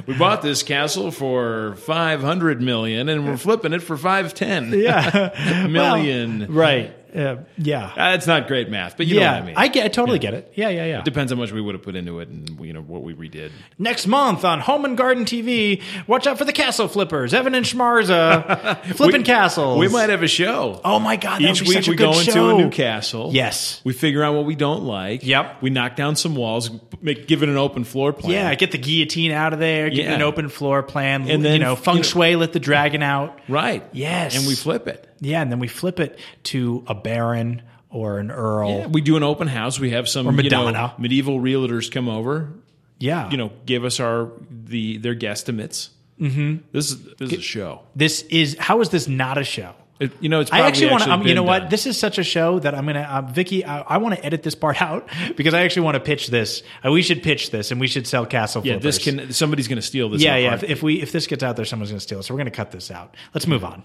we 0.05 0.15
bought 0.17 0.41
this 0.41 0.63
castle 0.63 1.11
for 1.11 1.75
five 1.77 2.19
hundred 2.19 2.61
million, 2.61 3.07
and 3.07 3.25
we're 3.25 3.37
flipping 3.37 3.71
it 3.71 3.81
for 3.83 3.95
five 3.95 4.33
ten. 4.33 4.73
yeah. 4.73 5.65
Million. 5.69 6.39
Well, 6.39 6.49
right. 6.49 6.96
Uh, 7.15 7.37
yeah. 7.57 7.91
That's 7.95 8.27
not 8.27 8.47
great 8.47 8.69
math, 8.69 8.97
but 8.97 9.05
you 9.07 9.15
yeah. 9.19 9.25
know 9.25 9.31
what 9.45 9.57
I 9.57 9.63
mean. 9.63 9.71
get. 9.73 9.85
I 9.85 9.87
totally 9.89 10.19
get 10.19 10.33
it. 10.33 10.51
Yeah. 10.55 10.69
Yeah. 10.69 10.85
Yeah. 10.85 11.01
Depends 11.01 11.31
how 11.31 11.37
much 11.37 11.51
we 11.51 11.61
would 11.61 11.75
have 11.75 11.81
put 11.83 11.95
into 11.95 12.19
it, 12.19 12.29
and 12.29 12.59
you 12.65 12.73
know 12.73 12.81
what 12.81 13.03
we 13.03 13.13
redid. 13.13 13.51
Next 13.79 14.07
month 14.07 14.43
on 14.45 14.59
Home 14.61 14.85
and 14.85 14.97
Garden 14.97 15.25
TV, 15.25 15.81
watch 16.07 16.27
out 16.27 16.37
for 16.37 16.45
the 16.45 16.53
castle 16.53 16.87
flippers. 16.87 17.33
Evan 17.33 17.55
and 17.55 17.65
Schmarza 17.65 18.83
flipping 18.95 19.21
We- 19.21 19.25
cast 19.25 19.57
We 19.57 19.87
might 19.87 20.09
have 20.09 20.23
a 20.23 20.27
show. 20.27 20.81
Oh 20.83 20.99
my 20.99 21.15
god! 21.15 21.41
Each 21.41 21.61
week 21.61 21.73
such 21.73 21.87
a 21.87 21.91
we 21.91 21.95
go 21.97 22.11
into 22.19 22.31
show. 22.31 22.57
a 22.57 22.61
new 22.61 22.69
castle. 22.69 23.31
Yes. 23.33 23.81
We 23.83 23.93
figure 23.93 24.23
out 24.23 24.35
what 24.35 24.45
we 24.45 24.55
don't 24.55 24.83
like. 24.83 25.23
Yep. 25.25 25.61
We 25.61 25.69
knock 25.69 25.95
down 25.95 26.15
some 26.15 26.35
walls, 26.35 26.69
make, 27.01 27.27
give 27.27 27.43
it 27.43 27.49
an 27.49 27.57
open 27.57 27.83
floor 27.83 28.13
plan. 28.13 28.31
Yeah, 28.33 28.55
get 28.55 28.71
the 28.71 28.77
guillotine 28.77 29.31
out 29.31 29.53
of 29.53 29.59
there. 29.59 29.89
Get 29.89 30.05
Yeah. 30.05 30.13
an 30.13 30.21
open 30.21 30.49
floor 30.49 30.83
plan. 30.83 31.21
And 31.23 31.31
And 31.31 31.45
then, 31.45 31.53
you 31.53 31.59
know, 31.59 31.75
feng 31.75 31.95
you 31.95 31.99
know- 32.01 32.03
shui. 32.03 32.35
Let 32.35 32.53
the 32.53 32.59
dragon 32.59 33.01
out. 33.03 33.39
Right. 33.47 33.83
Yes. 33.93 34.35
And 34.37 34.47
we 34.47 34.55
flip 34.55 34.87
it. 34.87 35.06
Yeah, 35.19 35.41
and 35.41 35.51
then 35.51 35.59
we 35.59 35.67
flip 35.67 35.99
it 35.99 36.19
to 36.43 36.83
a 36.87 36.95
baron 36.95 37.61
or 37.89 38.19
an 38.19 38.31
earl. 38.31 38.69
Yeah, 38.69 38.87
we 38.87 39.01
do 39.01 39.17
an 39.17 39.23
open 39.23 39.47
house. 39.47 39.79
We 39.79 39.91
have 39.91 40.07
some 40.09 40.27
Or 40.27 40.31
you 40.31 40.49
know, 40.49 40.65
Madonna. 40.65 40.93
medieval 40.97 41.39
realtors 41.39 41.91
come 41.91 42.09
over. 42.09 42.51
Yeah. 42.99 43.29
You 43.29 43.37
know, 43.37 43.51
give 43.65 43.85
us 43.85 43.99
our 43.99 44.31
the 44.49 44.97
their 44.97 45.15
guesstimates. 45.15 45.89
Mm-hmm. 46.19 46.57
This 46.71 46.91
is 46.91 47.03
this 47.15 47.31
is 47.31 47.39
a 47.39 47.41
show. 47.41 47.81
this 47.95 48.21
is 48.23 48.57
how 48.59 48.81
is 48.81 48.89
this 48.89 49.07
not 49.07 49.37
a 49.37 49.43
show? 49.43 49.75
It, 49.99 50.11
you 50.19 50.29
know, 50.29 50.41
it's 50.41 50.51
I 50.51 50.59
actually 50.61 50.91
want 50.91 51.03
to. 51.03 51.11
Um, 51.11 51.25
you 51.25 51.33
know 51.33 51.41
what? 51.43 51.59
done. 51.59 51.69
This 51.69 51.87
is 51.87 51.97
such 51.97 52.19
a 52.19 52.23
show 52.23 52.59
that 52.59 52.75
I'm 52.75 52.85
gonna, 52.85 53.01
uh, 53.01 53.21
Vicky. 53.23 53.65
I, 53.65 53.81
I 53.81 53.97
want 53.97 54.13
to 54.15 54.23
edit 54.23 54.43
this 54.43 54.53
part 54.53 54.79
out 54.81 55.09
because 55.35 55.55
I 55.55 55.61
actually 55.61 55.83
want 55.83 55.95
to 55.95 55.99
pitch 55.99 56.27
this. 56.27 56.61
Uh, 56.85 56.91
we 56.91 57.01
should 57.01 57.23
pitch 57.23 57.49
this, 57.49 57.71
and 57.71 57.79
we 57.79 57.87
should 57.87 58.05
sell 58.05 58.25
Castle. 58.25 58.61
yeah, 58.65 58.77
this 58.77 58.99
can 58.99 59.31
somebody's 59.31 59.67
going 59.67 59.77
to 59.77 59.81
steal 59.81 60.09
this. 60.09 60.21
Yeah, 60.21 60.35
yeah. 60.37 60.53
If, 60.53 60.63
if 60.63 60.83
we 60.83 61.01
if 61.01 61.11
this 61.11 61.25
gets 61.25 61.41
out 61.41 61.55
there, 61.55 61.65
someone's 61.65 61.89
going 61.89 61.97
to 61.99 62.03
steal 62.03 62.19
it. 62.19 62.23
So 62.23 62.33
we're 62.35 62.39
going 62.39 62.51
to 62.51 62.55
cut 62.55 62.71
this 62.71 62.91
out. 62.91 63.15
Let's 63.33 63.47
move 63.47 63.63
on. 63.63 63.83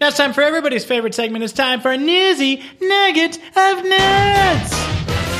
Now 0.00 0.08
it's 0.08 0.16
time 0.16 0.32
for 0.32 0.42
everybody's 0.42 0.84
favorite 0.84 1.14
segment. 1.14 1.44
It's 1.44 1.52
time 1.52 1.80
for 1.80 1.92
a 1.92 1.96
newsy 1.96 2.62
nugget 2.80 3.36
of 3.56 3.84
nuts. 3.84 4.84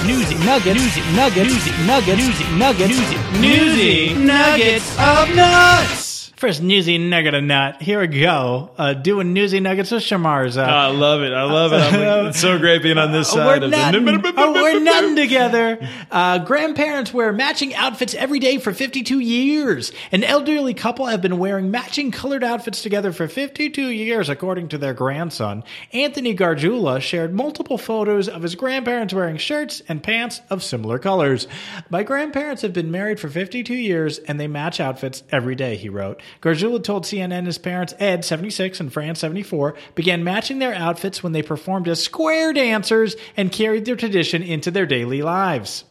Newsy 0.07 0.37
nuggets. 0.45 0.81
Newsy 0.81 1.17
nuggets. 1.17 1.51
Newsy 1.51 1.87
nuggets. 1.87 2.19
Newsy 2.19 2.57
nuggets. 2.57 2.99
Newsy, 2.99 3.41
newsy 3.41 4.15
nuggets 4.15 4.91
of 4.99 5.35
nuts. 5.35 6.14
First 6.45 6.61
newsy 6.63 6.99
nugget 6.99 7.33
of 7.33 7.43
nut. 7.43 7.81
Here 7.81 8.01
we 8.01 8.07
go. 8.07 8.69
Uh, 8.77 8.93
doing 8.93 9.33
newsy 9.33 9.61
nuggets 9.61 9.91
with 9.91 10.03
Shamarza. 10.03 10.63
Oh, 10.63 10.71
I 10.71 10.89
love 10.89 11.23
it. 11.23 11.33
I 11.33 11.45
love 11.45 11.73
it. 11.73 11.77
I'm, 11.77 12.27
it's 12.27 12.39
so 12.39 12.59
great 12.59 12.83
being 12.83 12.99
on 12.99 13.13
this 13.13 13.31
Uh, 13.31 13.37
side 13.37 13.63
we're 13.63 13.65
of 13.65 13.71
the. 13.71 14.35
Oh, 14.37 14.53
we're 14.53 14.79
nutting 14.79 15.17
together. 15.17 15.89
Uh, 16.11 16.41
grandparents 16.41 17.15
wear 17.15 17.33
matching 17.33 17.75
outfits 17.75 18.13
every 18.13 18.41
day 18.41 18.59
for 18.59 18.75
52 18.75 19.21
years. 19.21 19.91
An 20.13 20.23
elderly 20.23 20.75
couple 20.75 21.07
have 21.07 21.23
been 21.23 21.39
wearing 21.39 21.71
matching 21.71 22.11
colored 22.11 22.45
outfits 22.45 22.83
together 22.83 23.11
for 23.11 23.27
52 23.27 23.89
years, 23.89 24.29
according 24.29 24.69
to 24.69 24.77
their 24.77 24.93
grandson. 24.93 25.65
Anthony 25.95 26.37
Gargiula 26.37 27.01
shared 27.01 27.33
multiple 27.33 27.79
photos 27.79 28.29
of 28.29 28.43
his 28.43 28.55
grandparents 28.55 29.15
wearing 29.15 29.39
shirts 29.39 29.81
and 29.89 30.03
pants 30.03 30.43
of 30.51 30.63
similar 30.63 30.99
colors. 30.99 31.49
My 31.89 32.03
grandparents 32.03 32.61
have 32.61 32.75
been 32.75 32.91
married 32.91 33.19
for 33.19 33.31
52 33.31 33.73
years 33.73 34.19
and 34.19 34.39
they 34.39 34.47
match 34.47 34.79
outfits 34.79 35.23
every 35.31 35.55
day, 35.55 35.77
he 35.77 35.89
wrote. 35.89 36.21
Gargiula 36.41 36.83
told 36.83 37.05
CNN 37.05 37.47
his 37.47 37.59
parents, 37.59 37.95
Ed, 37.99 38.25
76, 38.25 38.81
and 38.81 38.93
Fran, 38.93 39.15
74, 39.15 39.75
began 39.95 40.25
matching 40.25 40.59
their 40.59 40.75
outfits 40.75 41.23
when 41.23 41.33
they 41.33 41.43
performed 41.43 41.89
as 41.89 42.03
square 42.03 42.53
dancers 42.53 43.17
and 43.37 43.53
carried 43.53 43.85
their 43.85 43.97
tradition 43.97 44.43
into 44.43 44.71
their 44.71 44.87
daily 44.87 45.23
lives. 45.23 45.85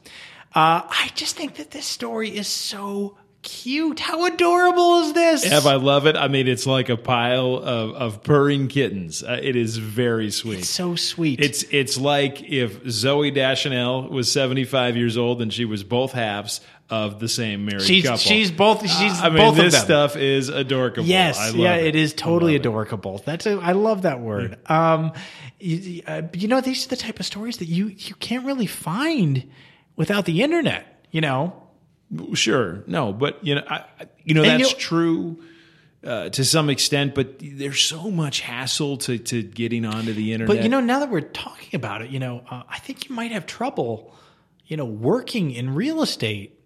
Uh, 0.56 0.86
I 0.88 1.10
just 1.16 1.36
think 1.36 1.56
that 1.56 1.72
this 1.72 1.86
story 1.86 2.30
is 2.30 2.48
so 2.48 3.18
cute. 3.44 4.00
How 4.00 4.26
adorable 4.26 5.02
is 5.02 5.14
this? 5.14 5.46
Ev, 5.46 5.68
I 5.68 5.76
love 5.76 6.08
it. 6.08 6.16
I 6.16 6.28
mean, 6.28 6.48
it's 6.48 6.66
like 6.66 6.90
a 6.90 6.98
pile 6.98 7.58
of, 7.58 7.92
of 7.94 8.24
purring 8.24 8.68
kittens. 8.68 9.24
Uh, 9.24 9.40
it 9.42 9.56
is 9.56 9.78
very 9.78 10.32
sweet. 10.32 10.66
so 10.66 10.96
sweet. 10.96 11.40
It's 11.40 11.64
it's 11.64 11.98
like 11.98 12.42
if 12.42 12.84
Zooey 12.84 13.34
Deschanel 13.34 14.10
was 14.10 14.32
75 14.32 14.98
years 14.98 15.18
old 15.18 15.42
and 15.42 15.54
she 15.54 15.66
was 15.66 15.84
both 15.84 16.14
halves 16.14 16.62
of 16.90 17.20
the 17.20 17.30
same 17.30 17.66
married 17.66 17.82
she's 17.82 18.04
couple. 18.04 18.18
she's 18.18 18.52
both 18.52 18.82
she's 18.82 19.22
I 19.22 19.30
mean, 19.30 19.38
both 19.38 19.56
this 19.56 19.74
of 19.74 19.88
them. 19.88 20.10
stuff 20.10 20.16
is 20.16 20.50
adorable. 20.50 21.04
Yes, 21.04 21.40
I 21.40 21.48
love 21.48 21.56
yeah, 21.56 21.76
it. 21.76 21.88
it 21.88 21.96
is 21.96 22.14
totally 22.14 22.56
adorable. 22.56 23.22
That's 23.26 23.46
a, 23.46 23.54
I 23.54 23.72
love 23.72 24.04
that 24.04 24.20
word. 24.20 24.58
Um, 24.70 25.14
you, 25.60 26.04
uh, 26.06 26.24
you 26.34 26.48
know, 26.48 26.62
these 26.62 26.86
are 26.86 26.90
the 26.90 26.98
type 26.98 27.20
of 27.20 27.26
stories 27.26 27.58
that 27.58 27.66
you 27.66 27.88
you 27.88 28.16
can't 28.16 28.46
really 28.46 28.68
find 28.68 29.50
without 29.96 30.26
the 30.26 30.42
internet. 30.42 31.06
You 31.12 31.22
know, 31.22 31.63
Sure, 32.34 32.84
no, 32.88 33.14
but 33.14 33.44
you 33.46 33.56
know, 33.56 33.64
I, 33.68 33.86
you 34.24 34.34
know 34.34 34.44
And 34.44 34.62
that's 34.62 34.74
true 34.74 35.42
uh, 36.06 36.30
to 36.30 36.44
some 36.44 36.70
extent. 36.70 37.16
But 37.16 37.36
there's 37.40 37.82
so 37.82 38.12
much 38.12 38.42
hassle 38.42 38.98
to 38.98 39.18
to 39.18 39.44
getting 39.44 39.86
onto 39.86 40.14
the 40.14 40.34
internet. 40.34 40.56
but 40.56 40.64
you 40.64 40.70
know, 40.70 40.80
now 40.80 41.00
that 41.00 41.10
we're 41.10 41.22
talking 41.22 41.76
about 41.76 42.02
it, 42.02 42.10
you 42.10 42.20
know, 42.20 42.44
uh, 42.50 42.64
I 42.68 42.80
think 42.80 43.10
you 43.10 43.16
might 43.16 43.32
have 43.32 43.46
trouble, 43.46 44.14
you 44.66 44.78
know, 44.78 44.86
working 44.86 45.52
in 45.52 45.74
real 45.74 46.02
estate 46.02 46.60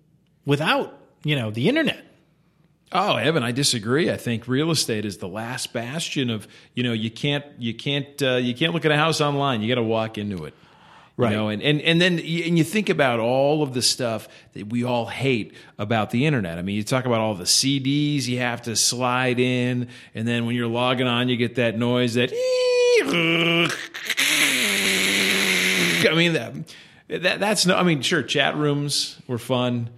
without 0.46 1.00
you 1.24 1.36
know 1.36 1.52
the 1.52 1.70
internet. 1.70 2.04
Oh, 2.92 3.18
Evan, 3.18 3.44
I 3.44 3.52
disagree. 3.52 4.10
I 4.10 4.16
think 4.16 4.48
real 4.48 4.72
estate 4.72 5.04
is 5.04 5.18
the 5.18 5.28
last 5.28 5.74
bastion 5.74 6.30
of 6.30 6.48
you 6.74 6.84
know 6.84 6.94
you 6.94 7.12
can't 7.12 7.46
you 7.60 7.74
can't 7.74 8.22
uh, 8.22 8.36
you 8.36 8.56
can't 8.56 8.74
look 8.74 8.86
at 8.86 8.92
a 8.92 8.98
house 8.98 9.22
online. 9.22 9.62
You 9.62 9.68
got 9.68 9.76
to 9.76 9.84
walk 9.84 10.18
into 10.18 10.46
it. 10.46 10.54
Right. 11.18 11.32
You 11.32 11.36
know, 11.36 11.50
and, 11.50 11.64
and 11.64 11.82
and 11.82 12.00
then 12.00 12.14
and 12.20 12.58
you 12.60 12.64
think 12.64 12.90
about 12.90 13.20
all 13.20 13.64
of 13.64 13.74
the 13.74 13.82
stuff 13.82 14.28
that 14.54 14.70
we 14.70 14.84
all 14.84 15.08
hate 15.08 15.56
about 15.80 16.12
the 16.12 16.28
internet. 16.28 16.60
I 16.60 16.62
mean, 16.62 16.76
you 16.76 16.84
talk 16.84 17.06
about 17.06 17.22
all 17.22 17.34
the 17.34 17.46
CDs 17.46 18.28
you 18.28 18.38
have 18.38 18.62
to 18.64 18.76
slide 18.76 19.40
in, 19.40 19.88
and 20.14 20.28
then 20.28 20.46
when 20.46 20.56
you're 20.56 20.68
logging 20.68 21.08
on, 21.08 21.28
you 21.28 21.36
get 21.36 21.56
that 21.56 21.76
noise 21.76 22.14
that. 22.14 22.32
I 26.08 26.14
mean 26.14 26.34
that, 26.34 26.54
that 27.08 27.40
that's 27.40 27.66
no. 27.66 27.76
I 27.76 27.82
mean, 27.82 28.04
sure, 28.04 28.22
chat 28.22 28.56
rooms 28.56 29.20
were 29.26 29.40
fun. 29.40 29.90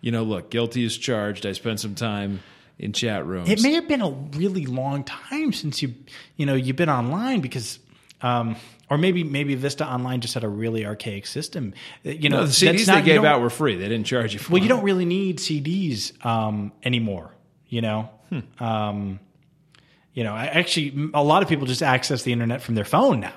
You 0.00 0.12
know, 0.12 0.22
look, 0.22 0.52
guilty 0.52 0.84
is 0.84 0.96
charged. 0.96 1.46
I 1.46 1.52
spent 1.52 1.80
some 1.80 1.96
time 1.96 2.42
in 2.78 2.92
chat 2.92 3.26
rooms. 3.26 3.50
It 3.50 3.60
may 3.60 3.72
have 3.72 3.88
been 3.88 4.02
a 4.02 4.10
really 4.10 4.66
long 4.66 5.02
time 5.02 5.52
since 5.52 5.82
you 5.82 5.94
you 6.36 6.46
know 6.46 6.54
you've 6.54 6.76
been 6.76 6.90
online 6.90 7.40
because. 7.40 7.80
Um, 8.22 8.56
or 8.90 8.98
maybe 8.98 9.24
maybe 9.24 9.54
Vista 9.54 9.86
Online 9.86 10.20
just 10.20 10.34
had 10.34 10.44
a 10.44 10.48
really 10.48 10.84
archaic 10.84 11.26
system. 11.26 11.72
Uh, 12.04 12.10
You 12.10 12.28
know, 12.28 12.40
no, 12.40 12.46
the 12.46 12.52
CDs 12.52 12.86
not- 12.88 12.96
they 13.04 13.12
gave 13.12 13.24
out 13.24 13.40
were 13.40 13.48
free. 13.50 13.76
They 13.76 13.88
didn't 13.88 14.06
charge 14.06 14.32
you 14.34 14.38
for. 14.40 14.52
Well, 14.52 14.62
you 14.62 14.68
don't 14.68 14.82
really 14.84 15.04
need 15.06 15.38
CDs 15.38 16.12
um, 16.26 16.72
anymore. 16.82 17.34
You 17.68 17.80
know, 17.82 18.10
Hmm. 18.30 18.62
um, 18.62 19.20
you 20.12 20.24
know. 20.24 20.34
Actually, 20.36 21.10
a 21.14 21.22
lot 21.22 21.42
of 21.42 21.48
people 21.48 21.66
just 21.66 21.82
access 21.82 22.24
the 22.24 22.32
internet 22.32 22.60
from 22.62 22.74
their 22.74 22.84
phone 22.84 23.20
now. 23.20 23.32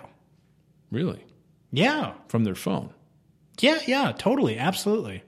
really 0.91 1.23
Yeah, 1.71 2.13
from 2.27 2.43
their 2.43 2.55
phone. 2.55 2.89
yeah, 3.61 3.79
yeah. 3.87 4.11
Totally, 4.17 4.57
absolutely. 4.59 5.23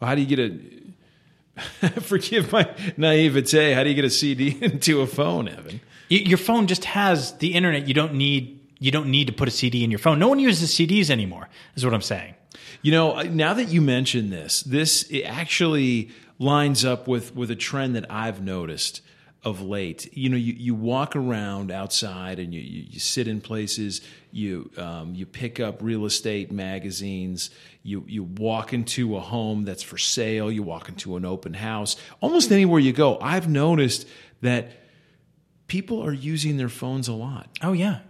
Well, 0.00 0.08
how 0.08 0.14
do 0.16 0.20
you 0.22 0.26
get 0.26 0.38
a? 0.40 1.90
Forgive 2.00 2.52
my 2.52 2.68
naivete. 2.96 3.72
How 3.74 3.82
do 3.82 3.88
you 3.90 3.94
get 3.94 4.04
a 4.04 4.10
CD 4.10 4.56
into 4.62 5.00
a 5.02 5.06
phone, 5.06 5.48
Evan? 5.48 5.80
Your 6.08 6.38
phone 6.38 6.66
just 6.66 6.84
has 6.86 7.34
the 7.38 7.54
internet. 7.54 7.86
You 7.86 7.94
don't 7.94 8.14
need 8.14 8.59
you 8.80 8.90
don't 8.90 9.08
need 9.08 9.28
to 9.28 9.32
put 9.32 9.46
a 9.46 9.50
CD 9.52 9.84
in 9.84 9.90
your 9.90 9.98
phone. 10.00 10.18
No 10.18 10.26
one 10.28 10.40
uses 10.40 10.74
CDs 10.74 11.10
anymore. 11.10 11.48
Is 11.76 11.84
what 11.84 11.94
I'm 11.94 12.02
saying. 12.02 12.34
You 12.82 12.90
know, 12.90 13.22
now 13.22 13.54
that 13.54 13.68
you 13.68 13.80
mention 13.80 14.30
this, 14.30 14.62
this 14.62 15.04
it 15.04 15.22
actually 15.22 16.10
lines 16.40 16.84
up 16.84 17.06
with 17.06 17.36
with 17.36 17.50
a 17.52 17.56
trend 17.56 17.94
that 17.94 18.10
I've 18.10 18.42
noticed. 18.42 19.02
of 19.42 19.62
late. 19.62 20.14
You 20.14 20.28
know, 20.28 20.36
you, 20.36 20.52
you 20.52 20.74
walk 20.74 21.16
around 21.16 21.70
outside 21.70 22.38
and 22.38 22.52
you, 22.52 22.60
you, 22.60 22.84
you 22.90 23.00
sit 23.00 23.26
in 23.26 23.40
places. 23.40 24.02
You 24.32 24.70
um, 24.76 25.14
you 25.14 25.24
pick 25.24 25.58
up 25.58 25.82
real 25.82 26.04
estate 26.04 26.52
magazines. 26.52 27.50
You 27.82 28.04
you 28.06 28.22
walk 28.22 28.72
into 28.74 29.16
a 29.16 29.20
home 29.20 29.64
that's 29.64 29.82
for 29.82 29.96
sale. 29.98 30.52
You 30.52 30.62
walk 30.62 30.88
into 30.88 31.16
an 31.16 31.24
open 31.24 31.54
house. 31.54 31.96
Almost 32.20 32.52
anywhere 32.52 32.80
you 32.80 32.92
go, 32.92 33.18
I've 33.20 33.48
noticed 33.48 34.06
that 34.42 34.72
people 35.68 36.04
are 36.04 36.12
using 36.12 36.58
their 36.58 36.68
phones 36.68 37.08
a 37.08 37.14
lot. 37.14 37.48
Oh 37.62 37.72
yeah. 37.72 38.00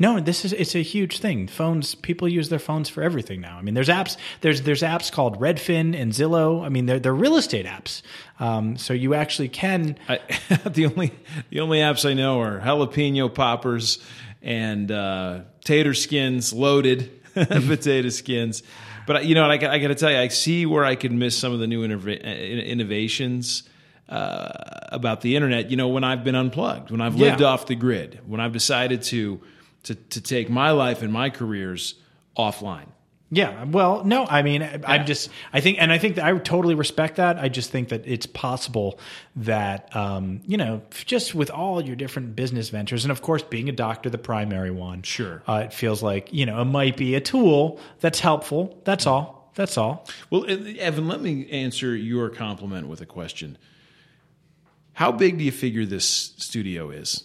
No, 0.00 0.18
this 0.18 0.44
is 0.46 0.54
it's 0.54 0.74
a 0.74 0.82
huge 0.82 1.18
thing. 1.18 1.46
Phones, 1.46 1.94
people 1.94 2.26
use 2.26 2.48
their 2.48 2.58
phones 2.58 2.88
for 2.88 3.02
everything 3.02 3.40
now. 3.42 3.58
I 3.58 3.62
mean, 3.62 3.74
there's 3.74 3.90
apps. 3.90 4.16
There's 4.40 4.62
there's 4.62 4.80
apps 4.82 5.12
called 5.12 5.38
Redfin 5.38 5.94
and 5.94 6.10
Zillow. 6.12 6.64
I 6.64 6.70
mean, 6.70 6.86
they're 6.86 6.98
they're 6.98 7.14
real 7.14 7.36
estate 7.36 7.66
apps. 7.66 8.00
Um, 8.40 8.78
so 8.78 8.94
you 8.94 9.12
actually 9.12 9.50
can. 9.50 9.96
I, 10.08 10.18
the 10.64 10.86
only 10.86 11.12
the 11.50 11.60
only 11.60 11.78
apps 11.80 12.08
I 12.08 12.14
know 12.14 12.40
are 12.40 12.58
jalapeno 12.60 13.32
poppers 13.32 13.98
and 14.40 14.90
uh, 14.90 15.40
tater 15.64 15.92
skins, 15.92 16.52
loaded 16.54 17.10
potato 17.34 18.08
skins. 18.08 18.62
But 19.06 19.26
you 19.26 19.34
know, 19.34 19.44
I, 19.44 19.52
I 19.52 19.78
got 19.78 19.88
to 19.88 19.94
tell 19.94 20.10
you, 20.10 20.16
I 20.16 20.28
see 20.28 20.64
where 20.64 20.84
I 20.84 20.94
could 20.94 21.12
miss 21.12 21.36
some 21.36 21.52
of 21.52 21.58
the 21.60 21.66
new 21.66 21.86
innov- 21.86 22.22
innovations. 22.64 23.64
Uh, 24.08 24.50
about 24.90 25.20
the 25.20 25.36
internet, 25.36 25.70
you 25.70 25.76
know, 25.76 25.86
when 25.86 26.02
I've 26.02 26.24
been 26.24 26.34
unplugged, 26.34 26.90
when 26.90 27.00
I've 27.00 27.14
lived 27.14 27.42
Yeah. 27.42 27.46
off 27.46 27.66
the 27.66 27.76
grid, 27.76 28.18
when 28.26 28.40
I've 28.40 28.50
decided 28.52 29.02
to 29.02 29.40
to 29.84 29.94
to 29.94 30.20
take 30.20 30.48
my 30.50 30.70
life 30.70 31.02
and 31.02 31.12
my 31.12 31.30
careers 31.30 31.94
offline. 32.36 32.86
Yeah. 33.32 33.62
Well, 33.62 34.02
no, 34.04 34.26
I 34.26 34.42
mean, 34.42 34.60
I- 34.60 34.80
I'm 34.84 35.06
just, 35.06 35.30
I 35.52 35.60
think, 35.60 35.78
and 35.80 35.92
I 35.92 35.98
think 35.98 36.16
that 36.16 36.24
I 36.24 36.36
totally 36.38 36.74
respect 36.74 37.14
that. 37.16 37.38
I 37.38 37.48
just 37.48 37.70
think 37.70 37.90
that 37.90 38.02
it's 38.04 38.26
possible 38.26 38.98
that, 39.36 39.94
um, 39.94 40.40
you 40.48 40.56
know, 40.56 40.82
just 41.04 41.32
with 41.32 41.48
all 41.48 41.80
your 41.80 41.94
different 41.94 42.34
business 42.34 42.70
ventures, 42.70 43.04
and 43.04 43.12
of 43.12 43.22
course, 43.22 43.44
being 43.44 43.68
a 43.68 43.72
doctor, 43.72 44.10
the 44.10 44.18
primary 44.18 44.72
one, 44.72 45.02
Sure. 45.02 45.44
uh, 45.46 45.62
it 45.64 45.72
feels 45.72 46.02
like, 46.02 46.32
you 46.32 46.44
know, 46.44 46.60
it 46.60 46.64
might 46.64 46.96
be 46.96 47.14
a 47.14 47.20
tool 47.20 47.78
that's 48.00 48.18
helpful. 48.18 48.80
That's 48.84 49.06
all. 49.06 49.52
That's 49.54 49.78
all. 49.78 50.08
Well, 50.30 50.44
Evan, 50.48 51.06
let 51.06 51.20
me 51.20 51.48
answer 51.50 51.94
your 51.94 52.30
compliment 52.30 52.88
with 52.88 53.00
a 53.00 53.06
question. 53.06 53.58
How 54.94 55.12
big 55.12 55.38
do 55.38 55.44
you 55.44 55.52
figure 55.52 55.86
this 55.86 56.04
studio 56.04 56.90
is, 56.90 57.24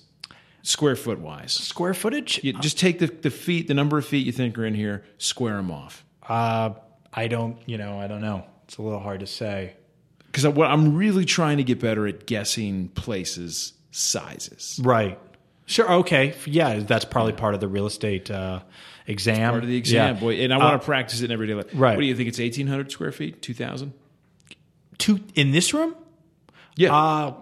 square 0.68 0.96
foot 0.96 1.20
wise? 1.20 1.54
Square 1.54 1.94
footage? 1.96 2.40
You 2.44 2.54
just 2.54 2.78
take 2.80 3.00
the, 3.00 3.08
the 3.08 3.30
feet, 3.30 3.68
the 3.68 3.74
number 3.74 3.98
of 3.98 4.06
feet 4.06 4.26
you 4.26 4.32
think 4.32 4.58
are 4.58 4.66
in 4.66 4.74
here, 4.76 5.04
square 5.18 5.56
them 5.58 5.72
off. 5.72 6.04
Uh, 6.28 6.72
I 7.14 7.28
don't, 7.28 7.58
you 7.66 7.78
know, 7.78 8.00
I 8.00 8.08
don't 8.08 8.22
know. 8.22 8.44
It's 8.66 8.78
a 8.78 8.82
little 8.82 9.00
hard 9.00 9.20
to 9.22 9.28
say. 9.28 9.76
Because 10.26 10.48
what 10.48 10.70
I'm 10.70 10.96
really 10.98 11.24
trying 11.26 11.58
to 11.58 11.64
get 11.64 11.80
better 11.80 12.08
at 12.08 12.26
guessing 12.26 12.90
places 12.90 13.74
sizes. 13.92 14.80
Right. 14.84 15.18
Sure. 15.68 15.90
Okay. 16.00 16.36
Yeah, 16.46 16.80
that's 16.80 17.06
probably 17.06 17.34
part 17.34 17.54
of 17.54 17.60
the 17.60 17.68
real 17.68 17.86
estate 17.86 18.30
uh, 18.30 18.60
exam. 19.08 19.52
Part 19.52 19.64
of 19.64 19.70
the 19.70 19.78
exam, 19.78 20.16
Yeah. 20.16 20.20
boy, 20.20 20.34
and 20.42 20.54
I 20.54 20.58
want 20.58 20.82
to 20.82 20.86
practice 20.86 21.22
it 21.22 21.26
in 21.26 21.32
everyday 21.32 21.54
life. 21.54 21.68
right. 21.74 21.96
What 21.96 22.02
do 22.02 22.08
you 22.08 22.16
think? 22.16 22.28
It's 22.28 22.38
1,800 22.40 22.92
square 22.92 23.12
feet, 23.12 23.42
2,000? 23.42 23.94
Two 24.98 25.20
in 25.36 25.52
this 25.52 25.74
room? 25.74 25.96
Yeah, 26.76 26.94
Uh, 26.94 27.34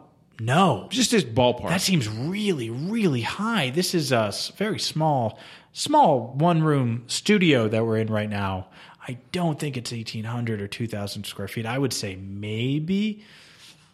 no. 0.45 0.87
just 0.89 1.11
just 1.11 1.33
ballpark. 1.33 1.69
That 1.69 1.81
seems 1.81 2.07
really, 2.09 2.69
really 2.69 3.21
high. 3.21 3.69
This 3.69 3.93
is 3.93 4.11
a 4.11 4.33
very 4.57 4.79
small, 4.79 5.39
small 5.71 6.33
one 6.35 6.63
room 6.63 7.03
studio 7.07 7.67
that 7.67 7.85
we're 7.85 7.97
in 7.97 8.07
right 8.07 8.29
now. 8.29 8.67
I 9.07 9.17
don't 9.31 9.59
think 9.59 9.75
it's 9.75 9.91
1,800 9.91 10.61
or 10.61 10.67
2,000 10.67 11.25
square 11.25 11.47
feet. 11.47 11.65
I 11.65 11.77
would 11.77 11.91
say 11.91 12.15
maybe 12.15 13.23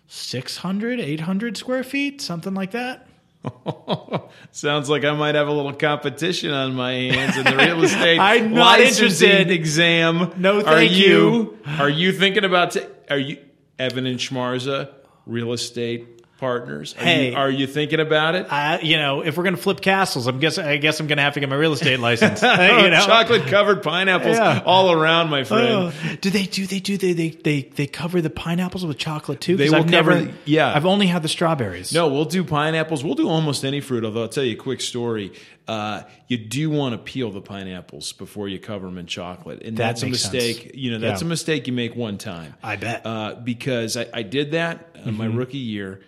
600, 0.08 1.00
800 1.00 1.58
square 1.58 1.84
feet, 1.84 2.22
something 2.22 2.54
like 2.54 2.72
that. 2.72 3.08
Sounds 4.52 4.90
like 4.90 5.06
I 5.06 5.14
might 5.14 5.36
have 5.36 5.48
a 5.48 5.52
little 5.52 5.74
competition 5.74 6.52
on 6.52 6.76
my 6.76 6.92
hands 6.92 7.38
in 7.38 7.46
the 7.46 7.56
real 7.56 7.84
estate. 7.84 8.20
I'm 8.20 8.54
not 8.54 8.82
interested. 8.82 9.50
exam. 9.50 10.34
No, 10.38 10.60
are 10.60 10.64
thank 10.64 10.92
you. 10.92 11.58
Are 11.66 11.90
you 11.90 12.12
thinking 12.12 12.44
about? 12.44 12.72
ta- 12.72 12.88
are 13.10 13.18
you 13.18 13.38
Evan 13.80 14.06
and 14.06 14.20
Schmarza 14.20 14.94
real 15.26 15.54
estate 15.54 16.19
partners? 16.40 16.96
Are 16.98 17.04
Hey. 17.04 17.32
you, 17.32 17.36
are 17.38 17.50
you 17.50 17.68
thinking 17.68 18.00
about 18.00 18.36
it? 18.36 18.48
I, 18.52 18.80
you 18.80 18.98
know, 18.98 19.22
if 19.22 19.38
we're 19.38 19.44
going 19.44 19.56
to 19.56 19.62
flip 19.62 19.82
castles, 19.82 20.28
I'm 20.28 20.40
guess 20.40 20.58
I 20.58 20.78
guess 20.78 21.00
I'm 21.00 21.08
going 21.08 21.18
to 21.18 21.24
have 21.24 21.34
to 21.36 21.40
get 21.40 21.50
my 21.50 21.56
real 21.56 21.74
estate 21.74 22.00
license. 22.00 22.42
you 22.42 22.48
know, 22.48 23.04
chocolate 23.06 23.48
covered 23.48 23.84
pineapples 23.84 24.38
Yeah. 24.38 24.64
all 24.66 24.92
around, 24.92 25.30
my 25.30 25.44
friend. 25.44 25.68
Oh, 25.94 26.16
do 26.22 26.30
they 26.30 26.44
do 26.46 26.66
they 26.66 26.80
do 26.80 26.98
they 26.98 27.14
they 27.14 27.30
they 27.30 27.62
they 27.64 27.88
cover 27.88 28.22
the 28.22 28.30
pineapples 28.30 28.86
with 28.86 28.98
chocolate 28.98 29.42
too? 29.42 29.58
They 29.58 29.70
will 29.70 29.78
I've 29.84 29.92
cover 29.92 30.16
never. 30.22 30.34
yeah. 30.46 30.74
I've 30.76 30.86
only 30.86 31.08
had 31.08 31.22
the 31.24 31.30
strawberries. 31.30 31.94
No, 31.94 32.08
we'll 32.08 32.26
do 32.26 32.44
pineapples. 32.44 33.04
We'll 33.04 33.16
do 33.16 33.30
almost 33.30 33.64
any 33.66 33.82
fruit. 33.82 34.04
Although 34.06 34.24
I'll 34.24 34.30
tell 34.30 34.44
you 34.44 34.54
a 34.54 34.60
quick 34.60 34.82
story. 34.82 35.34
Uh, 35.68 36.02
you 36.28 36.36
do 36.36 36.68
want 36.72 36.94
to 36.94 36.98
peel 36.98 37.30
the 37.30 37.42
pineapples 37.42 38.14
before 38.14 38.48
you 38.48 38.58
cover 38.58 38.88
them 38.88 38.98
in 38.98 39.06
chocolate, 39.06 39.62
and 39.62 39.78
That 39.78 39.84
that's 39.84 40.02
a 40.02 40.06
makes 40.08 40.22
sense. 40.22 40.34
mistake. 40.34 40.72
You 40.74 40.92
know, 40.94 40.98
that's 40.98 41.22
Yeah. 41.22 41.28
a 41.28 41.30
mistake 41.30 41.68
you 41.68 41.74
make 41.74 41.96
one 41.96 42.18
time. 42.18 42.56
I 42.64 42.76
bet. 42.76 43.06
uh, 43.06 43.36
because 43.36 43.96
I, 43.96 44.08
I 44.12 44.24
did 44.24 44.54
that 44.54 44.96
uh, 45.06 45.12
my 45.12 45.28
Mm-hmm. 45.28 45.38
rookie 45.38 45.58
year, 45.60 46.02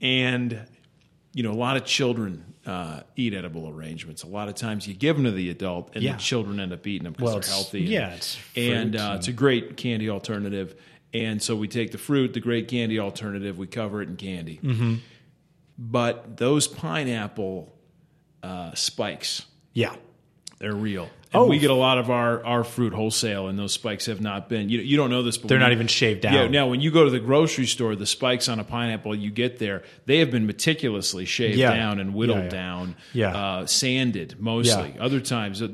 and 0.00 0.66
you 1.32 1.42
know, 1.42 1.52
a 1.52 1.54
lot 1.54 1.76
of 1.76 1.84
children 1.84 2.54
uh, 2.64 3.00
eat 3.14 3.34
edible 3.34 3.68
arrangements. 3.68 4.22
A 4.22 4.26
lot 4.26 4.48
of 4.48 4.54
times 4.54 4.88
you 4.88 4.94
give 4.94 5.16
them 5.16 5.24
to 5.26 5.30
the 5.30 5.50
adult, 5.50 5.90
and 5.94 6.02
Yeah. 6.02 6.12
the 6.12 6.18
children 6.18 6.58
end 6.60 6.72
up 6.72 6.86
eating 6.86 7.04
them 7.04 7.12
because 7.12 7.24
Well, 7.24 7.40
they're 7.40 7.50
healthy. 7.50 7.80
yeah, 7.82 8.06
and, 8.08 8.14
it's 8.16 8.38
and 8.56 8.96
uh, 8.96 8.98
and- 9.10 9.14
it's 9.18 9.28
a 9.28 9.32
great 9.32 9.76
candy 9.76 10.08
alternative. 10.10 10.74
And 11.14 11.40
so 11.42 11.54
we 11.56 11.68
take 11.68 11.92
the 11.92 11.98
fruit, 11.98 12.32
the 12.34 12.40
great 12.40 12.68
candy 12.68 12.98
alternative, 12.98 13.56
we 13.58 13.66
cover 13.66 14.02
it 14.02 14.08
in 14.08 14.16
candy. 14.16 14.58
Mm-hmm. 14.62 14.94
But 15.78 16.36
those 16.38 16.66
pineapple 16.66 17.72
uh, 18.42 18.74
spikes, 18.74 19.44
Yeah. 19.72 19.94
they're 20.58 20.74
real. 20.74 21.08
And 21.36 21.44
Oh. 21.44 21.46
we 21.50 21.58
get 21.58 21.70
a 21.70 21.74
lot 21.74 21.98
of 21.98 22.10
our, 22.10 22.44
our 22.44 22.64
fruit 22.64 22.92
wholesale, 22.92 23.48
and 23.48 23.58
those 23.58 23.72
spikes 23.72 24.06
have 24.06 24.20
not 24.20 24.48
been. 24.48 24.68
You, 24.68 24.80
you 24.80 24.96
don't 24.96 25.10
know 25.10 25.22
this, 25.22 25.36
but 25.38 25.48
They're 25.48 25.58
not 25.58 25.68
you- 25.68 25.74
even 25.76 25.86
shaved 25.86 26.22
down. 26.22 26.34
Yeah, 26.34 26.48
now 26.48 26.66
when 26.68 26.80
you 26.80 26.90
go 26.90 27.04
to 27.04 27.10
the 27.10 27.20
grocery 27.20 27.66
store, 27.66 27.94
the 27.94 28.06
spikes 28.06 28.48
on 28.48 28.58
a 28.58 28.64
pineapple 28.64 29.14
you 29.14 29.30
get 29.30 29.58
there, 29.58 29.82
they 30.06 30.18
have 30.20 30.30
been 30.30 30.46
meticulously 30.46 31.24
shaved 31.24 31.58
Yeah. 31.58 31.74
down 31.76 32.00
and 32.00 32.14
whittled 32.14 32.38
Yeah, 32.38 32.44
yeah. 32.44 32.50
down, 32.50 32.96
Yeah. 33.12 33.36
uh, 33.36 33.66
sanded 33.66 34.36
mostly. 34.40 34.94
Other 34.98 35.20
times, 35.20 35.62
uh, 35.62 35.66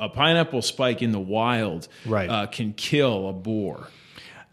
a 0.00 0.08
pineapple 0.08 0.62
spike 0.62 1.02
in 1.02 1.12
the 1.12 1.20
wild 1.20 1.88
Right. 2.04 2.28
uh, 2.28 2.46
can 2.46 2.72
kill 2.72 3.28
a 3.28 3.32
boar. 3.32 3.88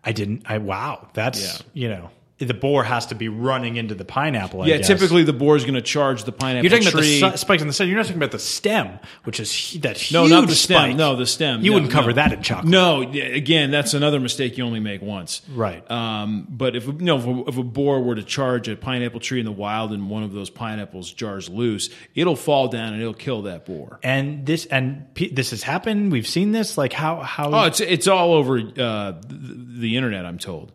I 0.04 0.12
didn't. 0.12 0.43
I 0.45 0.58
wow. 0.58 1.08
That's 1.14 1.64
you 1.74 1.88
know 1.88 2.10
the 2.40 2.54
boar 2.54 2.84
has 2.84 3.06
to 3.06 3.16
be 3.16 3.30
running 3.30 3.78
into 3.78 3.96
the 3.96 4.04
pineapple. 4.04 4.64
I 4.64 4.66
yeah, 4.66 4.78
guess. 4.78 4.88
typically 4.88 5.24
the 5.24 5.32
boar 5.34 5.56
is 5.56 5.64
going 5.64 5.76
to 5.76 5.82
charge 5.82 6.24
the 6.26 6.32
pineapple 6.32 6.64
You're 6.70 6.78
talking 6.80 6.88
about 6.94 7.00
tree. 7.04 7.20
the 7.22 7.32
su- 7.32 7.38
spikes 7.38 7.62
on 7.62 7.68
the 7.68 7.74
side. 7.74 7.86
You're 7.88 7.96
not 7.96 8.04
talking 8.08 8.18
about 8.18 8.32
the 8.32 8.40
stem, 8.40 9.00
which 9.24 9.40
is 9.40 9.78
that 9.82 9.98
huge 9.98 10.14
no, 10.14 10.28
not 10.28 10.48
the 10.50 10.56
stem. 10.56 10.78
spike. 10.90 10.96
No, 10.98 11.16
the 11.16 11.26
stem. 11.28 11.62
You 11.64 11.70
No, 11.72 11.76
wouldn't 11.76 11.92
cover 11.94 12.10
no. 12.10 12.16
that 12.16 12.34
in 12.34 12.42
chocolate. 12.42 12.70
No, 12.70 13.02
again, 13.04 13.72
that's 13.72 13.94
another 13.94 14.20
mistake 14.20 14.58
you 14.58 14.66
only 14.66 14.80
make 14.82 15.02
once. 15.02 15.42
Right. 15.54 15.90
Um, 15.90 16.48
but 16.50 16.76
if 16.76 16.86
you 16.88 16.94
know, 16.94 17.18
if 17.18 17.26
a, 17.26 17.50
if 17.50 17.58
a 17.58 17.64
boar 17.64 18.02
were 18.02 18.16
to 18.16 18.24
charge 18.24 18.68
a 18.68 18.76
pineapple 18.76 19.20
tree 19.22 19.40
in 19.40 19.46
the 19.46 19.52
wild 19.52 19.94
and 19.94 20.10
one 20.10 20.24
of 20.24 20.34
those 20.34 20.50
pineapples 20.50 21.14
jars 21.14 21.50
loose, 21.50 21.92
it'll 22.16 22.36
fall 22.36 22.68
down 22.68 22.94
and 22.94 23.02
it'll 23.02 23.14
kill 23.14 23.44
that 23.44 23.66
boar. 23.66 24.00
And 24.04 24.46
this 24.46 24.66
and 24.66 25.06
this 25.16 25.52
has 25.52 25.64
happened. 25.64 26.12
We've 26.12 26.28
seen 26.28 26.52
this. 26.52 26.78
Like 26.78 26.94
how 26.94 27.22
how 27.22 27.52
Oh, 27.54 27.64
it's 27.66 27.80
it's 27.80 28.08
all 28.08 28.34
over 28.34 28.58
uh, 28.58 29.12
the, 29.22 29.80
the 29.80 29.98
internet. 29.98 30.26
I'm 30.26 30.40
told. 30.40 30.74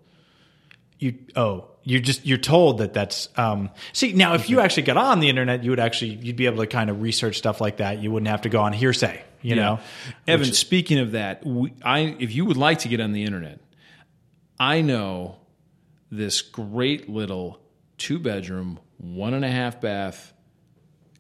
You 0.99 1.15
oh 1.37 1.69
you're 1.85 2.01
just 2.01 2.27
you're 2.27 2.39
told 2.39 2.79
that 2.79 2.93
that's 2.93 3.29
um 3.37 3.71
see 3.93 4.13
now 4.13 4.35
if 4.35 4.51
you 4.51 4.61
actually 4.61 4.83
got 4.83 4.97
on 4.97 5.21
the 5.21 5.29
internet 5.29 5.65
you 5.65 5.71
would 5.71 5.81
actually 5.81 6.11
you'd 6.23 6.37
be 6.37 6.47
able 6.47 6.59
to 6.59 6.67
kind 6.67 6.91
of 6.91 7.01
research 7.01 7.39
stuff 7.39 7.61
like 7.61 7.79
that. 7.79 8.03
You 8.03 8.11
wouldn't 8.11 8.29
have 8.29 8.43
to 8.43 8.49
go 8.49 8.61
on 8.61 8.73
hearsay 8.73 9.23
you 9.43 9.55
know? 9.55 9.81
Evan. 10.27 10.53
speaking 10.53 10.99
of 10.99 11.13
that, 11.13 11.45
we, 11.45 11.73
I 11.83 12.17
if 12.19 12.35
you 12.35 12.45
would 12.45 12.57
like 12.57 12.81
to 12.81 12.89
get 12.89 13.01
on 13.01 13.13
the 13.13 13.25
internet, 13.25 13.61
I 14.59 14.81
know 14.81 15.37
this 16.11 16.43
great 16.43 17.09
little 17.09 17.61
two 17.97 18.19
bedroom, 18.19 18.81
one 18.99 19.35
and 19.35 19.45
a 19.45 19.51
half 19.51 19.81
bath 19.81 20.33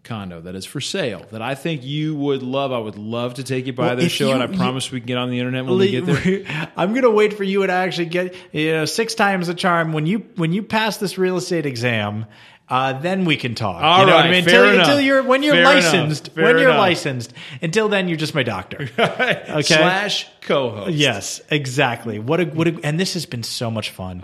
condo 0.04 0.40
that 0.40 0.54
is 0.54 0.64
for 0.64 0.80
sale 0.80 1.26
that 1.32 1.42
I 1.42 1.54
think 1.54 1.84
you 1.84 2.14
would 2.16 2.42
love. 2.42 2.72
I 2.72 2.78
would 2.78 2.96
love 2.96 3.34
to 3.34 3.44
take 3.44 3.66
you 3.66 3.72
by 3.72 3.88
Well, 3.88 3.96
their 3.96 4.08
show, 4.08 4.28
you- 4.28 4.32
and 4.34 4.42
I 4.42 4.46
you- 4.46 4.56
promise 4.56 4.90
we 4.90 5.00
can 5.00 5.06
get 5.06 5.18
on 5.18 5.30
the 5.30 5.38
internet 5.38 5.66
when 5.66 5.76
we 5.78 5.90
get 5.90 6.06
there. 6.06 6.70
I'm 6.76 6.94
gonna 6.94 7.10
wait 7.10 7.34
for 7.34 7.44
you 7.44 7.66
to 7.66 7.72
actually 7.72 8.06
get 8.06 8.34
you 8.52 8.72
know 8.72 8.84
six 8.86 9.14
times 9.14 9.48
the 9.48 9.54
charm 9.54 9.92
when 9.92 10.06
you 10.06 10.24
when 10.36 10.52
you 10.52 10.62
pass 10.62 10.96
this 10.98 11.18
real 11.18 11.36
estate 11.36 11.66
exam. 11.66 12.26
Uh, 12.70 12.92
then 13.00 13.24
we 13.24 13.38
can 13.38 13.54
talk. 13.54 13.82
All 13.82 14.00
you 14.00 14.06
know 14.06 14.14
what 14.16 14.26
I 14.26 14.30
mean? 14.30 14.44
fair 14.44 14.62
until, 14.66 14.80
until 14.80 15.00
you're 15.00 15.22
when 15.22 15.42
you're 15.42 15.54
Fair 15.54 15.64
licensed. 15.64 16.28
When 16.36 16.58
you're 16.58 16.68
enough. 16.68 16.78
licensed. 16.78 17.32
Until 17.62 17.88
then, 17.88 18.08
you're 18.08 18.18
just 18.18 18.34
my 18.34 18.42
doctor. 18.42 18.90
Okay. 18.98 19.62
Slash 19.62 20.26
co-host. 20.42 20.90
Yes, 20.94 21.40
exactly. 21.50 22.18
What 22.18 22.40
a 22.40 22.44
what 22.44 22.68
a, 22.68 22.78
and 22.84 23.00
this 23.00 23.14
has 23.14 23.24
been 23.24 23.42
so 23.42 23.70
much 23.70 23.88
fun. 23.88 24.22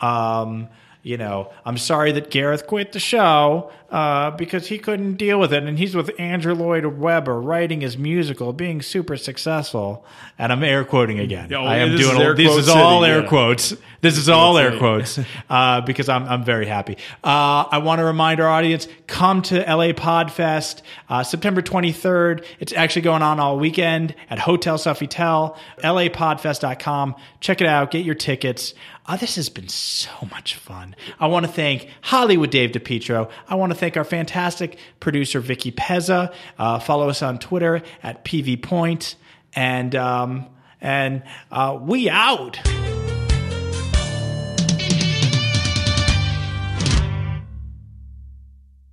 Oh. 0.00 0.06
Um, 0.06 0.68
you 1.06 1.16
know, 1.16 1.52
I'm 1.64 1.78
sorry 1.78 2.10
that 2.10 2.30
Gareth 2.30 2.66
quit 2.66 2.90
the 2.90 2.98
show 2.98 3.70
uh, 3.90 4.32
because 4.32 4.66
he 4.66 4.76
couldn't 4.76 5.14
deal 5.14 5.38
with 5.38 5.52
it. 5.52 5.62
And 5.62 5.78
he's 5.78 5.94
with 5.94 6.10
Andrew 6.18 6.52
Lloyd 6.52 6.84
Webber 6.84 7.40
writing 7.40 7.80
his 7.80 7.96
musical, 7.96 8.52
being 8.52 8.82
super 8.82 9.16
successful. 9.16 10.04
And 10.36 10.52
I'm 10.52 10.64
air 10.64 10.84
quoting 10.84 11.20
again. 11.20 11.54
Oh, 11.54 11.64
I 11.64 11.76
am 11.76 11.92
this 11.92 12.00
is 12.00 12.08
doing 12.08 12.20
air 12.20 12.30
all, 12.30 12.34
this 12.34 12.56
is 12.56 12.68
all 12.68 13.02
city, 13.02 13.12
air 13.12 13.22
yeah. 13.22 13.28
quotes. 13.28 13.76
This 14.00 14.18
is 14.18 14.28
all 14.28 14.58
air 14.58 14.70
right. 14.70 14.78
quotes 14.80 15.20
uh, 15.48 15.80
because 15.82 16.08
I'm, 16.08 16.24
I'm 16.24 16.44
very 16.44 16.66
happy. 16.66 16.98
Uh, 17.22 17.64
I 17.70 17.78
want 17.78 18.00
to 18.00 18.04
remind 18.04 18.40
our 18.40 18.48
audience 18.48 18.88
come 19.06 19.42
to 19.42 19.60
LA 19.60 19.92
Podfest 19.92 20.82
uh, 21.08 21.22
September 21.22 21.62
23rd. 21.62 22.44
It's 22.58 22.72
actually 22.72 23.02
going 23.02 23.22
on 23.22 23.38
all 23.38 23.60
weekend 23.60 24.16
at 24.28 24.40
Hotel 24.40 24.76
Sofitel, 24.76 25.56
lapodfest.com. 25.78 27.14
Check 27.38 27.60
it 27.60 27.68
out, 27.68 27.92
get 27.92 28.04
your 28.04 28.16
tickets. 28.16 28.74
Uh, 29.06 29.16
this 29.16 29.36
has 29.36 29.48
been 29.48 29.68
so 29.68 30.10
much 30.30 30.56
fun. 30.56 30.96
I 31.20 31.28
want 31.28 31.46
to 31.46 31.52
thank 31.52 31.88
Hollywood 32.02 32.50
Dave 32.50 32.72
DePietro. 32.72 33.30
I 33.48 33.54
want 33.54 33.72
to 33.72 33.78
thank 33.78 33.96
our 33.96 34.04
fantastic 34.04 34.78
producer, 34.98 35.40
Vicky 35.40 35.70
Pezza. 35.70 36.34
Uh, 36.58 36.78
follow 36.80 37.08
us 37.08 37.22
on 37.22 37.38
Twitter 37.38 37.82
at 38.02 38.24
PVPoint. 38.24 39.14
And, 39.54 39.94
um, 39.94 40.46
and 40.80 41.22
uh, 41.50 41.78
we 41.80 42.10
out. 42.10 42.58